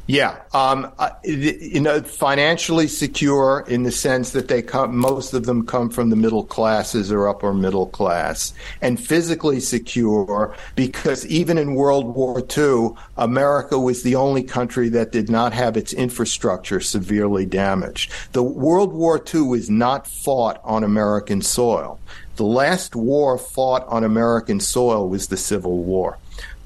Yeah, 0.09 0.41
um, 0.55 0.93
you 1.25 1.81
know, 1.81 2.01
financially 2.01 2.87
secure 2.87 3.65
in 3.67 3.83
the 3.83 3.91
sense 3.91 4.31
that 4.31 4.47
they 4.47 4.63
come, 4.63 4.97
most 4.97 5.35
of 5.35 5.47
them 5.47 5.67
come 5.67 5.91
from 5.91 6.11
the 6.11 6.17
middle 6.17 6.45
classes 6.45 7.11
or 7.11 7.27
upper 7.27 7.53
middle 7.53 7.87
class, 7.87 8.55
and 8.81 9.05
physically 9.05 9.59
secure 9.59 10.55
because 10.77 11.27
even 11.27 11.59
in 11.59 11.75
World 11.75 12.15
War 12.15 12.41
II, 12.57 12.91
America 13.17 13.81
was 13.81 14.05
the 14.05 14.15
only 14.15 14.45
country 14.45 14.89
that 14.91 15.11
did 15.11 15.29
not 15.29 15.53
have 15.53 15.77
its 15.77 15.93
infrastructure 15.93 16.79
severely 16.79 17.45
damaged. 17.45 18.13
The 18.31 18.45
World 18.45 18.93
War 18.93 19.21
II 19.35 19.43
was 19.43 19.69
not 19.69 20.07
fought 20.07 20.61
on 20.63 20.85
American 20.85 21.43
soil. 21.43 21.99
The 22.37 22.45
last 22.45 22.95
war 22.95 23.39
fought 23.39 23.85
on 23.89 24.05
American 24.05 24.61
soil 24.61 25.09
was 25.09 25.27
the 25.27 25.37
Civil 25.37 25.79
War. 25.83 26.17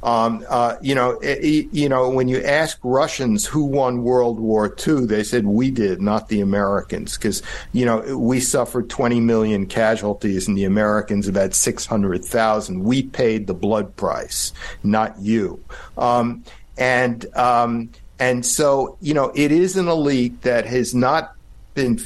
Um, 0.03 0.45
uh, 0.49 0.77
you 0.81 0.95
know, 0.95 1.19
it, 1.21 1.69
you 1.73 1.89
know, 1.89 2.09
when 2.09 2.29
you 2.29 2.43
ask 2.43 2.79
Russians 2.83 3.45
who 3.45 3.65
won 3.65 4.03
World 4.03 4.41
War 4.41 4.75
II, 4.87 5.07
they 5.07 5.23
said 5.23 5.45
we 5.45 5.71
did, 5.71 6.01
not 6.01 6.29
the 6.29 6.41
Americans, 6.41 7.17
because 7.17 7.43
you 7.73 7.85
know 7.85 8.17
we 8.17 8.41
suffered 8.41 8.89
20 8.89 9.21
million 9.21 9.67
casualties 9.67 10.49
and 10.49 10.57
the 10.57 10.65
Americans 10.65 11.29
about 11.29 11.55
600,000. 11.55 12.83
We 12.83 13.03
paid 13.03 13.47
the 13.47 13.55
blood 13.55 13.95
price, 13.97 14.53
not 14.83 15.19
you. 15.21 15.63
Um, 15.99 16.45
and 16.79 17.27
um, 17.37 17.91
and 18.19 18.45
so 18.45 18.97
you 19.01 19.13
know, 19.13 19.33
it 19.35 19.53
is 19.53 19.77
an 19.77 19.89
elite 19.89 20.43
that 20.43 20.65
has 20.65 20.95
not 20.95 21.35
been 21.75 21.99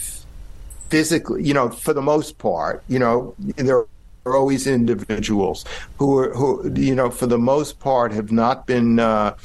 physically, 0.88 1.45
you 1.45 1.55
know, 1.55 1.70
for 1.70 1.92
the 1.92 2.03
most 2.03 2.38
part, 2.38 2.82
you 2.88 2.99
know, 2.99 3.34
there 3.38 3.84
are 4.24 4.36
always 4.36 4.66
individuals 4.66 5.64
who 5.98 6.18
are 6.18 6.34
who 6.34 6.72
you 6.76 6.94
know 6.94 7.10
for 7.10 7.26
the 7.26 7.38
most 7.38 7.78
part 7.80 8.12
have 8.12 8.32
not 8.32 8.66
been 8.66 8.98
uh, 8.98 9.36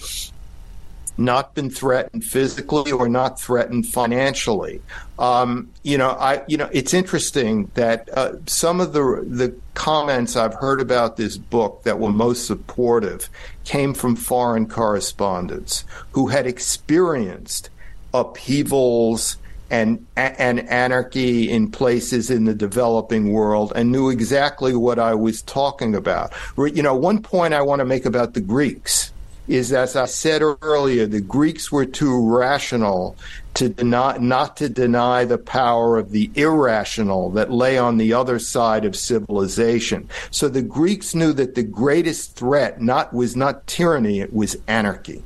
not 1.17 1.53
been 1.53 1.69
threatened 1.69 2.23
physically 2.23 2.91
or 2.93 3.09
not 3.09 3.39
threatened 3.39 3.86
financially. 3.86 4.82
Um, 5.19 5.69
you 5.84 5.97
know, 5.97 6.11
I 6.11 6.43
you 6.47 6.57
know 6.57 6.69
it's 6.71 6.93
interesting 6.93 7.69
that 7.73 8.09
uh, 8.15 8.34
some 8.47 8.80
of 8.80 8.93
the 8.93 9.25
the 9.27 9.53
comments 9.73 10.36
I've 10.36 10.53
heard 10.53 10.80
about 10.80 11.17
this 11.17 11.38
book 11.38 11.84
that 11.84 11.99
were 11.99 12.11
most 12.11 12.47
supportive 12.47 13.30
came 13.65 13.93
from 13.93 14.15
foreign 14.15 14.67
correspondents 14.67 15.84
who 16.13 16.27
had 16.27 16.47
experienced 16.47 17.69
upheavals 18.13 19.38
and 19.70 20.05
and 20.15 20.67
anarchy 20.70 21.49
in 21.49 21.72
places 21.72 22.30
in 22.30 22.45
the 22.45 22.53
developing 22.53 23.32
world 23.32 23.72
and 23.76 23.91
knew 23.91 24.09
exactly 24.09 24.76
what 24.76 24.99
I 24.99 25.13
was 25.13 25.41
talking 25.43 25.95
about. 25.95 26.34
You 26.57 26.84
know, 26.84 26.95
one 26.95 27.22
point 27.22 27.53
I 27.53 27.61
want 27.61 27.80
to 27.80 27.86
make 27.86 28.05
about 28.05 28.34
the 28.34 28.41
Greeks 28.41 29.11
is 29.49 29.74
as 29.74 29.95
I 29.95 30.05
said 30.05 30.43
earlier, 30.61 31.07
the 31.07 31.22
Greeks 31.22 31.72
were 31.72 31.86
too 31.86 32.36
rational 32.36 33.17
to 33.55 33.67
deny, 33.67 34.15
not 34.17 34.55
to 34.57 34.70
deny 34.70 35.26
the 35.26 35.39
power 35.39 35.97
of 35.97 36.11
the 36.11 36.30
irrational 36.36 37.32
that 37.32 37.51
lay 37.51 37.78
on 37.78 37.97
the 37.97 38.13
other 38.13 38.38
side 38.38 38.86
of 38.86 38.95
civilization. 38.95 40.07
So 40.30 40.47
the 40.49 40.61
Greeks 40.61 41.15
knew 41.15 41.34
that 41.34 41.55
the 41.55 41.63
greatest 41.63 42.36
threat 42.36 42.80
not 42.80 43.11
was 43.11 43.36
not 43.36 43.65
tyranny, 43.65 44.20
it 44.20 44.32
was 44.32 44.55
anarchy. 44.67 45.24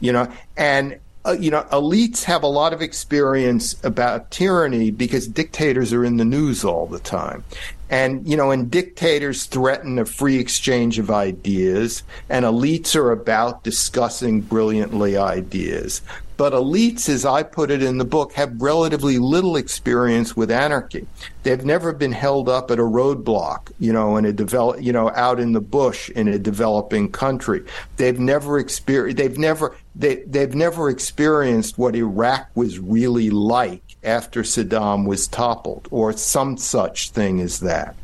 You 0.00 0.12
know, 0.12 0.32
and 0.56 0.98
uh, 1.24 1.36
you 1.38 1.50
know, 1.50 1.62
elites 1.72 2.24
have 2.24 2.42
a 2.42 2.48
lot 2.48 2.72
of 2.72 2.82
experience 2.82 3.76
about 3.84 4.30
tyranny 4.30 4.90
because 4.90 5.28
dictators 5.28 5.92
are 5.92 6.04
in 6.04 6.16
the 6.16 6.24
news 6.24 6.64
all 6.64 6.86
the 6.86 6.98
time. 6.98 7.44
And, 7.90 8.26
you 8.26 8.36
know, 8.36 8.50
and 8.50 8.70
dictators 8.70 9.44
threaten 9.44 9.98
a 9.98 10.06
free 10.06 10.38
exchange 10.38 10.98
of 10.98 11.10
ideas, 11.10 12.02
and 12.30 12.46
elites 12.46 12.96
are 12.96 13.12
about 13.12 13.64
discussing 13.64 14.40
brilliantly 14.40 15.18
ideas. 15.18 16.00
But 16.38 16.54
elites, 16.54 17.08
as 17.08 17.24
I 17.24 17.42
put 17.42 17.70
it 17.70 17.82
in 17.82 17.98
the 17.98 18.04
book, 18.04 18.32
have 18.32 18.60
relatively 18.60 19.18
little 19.18 19.56
experience 19.56 20.34
with 20.34 20.50
anarchy. 20.50 21.06
They've 21.42 21.64
never 21.64 21.92
been 21.92 22.12
held 22.12 22.48
up 22.48 22.70
at 22.70 22.78
a 22.78 22.82
roadblock, 22.82 23.70
you 23.78 23.92
know, 23.92 24.16
in 24.16 24.24
a 24.24 24.32
develop, 24.32 24.82
you 24.82 24.92
know, 24.92 25.10
out 25.10 25.38
in 25.38 25.52
the 25.52 25.60
bush 25.60 26.08
in 26.10 26.28
a 26.28 26.38
developing 26.38 27.12
country. 27.12 27.62
They've 27.96 28.18
never 28.18 28.58
experienced. 28.58 29.18
They've 29.18 29.38
never. 29.38 29.76
They, 29.94 30.16
they've 30.16 30.54
never 30.54 30.88
experienced 30.88 31.76
what 31.76 31.94
Iraq 31.94 32.48
was 32.54 32.78
really 32.78 33.30
like 33.30 33.96
after 34.02 34.42
Saddam 34.42 35.06
was 35.06 35.26
toppled, 35.28 35.86
or 35.90 36.12
some 36.12 36.56
such 36.56 37.10
thing 37.10 37.40
as 37.40 37.60
that. 37.60 37.94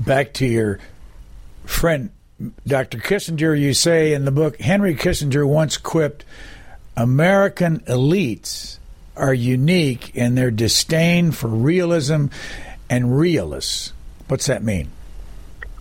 Back 0.00 0.32
to 0.34 0.46
your 0.46 0.78
friend 1.64 2.10
Dr. 2.66 2.98
Kissinger, 2.98 3.58
you 3.58 3.74
say 3.74 4.12
in 4.12 4.24
the 4.24 4.30
book, 4.30 4.60
Henry 4.60 4.94
Kissinger 4.94 5.46
once 5.46 5.76
quipped, 5.76 6.24
American 6.96 7.80
elites 7.80 8.78
are 9.16 9.34
unique 9.34 10.14
in 10.14 10.36
their 10.36 10.52
disdain 10.52 11.32
for 11.32 11.48
realism 11.48 12.26
and 12.88 13.18
realists. 13.18 13.92
What's 14.28 14.46
that 14.46 14.62
mean? 14.62 14.90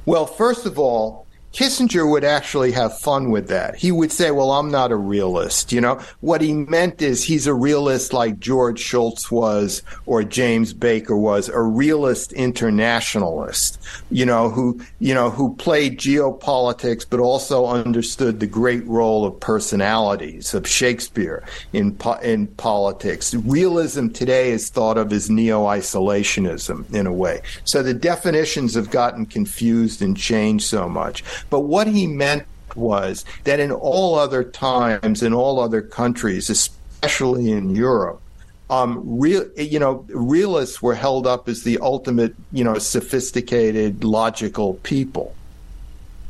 Well, 0.06 0.26
first 0.26 0.66
of 0.66 0.80
all, 0.80 1.27
Kissinger 1.54 2.10
would 2.10 2.24
actually 2.24 2.72
have 2.74 3.00
fun 3.00 3.32
with 3.32 3.48
that. 3.48 3.76
He 3.76 3.92
would 3.92 4.12
say, 4.12 4.32
well, 4.32 4.52
I'm 4.52 4.70
not 4.70 4.92
a 4.92 4.96
realist. 4.96 5.72
You 5.72 5.82
know, 5.82 6.00
what 6.20 6.42
he 6.42 6.54
meant 6.54 7.02
is 7.02 7.24
he's 7.24 7.48
a 7.48 7.54
realist 7.54 8.14
like 8.14 8.40
George 8.40 8.80
Shultz 8.80 9.32
was 9.32 9.82
or 10.06 10.24
James 10.24 10.74
Baker 10.74 11.18
was, 11.18 11.50
a 11.50 11.62
realist 11.62 12.32
internationalist, 12.34 13.82
you 14.12 14.26
know, 14.26 14.50
who, 14.50 14.80
you 15.00 15.14
know, 15.14 15.30
who 15.30 15.56
played 15.56 16.00
geopolitics, 16.00 17.06
but 17.10 17.20
also 17.20 17.66
understood 17.66 18.40
the 18.40 18.48
great 18.48 18.86
role 18.86 19.26
of 19.26 19.40
personalities 19.40 20.54
of 20.54 20.68
Shakespeare 20.68 21.44
in, 21.74 21.96
po- 21.96 22.20
in 22.20 22.48
politics. 22.48 23.34
Realism 23.34 24.10
today 24.10 24.52
is 24.52 24.70
thought 24.70 24.98
of 24.98 25.12
as 25.12 25.30
neo-isolationism 25.30 26.94
in 26.94 27.08
a 27.08 27.14
way. 27.14 27.42
So 27.64 27.82
the 27.82 27.94
definitions 27.94 28.76
have 28.76 28.92
gotten 28.92 29.26
confused 29.26 30.02
and 30.02 30.16
changed 30.16 30.66
so 30.66 30.88
much. 30.88 31.24
But 31.50 31.62
what 31.62 31.88
he 31.88 32.08
meant 32.08 32.46
was 32.76 33.26
that 33.44 33.60
in 33.60 33.72
all 33.72 34.16
other 34.16 34.44
times, 34.44 35.24
in 35.24 35.34
all 35.34 35.60
other 35.60 35.82
countries, 35.82 36.50
especially 36.50 37.52
in 37.52 37.76
Europe, 37.76 38.22
um, 38.70 39.02
real, 39.06 39.46
you 39.56 39.80
know, 39.80 40.06
realists 40.10 40.82
were 40.82 40.96
held 40.96 41.26
up 41.26 41.48
as 41.48 41.64
the 41.64 41.78
ultimate, 41.80 42.36
you 42.52 42.64
know, 42.64 42.78
sophisticated, 42.78 44.04
logical 44.04 44.76
people. 44.76 45.34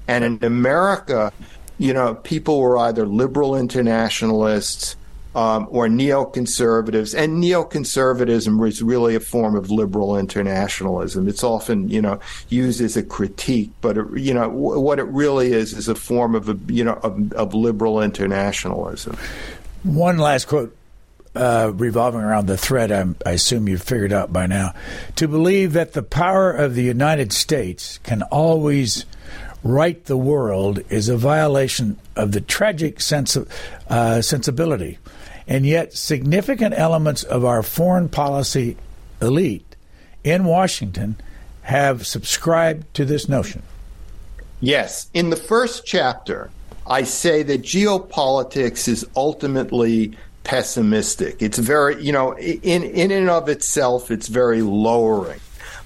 And 0.08 0.24
in 0.24 0.40
America, 0.44 1.34
you 1.80 1.94
know, 1.94 2.16
people 2.16 2.60
were 2.60 2.78
either 2.78 3.06
liberal 3.06 3.56
internationalists 3.56 4.96
um, 5.38 5.68
or 5.70 5.88
neoconservatives. 5.88 7.16
And 7.16 7.42
neoconservatism 7.44 8.68
is 8.68 8.82
really 8.82 9.14
a 9.14 9.20
form 9.20 9.56
of 9.56 9.70
liberal 9.70 10.18
internationalism. 10.18 11.30
It's 11.30 11.44
often, 11.44 11.90
you 11.90 12.02
know, 12.02 12.20
used 12.50 12.82
as 12.82 12.98
a 12.98 13.04
critique, 13.04 13.70
but 13.80 14.00
it, 14.00 14.06
you 14.18 14.34
know 14.34 14.50
w- 14.50 14.80
what 14.80 14.98
it 14.98 15.04
really 15.04 15.54
is 15.54 15.74
is 15.74 15.88
a 15.88 15.94
form 15.94 16.34
of 16.34 16.50
a, 16.50 16.58
you 16.74 16.84
know 16.84 16.96
of, 17.04 17.34
of 17.34 17.54
liberal 17.54 18.02
internationalism. 18.02 19.16
One 19.84 20.18
last 20.18 20.46
quote. 20.46 20.74
Uh, 21.36 21.72
revolving 21.76 22.22
around 22.22 22.48
the 22.48 22.58
thread, 22.58 22.92
I'm, 22.92 23.16
I 23.24 23.34
assume 23.34 23.70
you've 23.70 23.84
figured 23.84 24.12
out 24.12 24.34
by 24.34 24.48
now. 24.48 24.74
To 25.18 25.28
believe 25.28 25.74
that 25.74 25.94
the 25.94 26.02
power 26.02 26.52
of 26.52 26.74
the 26.74 26.82
United 26.82 27.32
States 27.32 28.00
can 28.00 28.24
always 28.24 29.06
right 29.64 30.04
the 30.06 30.18
world 30.18 30.80
is 30.90 31.10
a 31.10 31.18
violation 31.18 31.96
of 32.16 32.32
the 32.32 32.42
tragic 32.42 33.00
sense 33.00 33.36
of, 33.36 33.48
uh, 33.88 34.20
sensibility 34.20 34.98
and 35.48 35.66
yet, 35.66 35.94
significant 35.94 36.74
elements 36.78 37.24
of 37.24 37.46
our 37.46 37.64
foreign 37.64 38.10
policy 38.10 38.78
elite 39.22 39.76
in 40.24 40.44
Washington 40.44 41.16
have 41.62 42.06
subscribed 42.06 42.94
to 42.94 43.06
this 43.06 43.30
notion. 43.30 43.64
Yes. 44.60 45.10
In 45.14 45.30
the 45.30 45.36
first 45.36 45.86
chapter, 45.86 46.50
I 46.86 47.04
say 47.04 47.44
that 47.44 47.62
geopolitics 47.62 48.88
is 48.88 49.06
ultimately 49.16 50.18
pessimistic. 50.44 51.42
It's 51.42 51.58
very, 51.58 52.02
you 52.02 52.12
know, 52.12 52.38
in, 52.38 52.84
in 52.84 53.12
and 53.12 53.30
of 53.30 53.50
itself, 53.50 54.12
it's 54.12 54.28
very 54.28 54.62
lowering. 54.62 55.40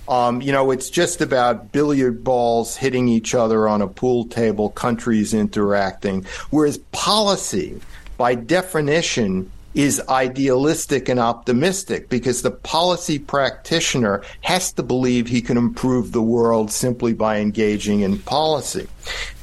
Um, 0.07 0.41
you 0.41 0.51
know, 0.51 0.71
it's 0.71 0.89
just 0.89 1.21
about 1.21 1.71
billiard 1.71 2.23
balls 2.23 2.75
hitting 2.75 3.07
each 3.07 3.33
other 3.33 3.67
on 3.67 3.81
a 3.81 3.87
pool 3.87 4.25
table, 4.25 4.69
countries 4.69 5.33
interacting. 5.33 6.25
Whereas 6.49 6.77
policy 6.91 7.79
by 8.21 8.35
definition, 8.35 9.51
is 9.73 9.99
idealistic 10.07 11.09
and 11.09 11.19
optimistic 11.19 12.07
because 12.07 12.43
the 12.43 12.51
policy 12.51 13.17
practitioner 13.17 14.21
has 14.41 14.71
to 14.73 14.83
believe 14.83 15.25
he 15.25 15.41
can 15.41 15.57
improve 15.57 16.11
the 16.11 16.21
world 16.21 16.71
simply 16.71 17.13
by 17.13 17.39
engaging 17.39 18.01
in 18.01 18.19
policy. 18.19 18.87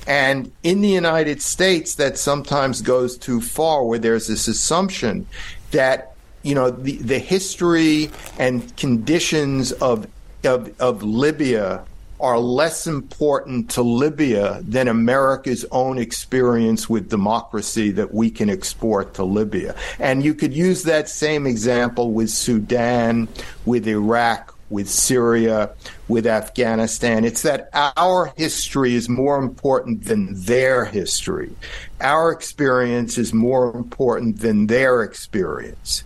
And 0.07 0.53
in 0.63 0.81
the 0.81 0.91
United 0.91 1.43
States, 1.43 1.97
that 1.97 2.19
sometimes 2.19 2.81
goes 2.81 3.19
too 3.19 3.41
far, 3.41 3.85
where 3.85 3.99
there's 3.99 4.29
this 4.29 4.47
assumption 4.47 5.27
that 5.73 6.15
you 6.45 6.55
know 6.55 6.71
the, 6.71 6.99
the 6.99 7.19
history 7.19 8.13
and 8.39 8.77
conditions 8.77 9.73
of, 9.73 10.07
of 10.45 10.73
of 10.81 11.03
Libya 11.03 11.85
are 12.21 12.39
less 12.39 12.87
important 12.87 13.71
to 13.71 13.83
Libya 13.83 14.61
than 14.63 14.89
America's 14.89 15.65
own 15.71 15.99
experience 15.99 16.89
with 16.89 17.11
democracy 17.11 17.91
that 17.93 18.13
we 18.13 18.31
can 18.31 18.51
export 18.51 19.15
to 19.15 19.25
Libya. 19.25 19.75
And 19.99 20.25
you 20.25 20.35
could 20.35 20.55
use 20.55 20.83
that 20.85 21.09
same 21.09 21.47
example 21.47 22.13
with 22.13 22.31
Sudan, 22.31 23.29
with 23.65 23.87
Iraq, 23.87 24.55
with 24.71 24.89
Syria, 24.89 25.71
with 26.09 26.27
Afghanistan. 26.27 27.25
It's 27.25 27.43
that 27.43 27.71
our 27.73 28.33
history 28.37 28.95
is 28.95 29.09
more 29.09 29.39
important 29.39 30.05
than 30.05 30.35
their 30.45 30.85
history. 30.85 31.55
Our 32.01 32.33
experience 32.33 33.17
is 33.17 33.33
more 33.33 33.75
important 33.75 34.41
than 34.41 34.67
their 34.67 35.03
experience 35.03 36.05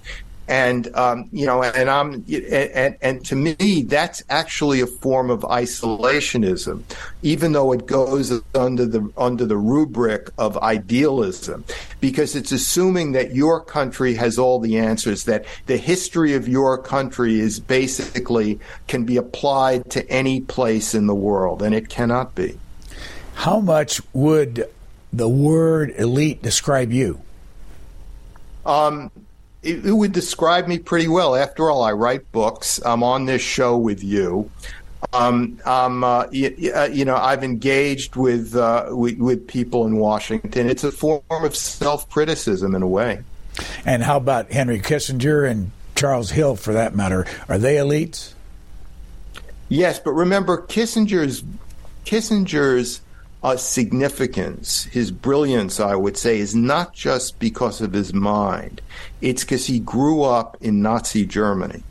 and 0.53 0.95
um, 0.95 1.31
you 1.33 1.47
know, 1.47 1.63
and 1.63 1.89
I'm, 1.89 2.27
and, 2.31 2.95
and 3.01 3.25
to 3.25 3.35
me, 3.35 3.85
that's 3.89 4.23
actually 4.29 4.83
a 4.83 4.87
form 4.87 5.31
of 5.31 5.41
isolationism, 5.41 6.83
even 7.23 7.53
though 7.53 7.73
it 7.73 7.87
goes 7.87 8.31
under 8.55 8.85
the 8.85 9.11
under 9.17 9.47
the 9.47 9.57
rubric 9.57 10.29
of 10.37 10.59
idealism, 10.59 11.65
because 12.03 12.37
it's 12.37 12.53
assuming 12.53 13.13
that 13.13 13.35
your 13.35 13.65
country 13.65 14.13
has 14.13 14.39
all 14.39 14.61
the 14.61 14.77
answers, 14.77 15.25
that 15.25 15.47
the 15.65 15.79
history 15.79 16.35
of 16.35 16.47
your 16.47 16.77
country 16.77 17.41
is 17.41 17.59
basically 17.59 18.61
can 18.89 19.05
be 19.05 19.17
applied 19.17 19.91
to 19.93 20.07
any 20.11 20.43
place 20.43 20.95
in 20.95 21.07
the 21.07 21.15
world, 21.15 21.63
and 21.63 21.75
it 21.75 21.89
cannot 21.89 22.35
be. 22.35 22.59
How 23.37 23.59
much 23.59 24.03
would 24.13 24.69
the 25.15 25.31
word 25.31 25.95
elite 25.97 26.43
describe 26.43 26.93
you? 26.93 27.23
Um, 28.67 29.11
it, 29.63 29.87
it, 29.87 29.93
would 29.93 30.13
describe 30.13 30.67
me 30.67 30.79
pretty 30.79 31.09
well. 31.09 31.37
After 31.37 31.71
all, 31.71 31.83
I 31.83 31.93
write 31.93 32.31
books. 32.33 32.81
I'm 32.85 33.03
on 33.03 33.27
this 33.27 33.43
show 33.43 33.77
with 33.77 34.03
you. 34.03 34.51
Um, 35.13 35.61
I'm, 35.67 36.05
uh, 36.05 36.27
you, 36.31 36.73
uh, 36.75 36.85
you, 36.85 37.05
know, 37.05 37.17
I've 37.17 37.45
engaged 37.45 38.17
with, 38.17 38.57
uh, 38.57 38.87
with, 38.91 39.19
with 39.19 39.47
people 39.47 39.87
in 39.87 39.97
Washington. 39.97 40.69
It's 40.69 40.85
a 40.85 40.93
form 40.93 41.23
of 41.31 41.55
self 41.57 42.09
criticism 42.09 42.75
in 42.75 42.83
a 42.83 42.89
way. 42.89 43.23
And 43.85 44.03
how 44.03 44.17
about 44.17 44.51
Henry 44.53 44.81
Kissinger 44.81 45.49
and 45.49 45.73
Charles 45.95 46.31
Hill, 46.31 46.57
for 46.57 46.73
that 46.73 46.95
matter? 46.95 47.27
Are 47.49 47.59
they 47.59 47.77
elites? 47.77 48.33
Yes, 49.69 49.99
but 49.99 50.13
remember 50.13 50.59
Kissinger's 50.67 51.43
Kissinger's 52.05 53.01
uh, 53.43 53.57
significance, 53.57 54.85
his 54.85 55.11
brilliance, 55.11 55.81
I 55.81 55.95
would 55.95 56.17
say, 56.17 56.39
is 56.39 56.55
not 56.55 56.95
just 56.95 57.39
because 57.39 57.81
of 57.81 57.93
his 57.93 58.15
mind. 58.15 58.81
It's 59.21 59.43
because 59.43 59.67
he 59.67 59.81
grew 59.81 60.23
up 60.23 60.57
in 60.61 60.83
Nazi 60.83 61.27
Germany 61.27 61.83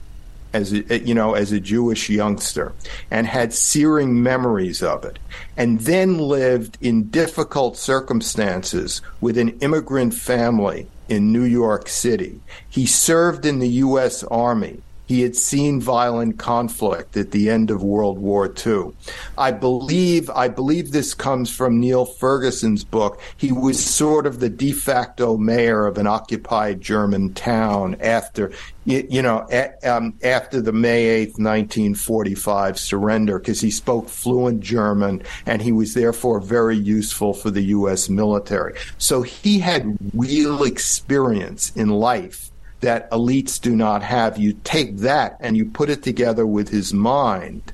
as 0.54 0.74
a, 0.74 1.00
you 1.00 1.14
know 1.14 1.34
as 1.34 1.52
a 1.52 1.60
Jewish 1.60 2.10
youngster 2.10 2.74
and 3.10 3.26
had 3.28 3.54
searing 3.54 4.22
memories 4.22 4.84
of 4.84 5.06
it 5.06 5.18
and 5.58 5.80
then 5.82 6.18
lived 6.18 6.78
in 6.82 7.10
difficult 7.10 7.78
circumstances 7.78 9.02
with 9.22 9.38
an 9.38 9.50
immigrant 9.60 10.14
family 10.14 10.88
in 11.08 11.32
New 11.32 11.44
York 11.44 11.88
City 11.88 12.40
he 12.70 12.86
served 12.86 13.46
in 13.46 13.60
the 13.60 13.70
US 13.70 14.24
army 14.26 14.82
He 15.12 15.24
had 15.24 15.36
seen 15.36 15.82
violent 15.82 16.40
conflict 16.40 17.18
at 17.18 17.32
the 17.32 17.50
end 17.50 17.70
of 17.70 17.84
World 17.84 18.18
War 18.18 18.50
II. 18.66 18.94
I 19.38 19.52
believe, 19.52 20.30
I 20.30 20.48
believe 20.48 20.94
this 20.94 21.14
comes 21.14 21.54
from 21.54 21.82
Niall 21.82 22.06
Ferguson's 22.06 22.86
book. 22.86 23.20
He 23.36 23.52
was 23.52 23.84
sort 23.84 24.26
of 24.26 24.40
the 24.40 24.48
de 24.48 24.72
facto 24.72 25.36
mayor 25.36 25.86
of 25.86 25.98
an 25.98 26.08
occupied 26.08 26.80
German 26.80 27.34
town 27.34 27.98
after, 28.00 28.54
you 28.86 29.22
know, 29.22 29.46
um, 29.84 30.14
after 30.24 30.62
the 30.62 30.72
May 30.72 31.26
8th, 31.26 31.38
1945 31.38 32.80
surrender, 32.80 33.38
because 33.38 33.60
he 33.60 33.70
spoke 33.70 34.08
fluent 34.08 34.62
German 34.62 35.24
and 35.46 35.62
he 35.62 35.74
was 35.74 35.94
therefore 35.94 36.40
very 36.40 36.78
useful 36.78 37.34
for 37.34 37.52
the 37.52 37.64
U.S. 37.64 38.08
military. 38.08 38.76
So 38.98 39.24
he 39.24 39.60
had 39.60 39.98
real 40.14 40.64
experience 40.64 41.74
in 41.76 41.90
life 41.90 42.51
that 42.82 43.10
elites 43.12 43.60
do 43.60 43.76
not 43.76 44.04
have. 44.04 44.38
You 44.38 44.54
take 44.64 44.98
that 44.98 45.38
and 45.40 45.56
you 45.56 45.66
put 45.66 45.90
it 45.90 46.04
together 46.04 46.46
with 46.46 46.70
his 46.70 46.94
mind 46.94 47.72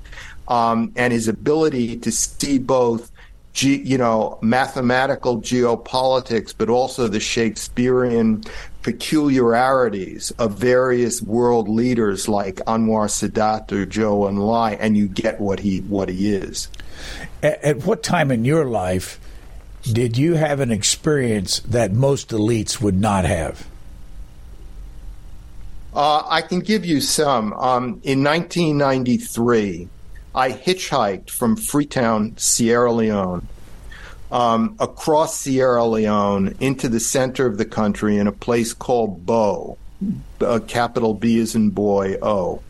um, 0.47 0.91
and 0.95 1.11
his 1.11 1.27
ability 1.27 1.97
to 1.97 2.11
see 2.11 2.59
both, 2.59 3.11
ge- 3.53 3.81
you 3.83 3.97
know, 3.97 4.37
mathematical 4.41 5.41
geopolitics, 5.41 6.53
but 6.57 6.69
also 6.69 7.07
the 7.07 7.19
Shakespearean 7.19 8.43
peculiarities 8.83 10.31
of 10.31 10.53
various 10.53 11.21
world 11.21 11.67
leaders 11.67 12.29
like 12.29 12.55
Anwar 12.67 13.07
Sadat 13.07 13.71
or 13.71 13.85
Zhou 13.85 14.29
Enlai, 14.29 14.77
and 14.79 14.95
you 14.95 15.07
get 15.07 15.41
what 15.41 15.59
he 15.59 15.79
what 15.79 16.07
he 16.07 16.33
is. 16.33 16.69
At, 17.43 17.63
at 17.63 17.77
what 17.85 18.03
time 18.03 18.31
in 18.31 18.45
your 18.45 18.65
life 18.65 19.19
did 19.83 20.17
you 20.17 20.35
have 20.35 20.59
an 20.59 20.71
experience 20.71 21.59
that 21.61 21.93
most 21.93 22.29
elites 22.29 22.81
would 22.81 22.99
not 22.99 23.25
have? 23.25 23.67
Uh, 25.97 26.23
I 26.27 26.43
can 26.43 26.59
give 26.59 26.85
you 26.85 27.01
some. 27.01 27.53
Um, 27.53 27.83
in 28.03 28.23
1993, 28.23 29.89
I 30.35 30.51
hitchhiked 30.51 31.31
from 31.31 31.55
Freetown, 31.55 32.37
Sierra 32.37 32.91
Leone, 32.91 33.47
um, 34.31 34.75
across 34.79 35.39
Sierra 35.39 35.83
Leone 35.87 36.55
into 36.59 36.87
the 36.87 36.99
center 36.99 37.47
of 37.47 37.57
the 37.57 37.65
country 37.65 38.17
in 38.17 38.27
a 38.27 38.31
place 38.31 38.73
called 38.73 39.25
Bo, 39.25 39.79
uh, 40.39 40.59
capital 40.67 41.15
B 41.15 41.39
is 41.39 41.55
in 41.55 41.71
boy, 41.71 42.17
O. 42.21 42.61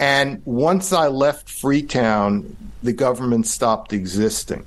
And 0.00 0.40
once 0.46 0.90
I 0.90 1.08
left 1.08 1.50
Freetown, 1.50 2.56
the 2.82 2.94
government 2.94 3.46
stopped 3.46 3.92
existing. 3.92 4.64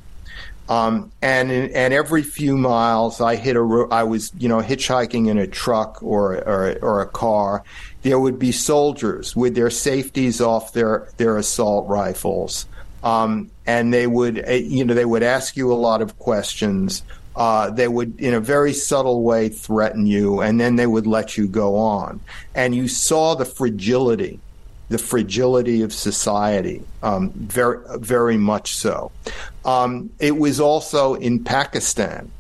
Um, 0.70 1.12
and 1.22 1.50
and 1.52 1.94
every 1.94 2.24
few 2.24 2.58
miles, 2.58 3.22
I 3.22 3.36
hit 3.36 3.56
a. 3.56 3.88
I 3.90 4.04
was 4.04 4.32
you 4.38 4.50
know 4.50 4.60
hitchhiking 4.60 5.28
in 5.30 5.38
a 5.38 5.48
truck 5.48 6.04
or 6.04 6.36
or, 6.36 6.78
or 6.82 7.02
a 7.02 7.08
car. 7.08 7.64
There 8.02 8.20
would 8.20 8.38
be 8.38 8.52
soldiers 8.52 9.36
with 9.36 9.56
their 9.56 9.70
safeties 9.70 10.42
off 10.42 10.74
their 10.74 11.08
their 11.18 11.38
assault 11.38 11.88
rifles, 11.88 12.66
um, 13.02 13.50
and 13.66 13.94
they 13.94 14.08
would 14.08 14.40
eh, 14.40 14.56
you 14.56 14.84
know 14.84 14.94
they 14.94 15.06
would 15.06 15.24
ask 15.24 15.56
you 15.56 15.72
a 15.72 15.76
lot 15.76 16.02
of 16.02 16.20
questions. 16.20 17.04
Uh, 17.38 17.70
they 17.70 17.88
would, 17.88 18.20
in 18.20 18.34
a 18.34 18.40
very 18.40 18.74
subtle 18.74 19.22
way, 19.22 19.48
threaten 19.48 20.08
you, 20.08 20.42
and 20.42 20.60
then 20.60 20.76
they 20.76 20.88
would 20.88 21.06
let 21.06 21.38
you 21.38 21.48
go 21.48 21.76
on. 21.76 22.20
And 22.56 22.74
you 22.74 22.88
saw 22.88 23.36
the 23.36 23.46
fragility 23.46 24.40
the 24.90 24.98
fragility 24.98 25.82
of 25.82 25.92
society, 25.92 26.82
um, 27.04 27.30
very, 27.32 27.80
very 27.98 28.38
much 28.38 28.76
so. 28.76 29.12
Um, 29.66 30.10
it 30.20 30.38
was 30.38 30.60
also 30.60 31.16
in 31.16 31.44
Pakistan, 31.44 32.32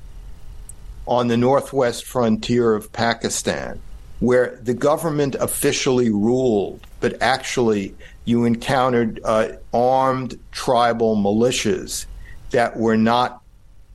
on 1.07 1.27
the 1.27 1.37
northwest 1.37 2.05
frontier 2.05 2.73
of 2.73 2.91
Pakistan, 2.93 3.79
where 4.19 4.59
the 4.61 4.73
government 4.73 5.35
officially 5.35 6.09
ruled, 6.09 6.79
but 6.99 7.21
actually 7.21 7.95
you 8.25 8.45
encountered 8.45 9.19
uh, 9.23 9.49
armed 9.73 10.37
tribal 10.51 11.15
militias 11.15 12.05
that 12.51 12.77
were 12.77 12.97
not 12.97 13.41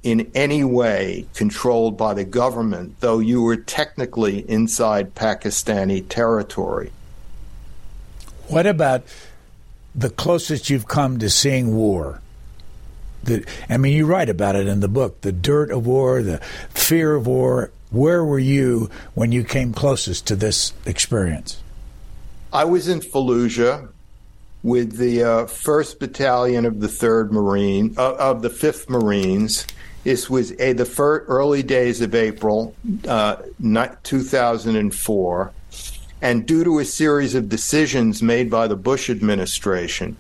in 0.03 0.31
any 0.35 0.65
way 0.65 1.27
controlled 1.35 1.97
by 1.97 2.13
the 2.13 2.25
government, 2.25 2.97
though 3.01 3.19
you 3.19 3.41
were 3.43 3.57
technically 3.57 4.39
inside 4.51 5.15
Pakistani 5.15 6.05
territory. 6.09 6.91
What 8.53 8.67
about 8.67 9.05
the 9.95 10.11
closest 10.11 10.69
you've 10.69 10.87
come 10.87 11.19
to 11.21 11.31
seeing 11.31 11.75
war? 11.75 12.21
The, 13.25 13.47
I 13.71 13.79
mean, 13.79 13.97
you 13.97 14.05
write 14.05 14.29
about 14.29 14.57
it 14.57 14.67
in 14.67 14.81
the 14.81 14.89
book 14.89 15.23
the 15.23 15.33
dirt 15.33 15.71
of 15.71 15.87
war, 15.87 16.23
the 16.23 16.37
fear 16.69 17.15
of 17.15 17.27
war. 17.27 17.71
Where 17.91 18.23
were 18.23 18.39
you 18.39 18.91
when 19.15 19.33
you 19.33 19.43
came 19.43 19.73
closest 19.73 20.27
to 20.27 20.37
this 20.37 20.75
experience? 20.85 21.63
I 22.53 22.65
was 22.65 22.89
in 22.89 23.01
Fallujah 23.01 23.89
with 24.63 24.99
the 24.99 25.23
uh, 25.23 25.45
1st 25.47 25.99
Battalion 25.99 26.67
of 26.67 26.81
the 26.81 26.89
3rd 26.89 27.31
Marine, 27.31 27.95
uh, 27.97 28.17
of 28.17 28.43
the 28.43 28.51
5th 28.51 28.87
Marines. 28.91 29.67
This 30.05 30.29
was 30.29 30.53
a, 30.61 30.75
the 30.75 30.85
early 31.27 31.63
days 31.63 32.03
of 32.03 32.15
April 32.15 32.77
uh, 33.09 33.37
2004. 34.03 35.53
And 36.23 36.47
due 36.47 36.63
to 36.63 36.79
a 36.79 36.85
series 36.85 37.35
of 37.35 37.49
decisions 37.49 38.23
made 38.23 38.49
by 38.49 38.69
the 38.69 38.77
Bush 38.77 39.11
administration, 39.11 40.17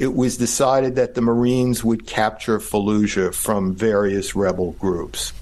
it 0.00 0.12
was 0.12 0.36
decided 0.36 0.96
that 0.96 1.14
the 1.14 1.20
Marines 1.20 1.84
would 1.84 2.08
capture 2.08 2.58
Fallujah 2.58 3.32
from 3.32 3.72
various 3.72 4.34
rebel 4.34 4.72
groups. 4.72 5.32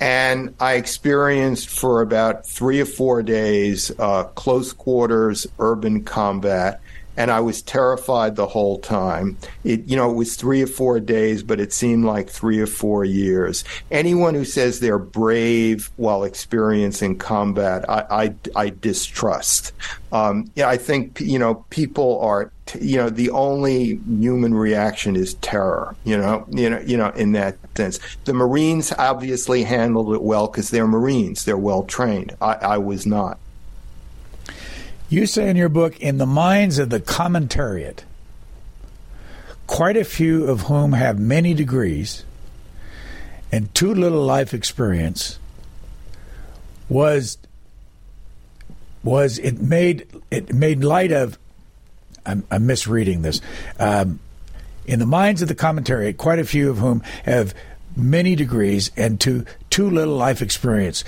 And 0.00 0.54
I 0.60 0.74
experienced 0.74 1.68
for 1.68 2.00
about 2.00 2.46
three 2.46 2.80
or 2.80 2.86
four 2.86 3.24
days 3.24 3.90
uh, 3.98 4.24
close 4.24 4.72
quarters 4.72 5.48
urban 5.58 6.04
combat 6.04 6.80
and 7.20 7.30
I 7.30 7.40
was 7.40 7.60
terrified 7.60 8.34
the 8.34 8.46
whole 8.46 8.78
time. 8.78 9.36
It, 9.62 9.84
you 9.84 9.94
know, 9.94 10.10
it 10.10 10.14
was 10.14 10.36
three 10.36 10.62
or 10.62 10.66
four 10.66 11.00
days, 11.00 11.42
but 11.42 11.60
it 11.60 11.70
seemed 11.70 12.06
like 12.06 12.30
three 12.30 12.58
or 12.60 12.66
four 12.66 13.04
years. 13.04 13.62
Anyone 13.90 14.34
who 14.34 14.46
says 14.46 14.80
they're 14.80 14.98
brave 14.98 15.90
while 15.96 16.24
experiencing 16.24 17.18
combat, 17.18 17.84
I, 17.90 18.06
I, 18.10 18.34
I 18.56 18.70
distrust. 18.70 19.74
Um, 20.12 20.50
yeah, 20.54 20.70
I 20.70 20.78
think 20.78 21.20
you 21.20 21.38
know 21.38 21.66
people 21.68 22.18
are. 22.20 22.50
You 22.80 22.96
know, 22.98 23.10
the 23.10 23.30
only 23.30 24.00
human 24.06 24.54
reaction 24.54 25.14
is 25.14 25.34
terror. 25.34 25.96
You 26.04 26.16
know, 26.16 26.46
you 26.48 26.70
know, 26.70 26.80
you 26.80 26.96
know. 26.96 27.10
In 27.10 27.32
that 27.32 27.56
sense, 27.76 28.00
the 28.24 28.32
Marines 28.32 28.94
obviously 28.96 29.62
handled 29.64 30.14
it 30.14 30.22
well 30.22 30.46
because 30.46 30.70
they're 30.70 30.86
Marines. 30.86 31.44
They're 31.44 31.58
well 31.58 31.82
trained. 31.82 32.34
I, 32.40 32.54
I 32.54 32.78
was 32.78 33.04
not. 33.04 33.38
You 35.10 35.26
say 35.26 35.50
in 35.50 35.56
your 35.56 35.68
book, 35.68 35.98
in 35.98 36.18
the 36.18 36.26
minds 36.26 36.78
of 36.78 36.88
the 36.88 37.00
commentariat, 37.00 38.04
quite 39.66 39.96
a 39.96 40.04
few 40.04 40.46
of 40.46 40.62
whom 40.62 40.92
have 40.92 41.18
many 41.18 41.52
degrees 41.52 42.24
and 43.50 43.74
too 43.74 43.92
little 43.92 44.24
life 44.24 44.54
experience, 44.54 45.40
was 46.88 47.38
was 49.02 49.38
it 49.40 49.60
made 49.60 50.06
it 50.30 50.54
made 50.54 50.84
light 50.84 51.10
of 51.10 51.40
I'm, 52.24 52.44
I'm 52.48 52.66
misreading 52.66 53.22
this. 53.22 53.40
Um, 53.80 54.20
in 54.86 55.00
the 55.00 55.06
minds 55.06 55.42
of 55.42 55.48
the 55.48 55.56
commentariat, 55.56 56.18
quite 56.18 56.38
a 56.38 56.44
few 56.44 56.70
of 56.70 56.78
whom 56.78 57.00
have 57.24 57.52
many 57.96 58.36
degrees 58.36 58.92
and 58.96 59.18
too 59.20 59.44
too 59.70 59.90
little 59.90 60.14
life 60.16 60.40
experience 60.40 61.02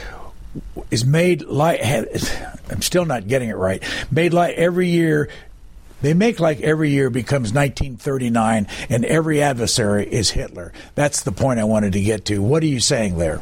is 0.90 1.05
made 1.05 1.42
like 1.42 1.80
I'm 2.70 2.82
still 2.82 3.05
not 3.05 3.26
getting 3.26 3.48
it 3.48 3.57
right. 3.57 3.82
Made 4.11 4.32
like 4.32 4.57
every 4.57 4.88
year 4.88 5.28
they 6.03 6.14
make 6.14 6.40
like 6.40 6.61
every 6.61 6.90
year 6.90 7.11
becomes 7.11 7.53
1939 7.53 8.66
and 8.88 9.05
every 9.05 9.40
adversary 9.40 10.05
is 10.12 10.30
Hitler. 10.30 10.72
That's 10.94 11.22
the 11.22 11.32
point 11.32 11.61
I 11.61 11.64
wanted 11.64 11.92
to 11.92 12.03
get 12.03 12.24
to. 12.26 12.42
What 12.42 12.62
are 12.64 12.66
you 12.66 12.80
saying 12.80 13.18
there? 13.18 13.40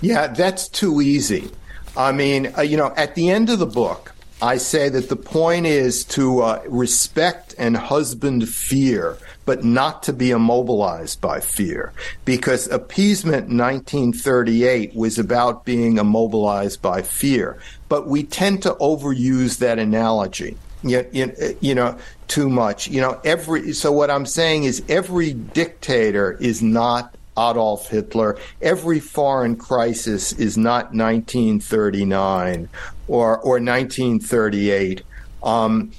Yeah, 0.00 0.28
that's 0.28 0.68
too 0.68 1.00
easy. 1.00 1.50
I 1.96 2.12
mean, 2.12 2.52
uh, 2.56 2.62
you 2.62 2.78
know, 2.78 2.92
at 2.96 3.14
the 3.14 3.30
end 3.30 3.50
of 3.50 3.58
the 3.58 3.66
book, 3.66 4.14
I 4.40 4.56
say 4.56 4.88
that 4.88 5.08
the 5.10 5.16
point 5.16 5.66
is 5.66 6.04
to 6.06 6.40
uh, 6.40 6.62
respect 6.66 7.54
and 7.58 7.76
husband 7.76 8.48
fear 8.48 9.18
but 9.44 9.64
not 9.64 10.02
to 10.04 10.12
be 10.12 10.30
immobilized 10.30 11.20
by 11.20 11.40
fear. 11.40 11.92
Because 12.24 12.68
appeasement 12.68 13.48
1938 13.48 14.94
was 14.94 15.18
about 15.18 15.64
being 15.64 15.98
immobilized 15.98 16.80
by 16.80 17.02
fear. 17.02 17.58
But 17.88 18.06
we 18.06 18.22
tend 18.22 18.62
to 18.62 18.74
overuse 18.74 19.58
that 19.58 19.78
analogy. 19.78 20.56
You, 20.82 21.06
you, 21.12 21.56
you 21.60 21.74
know, 21.74 21.96
too 22.28 22.48
much. 22.48 22.88
You 22.88 23.00
know, 23.00 23.20
every, 23.24 23.72
so 23.72 23.92
what 23.92 24.10
I'm 24.10 24.26
saying 24.26 24.64
is 24.64 24.82
every 24.88 25.32
dictator 25.32 26.32
is 26.32 26.62
not 26.62 27.14
Adolf 27.38 27.88
Hitler. 27.88 28.38
Every 28.60 29.00
foreign 29.00 29.56
crisis 29.56 30.32
is 30.32 30.56
not 30.58 30.94
1939 30.94 32.68
or, 33.08 33.38
or 33.38 33.60
1938. 33.60 35.02
Um, 35.42 35.92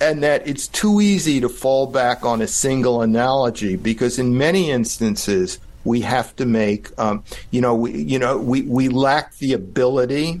and 0.00 0.22
that 0.22 0.46
it's 0.46 0.66
too 0.68 1.00
easy 1.00 1.40
to 1.40 1.48
fall 1.48 1.86
back 1.86 2.24
on 2.24 2.40
a 2.40 2.46
single 2.46 3.02
analogy 3.02 3.76
because 3.76 4.18
in 4.18 4.36
many 4.36 4.70
instances 4.70 5.58
we 5.84 6.00
have 6.00 6.34
to 6.36 6.46
make 6.46 6.88
um, 6.98 7.22
you 7.50 7.60
know 7.60 7.74
we 7.74 8.02
you 8.02 8.18
know 8.18 8.38
we, 8.38 8.62
we 8.62 8.88
lack 8.88 9.36
the 9.36 9.52
ability 9.52 10.40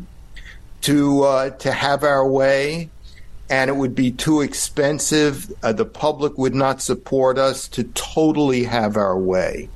to 0.82 1.22
uh, 1.22 1.50
to 1.50 1.72
have 1.72 2.04
our 2.04 2.26
way 2.26 2.88
and 3.50 3.68
it 3.68 3.74
would 3.74 3.96
be 3.96 4.12
too 4.12 4.40
expensive. 4.40 5.52
Uh, 5.62 5.72
the 5.72 5.84
public 5.84 6.38
would 6.38 6.54
not 6.54 6.80
support 6.80 7.36
us 7.36 7.66
to 7.66 7.82
totally 7.82 8.62
have 8.62 8.96
our 8.96 9.18
way. 9.18 9.68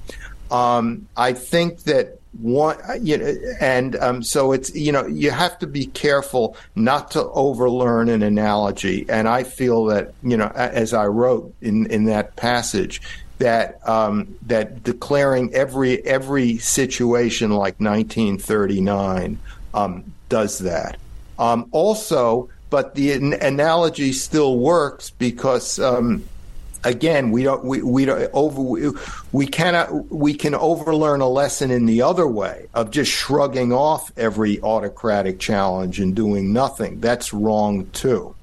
Um, 0.51 1.09
I 1.17 1.33
think 1.33 1.81
that 1.81 2.21
one, 2.41 2.79
you 3.01 3.19
know, 3.19 3.35
and 3.61 3.97
um, 3.97 4.23
so 4.23 4.53
it's 4.53 4.75
you 4.75 4.93
know 4.93 5.07
you 5.07 5.31
have 5.31 5.59
to 5.61 5.67
be 5.67 5.87
careful 5.87 6.57
not 6.75 7.11
to 7.13 7.25
overlearn 7.31 8.09
an 8.09 8.23
analogy. 8.23 9.07
And 9.09 9.29
I 9.29 9.45
feel 9.45 9.85
that 9.87 10.15
you 10.23 10.37
know, 10.37 10.51
as 10.55 10.93
I 10.93 11.07
wrote 11.07 11.55
in 11.61 11.87
in 11.87 12.05
that 12.05 12.37
passage, 12.37 13.01
that 13.39 13.87
um, 13.89 14.35
that 14.47 14.83
declaring 14.83 15.53
every 15.55 16.05
every 16.05 16.59
situation 16.59 17.51
like 17.51 17.79
1939 17.81 19.39
um, 19.75 20.05
does 20.29 20.59
that. 20.61 20.97
Um, 21.39 21.69
also, 21.73 22.49
but 22.71 22.95
the 22.95 23.13
an- 23.13 23.35
analogy 23.35 24.13
still 24.13 24.59
works 24.59 25.11
because 25.11 25.79
um, 25.79 26.25
again, 26.85 27.31
we 27.31 27.43
don't 27.43 27.65
we, 27.65 27.83
we 27.83 28.05
don't 28.05 28.31
over 28.33 28.61
we, 28.61 28.91
we 29.33 29.47
cannot 29.47 30.13
we 30.13 30.35
can 30.35 30.55
overlearn 30.55 31.21
a 31.21 31.29
lesson 31.29 31.71
in 31.71 31.87
the 31.87 32.03
other 32.03 32.27
way 32.27 32.67
of 32.75 32.91
just 32.91 33.11
shrugging 33.11 33.73
off 33.73 34.13
every 34.17 34.61
autocratic 34.63 35.39
challenge 35.39 36.01
and 36.01 36.15
doing 36.15 36.53
nothing. 36.53 37.01
That's 37.01 37.33
wrong 37.33 37.87
too. 37.91 38.35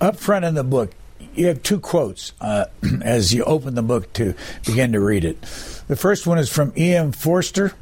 Up 0.00 0.16
front 0.16 0.44
in 0.44 0.54
the 0.54 0.64
book, 0.64 0.92
you 1.34 1.46
have 1.46 1.62
two 1.62 1.80
quotes 1.80 2.32
uh, 2.40 2.66
as 3.02 3.34
you 3.34 3.44
open 3.44 3.74
the 3.74 3.82
book 3.82 4.12
to 4.14 4.34
begin 4.66 4.92
to 4.92 5.00
read 5.00 5.24
it. 5.24 5.40
The 5.86 5.96
first 5.96 6.26
one 6.26 6.38
is 6.38 6.50
from 6.50 6.72
E.M. 6.76 7.12
Forster, 7.12 7.72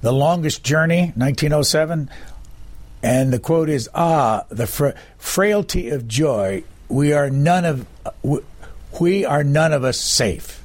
The 0.00 0.12
Longest 0.12 0.64
Journey, 0.64 1.12
1907. 1.16 2.10
And 3.04 3.32
the 3.32 3.38
quote 3.38 3.68
is 3.68 3.88
Ah, 3.94 4.44
the 4.48 4.66
fra- 4.66 4.94
frailty 5.18 5.90
of 5.90 6.06
joy 6.06 6.62
we 6.92 7.14
are 7.14 7.30
none 7.30 7.64
of 7.64 7.86
we 9.00 9.24
are 9.24 9.42
none 9.42 9.72
of 9.72 9.82
us 9.82 9.98
safe. 9.98 10.62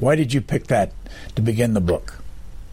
Why 0.00 0.16
did 0.16 0.34
you 0.34 0.40
pick 0.40 0.66
that 0.66 0.92
to 1.36 1.42
begin 1.42 1.74
the 1.74 1.80
book? 1.80 2.16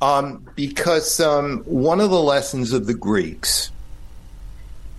Um, 0.02 0.48
because 0.56 1.20
um, 1.20 1.60
one 1.66 2.00
of 2.00 2.10
the 2.10 2.22
lessons 2.22 2.74
of 2.74 2.88
the 2.88 2.93
Greeks 2.95 3.72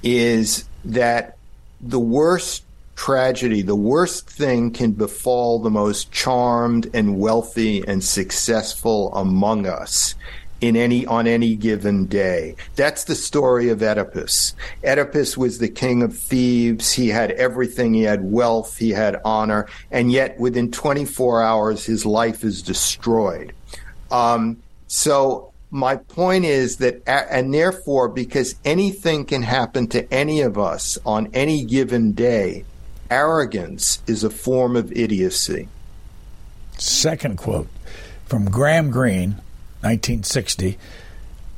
is 0.03 0.65
that 0.85 1.37
the 1.81 1.99
worst 1.99 2.63
tragedy, 2.95 3.63
the 3.63 3.77
worst 3.77 4.31
thing 4.31 4.73
can 4.73 4.93
befall 4.93 5.61
the 5.61 5.71
most 5.71 6.13
charmed 6.13 6.91
and 6.95 7.19
wealthy 7.19 7.87
and 7.87 8.03
successful 8.03 9.13
among 9.15 9.67
us 9.67 10.15
in 10.61 10.77
any 10.77 11.07
on 11.07 11.27
any 11.27 11.55
given 11.55 12.07
day. 12.07 12.57
That's 12.77 13.05
the 13.05 13.15
story 13.15 13.69
of 13.69 13.83
Oedipus. 13.83 14.55
Oedipus 14.85 15.37
was 15.37 15.59
the 15.59 15.69
king 15.69 16.03
of 16.03 16.17
Thebes. 16.17 16.93
He 16.93 17.09
had 17.09 17.31
everything. 17.33 17.95
He 17.95 18.03
had 18.03 18.25
wealth. 18.25 18.77
He 18.77 18.91
had 18.91 19.21
honor, 19.25 19.67
and 19.91 20.11
yet 20.11 20.39
within 20.39 20.71
24 20.71 21.43
hours, 21.43 21.85
his 21.85 22.05
life 22.05 22.45
is 22.45 22.63
destroyed. 22.63 23.53
Um, 24.11 24.63
so 24.87 25.53
my 25.71 25.97
point 25.97 26.45
is 26.45 26.79
that, 26.79 27.03
and 27.07 27.53
therefore, 27.53 28.09
because 28.09 28.55
anything 28.65 29.25
can 29.25 29.43
happen 29.43 29.87
to 29.89 30.13
any 30.13 30.41
of 30.41 30.59
us 30.59 30.99
on 31.05 31.29
any 31.35 31.65
given 31.65 32.13
day, 32.13 32.65
arrogance 33.11 34.03
is 34.07 34.25
a 34.25 34.31
form 34.31 34.77
of 34.77 34.93
idiocy. 34.93 35.69
Second 36.79 37.39
quote 37.39 37.69
from 38.27 38.51
Graham 38.51 38.91
Greene 38.91 39.37
1960. 39.81 40.79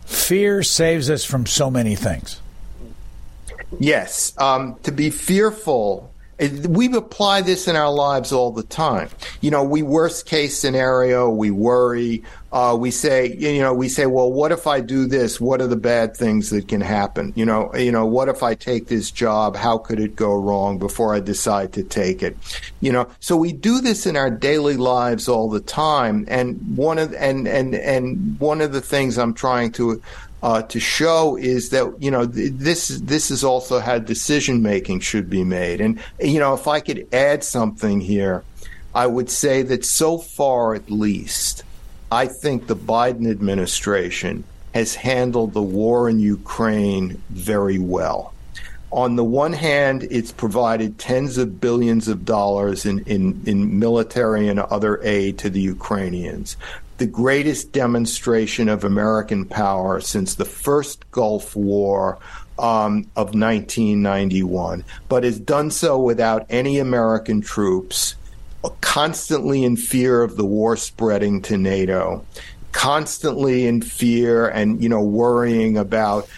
Fear 0.04 0.62
saves 0.62 1.08
us 1.08 1.24
from 1.24 1.46
so 1.46 1.70
many 1.70 1.94
things. 1.94 2.40
Yes. 3.78 4.32
Um, 4.38 4.76
to 4.82 4.92
be 4.92 5.10
fearful 5.10 6.09
we 6.40 6.94
apply 6.94 7.42
this 7.42 7.68
in 7.68 7.76
our 7.76 7.92
lives 7.92 8.32
all 8.32 8.50
the 8.50 8.62
time. 8.62 9.10
You 9.40 9.50
know, 9.50 9.62
we 9.62 9.82
worst 9.82 10.26
case 10.26 10.56
scenario, 10.56 11.28
we 11.28 11.50
worry. 11.50 12.22
Uh, 12.52 12.76
we 12.76 12.90
say, 12.90 13.32
you 13.36 13.60
know, 13.60 13.72
we 13.72 13.88
say, 13.88 14.06
well, 14.06 14.32
what 14.32 14.50
if 14.50 14.66
I 14.66 14.80
do 14.80 15.06
this? 15.06 15.40
What 15.40 15.60
are 15.60 15.68
the 15.68 15.76
bad 15.76 16.16
things 16.16 16.50
that 16.50 16.66
can 16.66 16.80
happen? 16.80 17.32
You 17.36 17.44
know, 17.44 17.72
you 17.76 17.92
know, 17.92 18.06
what 18.06 18.28
if 18.28 18.42
I 18.42 18.54
take 18.54 18.88
this 18.88 19.12
job? 19.12 19.54
How 19.54 19.78
could 19.78 20.00
it 20.00 20.16
go 20.16 20.34
wrong 20.34 20.76
before 20.76 21.14
I 21.14 21.20
decide 21.20 21.72
to 21.74 21.84
take 21.84 22.24
it? 22.24 22.36
You 22.80 22.90
know, 22.90 23.08
so 23.20 23.36
we 23.36 23.52
do 23.52 23.80
this 23.80 24.04
in 24.04 24.16
our 24.16 24.30
daily 24.30 24.76
lives 24.76 25.28
all 25.28 25.48
the 25.48 25.60
time. 25.60 26.24
And 26.26 26.76
one 26.76 26.98
of 26.98 27.14
and 27.14 27.46
and 27.46 27.76
and 27.76 28.40
one 28.40 28.60
of 28.60 28.72
the 28.72 28.80
things 28.80 29.16
I'm 29.16 29.34
trying 29.34 29.70
to 29.72 30.02
uh, 30.42 30.62
to 30.62 30.80
show 30.80 31.36
is 31.36 31.70
that 31.70 31.94
you 31.98 32.10
know 32.10 32.24
this 32.24 32.88
this 32.88 33.30
is 33.30 33.44
also 33.44 33.78
how 33.78 33.98
decision 33.98 34.62
making 34.62 35.00
should 35.00 35.28
be 35.28 35.44
made. 35.44 35.80
And 35.80 36.00
you 36.18 36.38
know, 36.38 36.54
if 36.54 36.66
I 36.66 36.80
could 36.80 37.06
add 37.12 37.44
something 37.44 38.00
here, 38.00 38.42
I 38.94 39.06
would 39.06 39.30
say 39.30 39.62
that 39.62 39.84
so 39.84 40.18
far, 40.18 40.74
at 40.74 40.90
least, 40.90 41.62
I 42.10 42.26
think 42.26 42.66
the 42.66 42.76
Biden 42.76 43.30
administration 43.30 44.44
has 44.74 44.94
handled 44.94 45.52
the 45.52 45.62
war 45.62 46.08
in 46.08 46.20
Ukraine 46.20 47.22
very 47.30 47.78
well. 47.78 48.32
On 48.92 49.14
the 49.14 49.24
one 49.24 49.52
hand, 49.52 50.06
it's 50.10 50.32
provided 50.32 50.98
tens 50.98 51.38
of 51.38 51.60
billions 51.60 52.08
of 52.08 52.24
dollars 52.24 52.84
in, 52.84 53.00
in, 53.00 53.40
in 53.46 53.78
military 53.78 54.48
and 54.48 54.58
other 54.58 55.00
aid 55.04 55.38
to 55.38 55.50
the 55.50 55.60
Ukrainians 55.60 56.56
the 57.00 57.06
greatest 57.06 57.72
demonstration 57.72 58.68
of 58.68 58.84
American 58.84 59.46
power 59.46 60.00
since 60.00 60.34
the 60.34 60.44
first 60.44 61.10
Gulf 61.10 61.56
War 61.56 62.18
um, 62.58 63.06
of 63.16 63.28
1991, 63.34 64.84
but 65.08 65.24
has 65.24 65.40
done 65.40 65.70
so 65.70 65.98
without 65.98 66.44
any 66.50 66.78
American 66.78 67.40
troops, 67.40 68.16
constantly 68.82 69.64
in 69.64 69.76
fear 69.76 70.20
of 70.20 70.36
the 70.36 70.44
war 70.44 70.76
spreading 70.76 71.40
to 71.40 71.56
NATO, 71.56 72.22
constantly 72.72 73.66
in 73.66 73.82
fear 73.82 74.48
and 74.48 74.82
you 74.82 74.88
know 74.88 75.02
worrying 75.02 75.76
about 75.76 76.28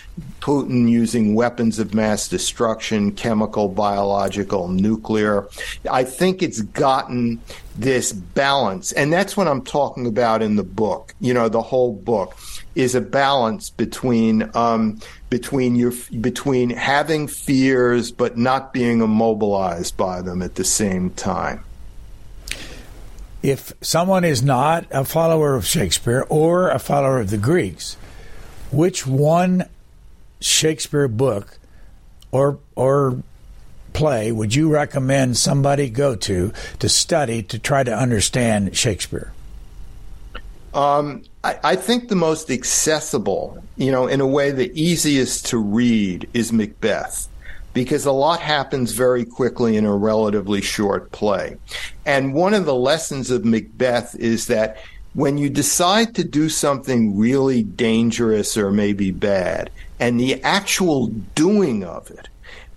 Putin 0.41 0.91
using 0.91 1.35
weapons 1.35 1.79
of 1.79 1.95
mass 1.95 2.29
destruction, 2.29 3.13
chemical, 3.13 3.69
biological, 3.69 4.69
nuclear. 4.69 5.49
I 5.91 6.05
think 6.05 6.43
it's 6.43 6.61
gotten 6.61 7.41
this 7.77 8.13
balance, 8.13 8.93
and 8.93 9.13
that's 9.13 9.37
what 9.37 9.49
I'm 9.49 9.63
talking 9.63 10.07
about 10.07 10.43
in 10.43 10.57
the 10.57 10.65
book. 10.65 11.15
You 11.21 11.33
know, 11.33 11.49
the 11.49 11.63
whole 11.63 11.93
book 11.95 12.37
is 12.75 12.95
a 12.95 13.01
balance 13.01 13.71
between 13.71 14.51
um, 14.55 15.01
between 15.31 15.77
your 15.77 15.93
between 16.21 16.71
having 16.71 17.29
fears 17.29 18.11
but 18.11 18.37
not 18.37 18.73
being 18.73 19.01
immobilized 19.01 19.97
by 19.97 20.23
them 20.23 20.43
at 20.43 20.57
the 20.57 20.65
same 20.65 21.11
time 21.11 21.63
if 23.43 23.73
someone 23.81 24.25
is 24.25 24.43
not 24.43 24.87
a 24.91 25.05
follower 25.05 25.55
of 25.55 25.67
Shakespeare 25.67 26.25
or 26.29 26.71
a 26.71 26.79
follower 26.79 27.21
of 27.21 27.31
the 27.31 27.39
Greeks, 27.39 27.97
which 28.71 29.07
one 29.07 29.69
Shakespeare 30.41 31.09
book 31.09 31.59
or 32.31 32.59
or 32.75 33.23
play 33.93 34.33
would 34.33 34.55
you 34.55 34.71
recommend 34.71 35.37
somebody 35.37 35.91
go 35.91 36.15
to 36.17 36.53
to 36.79 36.89
study 36.89 37.43
to 37.43 37.59
try 37.59 37.85
to 37.85 37.95
understand 37.95 38.77
Shakespeare? 38.77 39.33
Um, 40.75 41.25
I, 41.45 41.59
I, 41.63 41.77
think 41.77 42.09
the 42.09 42.17
most 42.17 42.51
accessible, 42.51 43.63
you 43.77 43.93
know, 43.93 44.07
in 44.07 44.23
a 44.23 44.27
way 44.27 44.53
the 44.53 44.73
easiest 44.81 45.45
to 45.47 45.59
read 45.59 46.31
is 46.33 46.51
Macbeth 46.51 47.29
because 47.75 48.05
a 48.05 48.13
lot 48.13 48.41
happens 48.41 48.93
very 48.93 49.25
quickly 49.25 49.77
in 49.77 49.85
a 49.85 49.97
relatively 49.97 50.61
short 50.61 51.11
play. 51.13 51.57
And 52.05 52.35
one 52.35 52.55
of 52.55 52.67
the 52.67 52.75
lessons 52.75 53.31
of 53.31 53.45
Macbeth 53.45 54.15
is 54.17 54.47
that 54.49 54.79
when 55.15 55.39
you 55.39 55.51
decide 55.51 56.15
to 56.15 56.25
do 56.25 56.49
something 56.49 57.17
really 57.17 57.63
dangerous 57.63 58.57
or 58.57 58.71
maybe 58.71 59.11
bad, 59.11 59.71
and 60.01 60.19
the 60.19 60.43
actual 60.43 61.09
doing 61.35 61.85
of 61.85 62.11
it, 62.11 62.29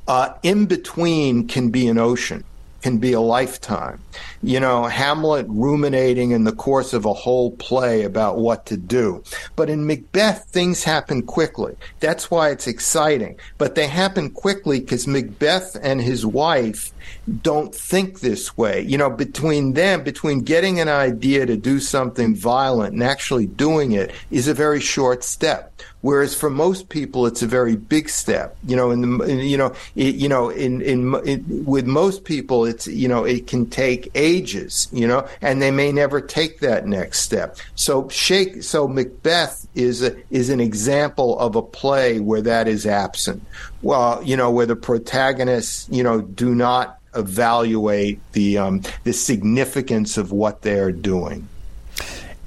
uh, 0.08 0.34
in 0.44 0.66
between 0.66 1.48
can 1.48 1.70
be 1.70 1.88
an 1.88 1.98
ocean 1.98 2.44
can 2.86 3.00
be 3.00 3.14
a 3.14 3.20
lifetime. 3.20 4.00
You 4.44 4.60
know, 4.60 4.84
Hamlet 4.84 5.48
ruminating 5.50 6.30
in 6.30 6.44
the 6.44 6.52
course 6.52 6.94
of 6.94 7.04
a 7.04 7.16
whole 7.16 7.50
play 7.50 8.04
about 8.04 8.38
what 8.38 8.68
to 8.68 8.78
do. 8.78 9.24
But 9.56 9.72
in 9.72 9.88
Macbeth, 9.88 10.46
things 10.50 10.84
happen 10.84 11.24
quickly. 11.24 11.76
That's 12.00 12.30
why 12.30 12.52
it's 12.52 12.68
exciting. 12.68 13.40
But 13.58 13.74
they 13.74 13.88
happen 13.88 14.30
quickly 14.30 14.82
because 14.82 15.08
Macbeth 15.08 15.76
and 15.82 16.00
his 16.00 16.28
wife 16.28 16.94
don't 17.42 17.74
think 17.74 18.20
this 18.20 18.58
way. 18.58 18.82
You 18.82 18.98
know, 18.98 19.10
between 19.10 19.74
them, 19.74 20.04
between 20.04 20.42
getting 20.42 20.80
an 20.80 20.90
idea 20.90 21.46
to 21.46 21.58
do 21.58 21.80
something 21.80 22.36
violent 22.36 22.94
and 22.94 23.04
actually 23.04 23.48
doing 23.48 23.94
it 23.94 24.12
is 24.32 24.48
a 24.48 24.54
very 24.54 24.80
short 24.80 25.24
step. 25.24 25.72
Whereas 26.02 26.36
for 26.36 26.52
most 26.52 26.90
people, 26.90 27.26
it's 27.26 27.42
a 27.42 27.48
very 27.48 27.76
big 27.76 28.10
step. 28.10 28.56
You 28.68 28.76
know, 28.76 28.92
in 28.92 29.02
the 29.02 29.44
you 29.44 29.58
know 29.58 29.74
it, 29.96 30.14
you 30.14 30.30
know 30.30 30.50
in, 30.50 30.82
in, 30.82 31.66
with 31.66 31.88
most 31.88 32.26
people, 32.26 32.64
it's 32.64 32.86
you 32.86 33.08
know 33.08 33.24
it 33.24 33.48
can 33.48 33.68
take 33.68 34.12
ages. 34.14 34.88
You 34.92 35.08
know, 35.08 35.28
and 35.42 35.62
they 35.62 35.72
may 35.72 35.92
never 35.92 36.22
take 36.22 36.60
that 36.60 36.86
next 36.86 37.22
step. 37.22 37.58
So 37.74 38.08
shake. 38.10 38.62
So 38.62 38.88
Macbeth 38.88 39.68
is 39.74 40.04
a, 40.04 40.16
is 40.30 40.52
an 40.52 40.60
example 40.60 41.40
of 41.40 41.56
a 41.56 41.64
play 41.64 42.20
where 42.20 42.42
that 42.42 42.68
is 42.68 42.86
absent. 42.86 43.42
Well, 43.82 44.22
you 44.24 44.38
know, 44.38 44.52
where 44.52 44.66
the 44.66 44.76
protagonists 44.76 45.88
you 45.92 46.04
know 46.04 46.22
do 46.22 46.56
not 46.56 47.00
evaluate 47.16 48.20
the 48.34 48.58
um, 48.58 48.82
the 49.04 49.14
significance 49.14 50.18
of 50.18 50.32
what 50.32 50.62
they're 50.62 50.92
doing. 50.92 51.48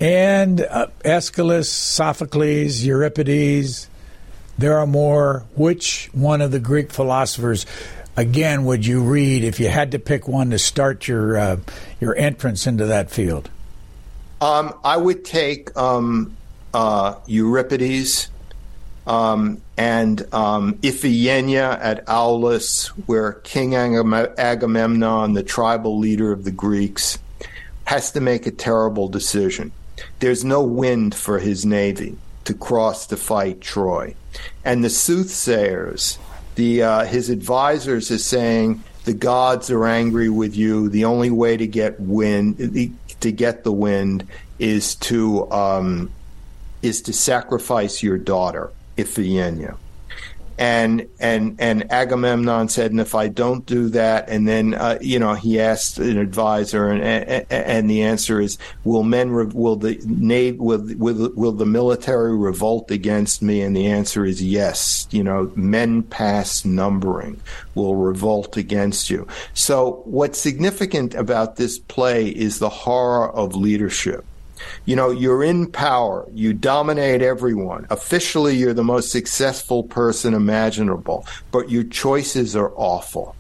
And 0.01 0.61
uh, 0.61 0.89
Aeschylus, 1.05 1.71
Sophocles, 1.71 2.83
Euripides, 2.83 3.89
there 4.57 4.79
are 4.79 4.87
more. 4.87 5.45
Which 5.57 6.09
one 6.13 6.41
of 6.41 6.53
the 6.53 6.61
Greek 6.61 6.93
philosophers, 6.93 7.67
again, 8.17 8.65
would 8.65 8.87
you 8.87 9.03
read 9.03 9.43
if 9.43 9.59
you 9.59 9.69
had 9.69 9.93
to 9.93 9.99
pick 9.99 10.29
one 10.29 10.51
to 10.51 10.59
start 10.59 11.09
your 11.09 11.37
uh, 11.37 11.57
your 12.01 12.17
entrance 12.17 12.67
into 12.67 12.87
that 12.87 13.11
field? 13.11 13.51
Um, 14.41 14.73
I 14.85 14.97
would 14.97 15.25
take 15.25 15.77
um, 15.77 16.37
uh, 16.73 17.17
Euripides 17.27 18.29
um, 19.09 19.63
and 19.79 20.23
um, 20.35 20.75
Iphigenia 20.75 21.79
at 21.81 22.07
Aulis, 22.07 22.89
where 23.07 23.33
King 23.33 23.75
Agamemnon, 23.75 25.33
the 25.33 25.43
tribal 25.43 25.99
leader 25.99 26.31
of 26.31 26.45
the 26.45 26.51
Greeks, 26.51 27.19
has 27.85 28.13
to 28.13 28.21
make 28.21 28.47
a 28.47 28.51
terrible 28.51 29.09
decision. 29.09 29.73
There's 30.21 30.45
no 30.45 30.63
wind 30.63 31.15
for 31.15 31.39
his 31.39 31.65
navy 31.65 32.19
to 32.45 32.53
cross 32.53 33.07
to 33.07 33.17
fight 33.17 33.63
Troy. 33.63 34.15
And 34.63 34.85
the 34.85 34.91
soothsayers, 34.91 36.19
the 36.57 36.83
uh, 36.83 37.05
his 37.05 37.31
advisors 37.31 38.11
are 38.11 38.19
saying 38.19 38.85
the 39.05 39.15
gods 39.15 39.71
are 39.71 39.87
angry 39.87 40.29
with 40.29 40.55
you. 40.55 40.91
The 40.91 41.07
only 41.07 41.31
way 41.31 41.57
to 41.57 41.67
get 41.67 41.99
wind 41.99 42.59
to 43.21 43.33
get 43.33 43.65
the 43.65 43.73
wind 43.73 44.27
is 44.59 44.97
to 44.97 45.51
um, 45.51 46.11
is 46.83 47.01
to 47.03 47.15
sacrifice 47.15 48.03
your 48.03 48.19
daughter 48.19 48.71
Iphigenia 48.99 49.77
and 50.59 51.09
and 51.21 51.55
and 51.61 51.91
Agamemnon 51.93 52.69
said, 52.69 52.91
and 52.91 53.01
if 53.01 53.15
I 53.15 53.29
don't 53.29 53.65
do 53.65 53.89
that, 53.91 54.29
and 54.29 54.47
then 54.49 54.75
uh, 54.75 54.99
you 55.01 55.19
know 55.21 55.35
he 55.35 55.61
asked 55.61 55.99
an 55.99 56.19
advisor, 56.19 56.89
and 56.89 57.47
and 57.49 57.89
the 57.89 58.03
answer 58.03 58.41
is, 58.41 58.59
will 58.83 59.05
men 59.05 59.31
re- 59.31 59.47
will 59.47 59.77
the 59.77 60.01
navy 60.05 60.59
will, 60.59 60.85
will 60.97 61.33
will 61.35 61.53
the 61.53 61.65
military 61.65 62.37
revolt 62.37 62.91
against 62.91 63.41
me? 63.41 63.63
And 63.63 63.77
the 63.77 63.87
answer 63.87 64.25
is 64.25 64.43
yes. 64.43 65.07
You 65.13 65.23
know, 65.23 65.53
men 65.55 66.03
past 66.03 66.67
numbering 66.67 67.41
will 67.77 67.95
revolt 67.95 68.57
against 68.57 69.11
you. 69.11 69.29
So 69.55 70.03
what's 70.07 70.41
significant 70.41 71.15
about 71.15 71.55
this 71.55 71.79
play 71.79 72.29
is 72.29 72.59
the 72.59 72.69
horror 72.69 73.31
of 73.31 73.55
leadership. 73.55 74.25
You 74.85 74.97
know, 74.97 75.11
you're 75.11 75.43
in 75.43 75.71
power. 75.71 76.27
You 76.33 76.53
dominate 76.53 77.23
everyone. 77.23 77.87
Officially, 77.91 78.57
you're 78.57 78.75
the 78.75 78.85
most 78.85 79.11
successful 79.11 79.83
person 79.83 80.35
imaginable, 80.35 81.27
but 81.53 81.71
your 81.71 81.85
choices 81.85 82.57
are 82.57 82.73
awful. 82.77 83.35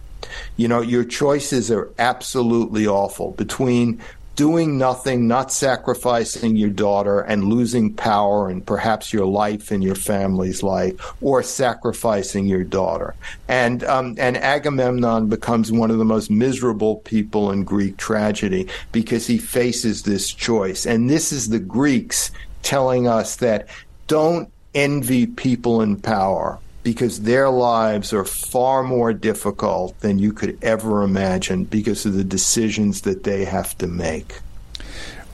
You 0.56 0.68
know, 0.68 0.80
your 0.80 1.04
choices 1.04 1.70
are 1.70 1.90
absolutely 1.98 2.86
awful 2.86 3.32
between 3.32 4.00
doing 4.38 4.78
nothing, 4.78 5.26
not 5.26 5.50
sacrificing 5.50 6.54
your 6.54 6.70
daughter 6.70 7.22
and 7.22 7.46
losing 7.46 7.92
power 7.92 8.48
and 8.48 8.64
perhaps 8.64 9.12
your 9.12 9.26
life 9.26 9.72
and 9.72 9.82
your 9.82 9.96
family's 9.96 10.62
life, 10.62 10.94
or 11.20 11.42
sacrificing 11.42 12.46
your 12.46 12.62
daughter. 12.62 13.16
And 13.48 13.82
um, 13.82 14.14
and 14.16 14.36
Agamemnon 14.36 15.28
becomes 15.28 15.72
one 15.72 15.90
of 15.90 15.98
the 15.98 16.04
most 16.04 16.30
miserable 16.30 16.98
people 16.98 17.50
in 17.50 17.64
Greek 17.64 17.96
tragedy 17.96 18.68
because 18.92 19.26
he 19.26 19.38
faces 19.38 20.04
this 20.04 20.32
choice. 20.32 20.86
And 20.86 21.10
this 21.10 21.32
is 21.32 21.48
the 21.48 21.58
Greeks 21.58 22.30
telling 22.62 23.08
us 23.08 23.34
that 23.36 23.66
don't 24.06 24.52
envy 24.72 25.26
people 25.26 25.82
in 25.82 26.00
power 26.00 26.60
because 26.88 27.20
their 27.20 27.50
lives 27.50 28.14
are 28.14 28.24
far 28.24 28.82
more 28.82 29.12
difficult 29.12 30.00
than 30.00 30.18
you 30.18 30.32
could 30.32 30.58
ever 30.64 31.02
imagine 31.02 31.64
because 31.64 32.06
of 32.06 32.14
the 32.14 32.24
decisions 32.24 33.02
that 33.02 33.24
they 33.24 33.44
have 33.44 33.76
to 33.76 33.86
make. 33.86 34.40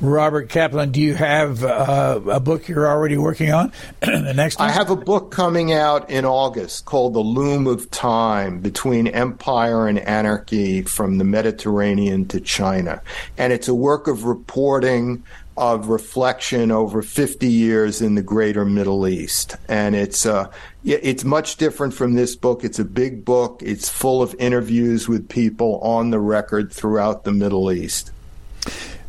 Robert 0.00 0.48
Kaplan, 0.48 0.90
do 0.90 1.00
you 1.00 1.14
have 1.14 1.62
uh, 1.62 2.20
a 2.28 2.40
book 2.40 2.66
you're 2.66 2.88
already 2.88 3.16
working 3.16 3.52
on? 3.52 3.70
the 4.00 4.32
next 4.34 4.59
one? 4.59 4.68
I 4.68 4.72
have 4.72 4.90
a 4.90 4.96
book 4.96 5.30
coming 5.30 5.72
out 5.72 6.11
in 6.11 6.24
August 6.24 6.86
called 6.86 7.14
The 7.14 7.20
Loom 7.20 7.68
of 7.68 7.88
Time 7.92 8.59
Between 8.59 9.07
Empire 9.07 9.86
and 9.86 10.00
Anarchy 10.00 10.82
from 10.82 11.18
the 11.18 11.24
Mediterranean 11.24 12.26
to 12.26 12.40
China. 12.40 13.00
And 13.38 13.52
it's 13.52 13.68
a 13.68 13.74
work 13.74 14.09
of 14.09 14.24
reporting 14.24 15.22
of 15.57 15.88
reflection 15.88 16.70
over 16.70 17.02
50 17.02 17.46
years 17.46 18.02
in 18.02 18.14
the 18.14 18.22
greater 18.22 18.64
Middle 18.64 19.07
East. 19.07 19.57
And 19.68 19.94
it's, 19.94 20.26
uh, 20.26 20.50
it's 20.84 21.24
much 21.24 21.57
different 21.57 21.94
from 21.94 22.14
this 22.14 22.34
book. 22.34 22.64
It's 22.64 22.78
a 22.78 22.84
big 22.84 23.24
book. 23.24 23.61
It's 23.62 23.88
full 23.88 24.22
of 24.22 24.34
interviews 24.38 25.09
with 25.09 25.28
people 25.28 25.78
on 25.80 26.11
the 26.11 26.18
record 26.18 26.72
throughout 26.72 27.24
the 27.24 27.32
Middle 27.32 27.70
East. 27.70 28.11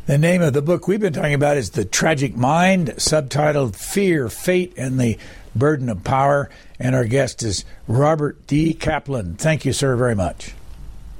The 0.06 0.20
name 0.20 0.44
of 0.44 0.54
the 0.54 0.62
book 0.62 0.88
we've 0.88 1.00
been 1.00 1.14
talking 1.14 1.34
about 1.34 1.58
is 1.58 1.72
The 1.72 1.84
Tragic 1.84 2.36
Mind, 2.36 2.90
subtitled 2.98 3.76
Fear, 3.76 4.30
Fate, 4.30 4.74
and 4.78 5.00
the 5.00 5.18
Burden 5.56 5.90
of 5.90 6.04
Power. 6.04 6.50
And 6.80 6.94
our 6.94 7.06
guest 7.06 7.42
is 7.42 7.66
Robert 7.88 8.46
D. 8.46 8.76
Kaplan. 8.76 9.36
Thank 9.36 9.66
you, 9.66 9.74
sir, 9.74 9.96
very 9.96 10.14
much. 10.14 10.54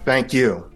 Thank 0.04 0.34
you. 0.34 0.70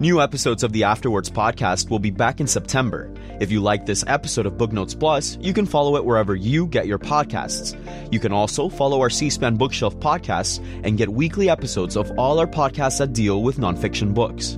New 0.00 0.20
episodes 0.20 0.62
of 0.62 0.72
the 0.72 0.82
Afterwords 0.82 1.28
podcast 1.28 1.90
will 1.90 1.98
be 1.98 2.12
back 2.12 2.38
in 2.38 2.46
September. 2.46 3.12
If 3.40 3.50
you 3.50 3.60
like 3.60 3.84
this 3.84 4.04
episode 4.06 4.46
of 4.46 4.56
Booknotes 4.56 4.94
Plus, 4.94 5.36
you 5.40 5.52
can 5.52 5.66
follow 5.66 5.96
it 5.96 6.04
wherever 6.04 6.36
you 6.36 6.68
get 6.68 6.86
your 6.86 7.00
podcasts. 7.00 7.76
You 8.12 8.20
can 8.20 8.32
also 8.32 8.68
follow 8.68 9.00
our 9.00 9.10
C 9.10 9.28
SPAN 9.28 9.56
Bookshelf 9.56 9.96
podcasts 9.96 10.64
and 10.84 10.96
get 10.96 11.08
weekly 11.08 11.50
episodes 11.50 11.96
of 11.96 12.12
all 12.16 12.38
our 12.38 12.46
podcasts 12.46 12.98
that 12.98 13.12
deal 13.12 13.42
with 13.42 13.56
nonfiction 13.56 14.14
books. 14.14 14.56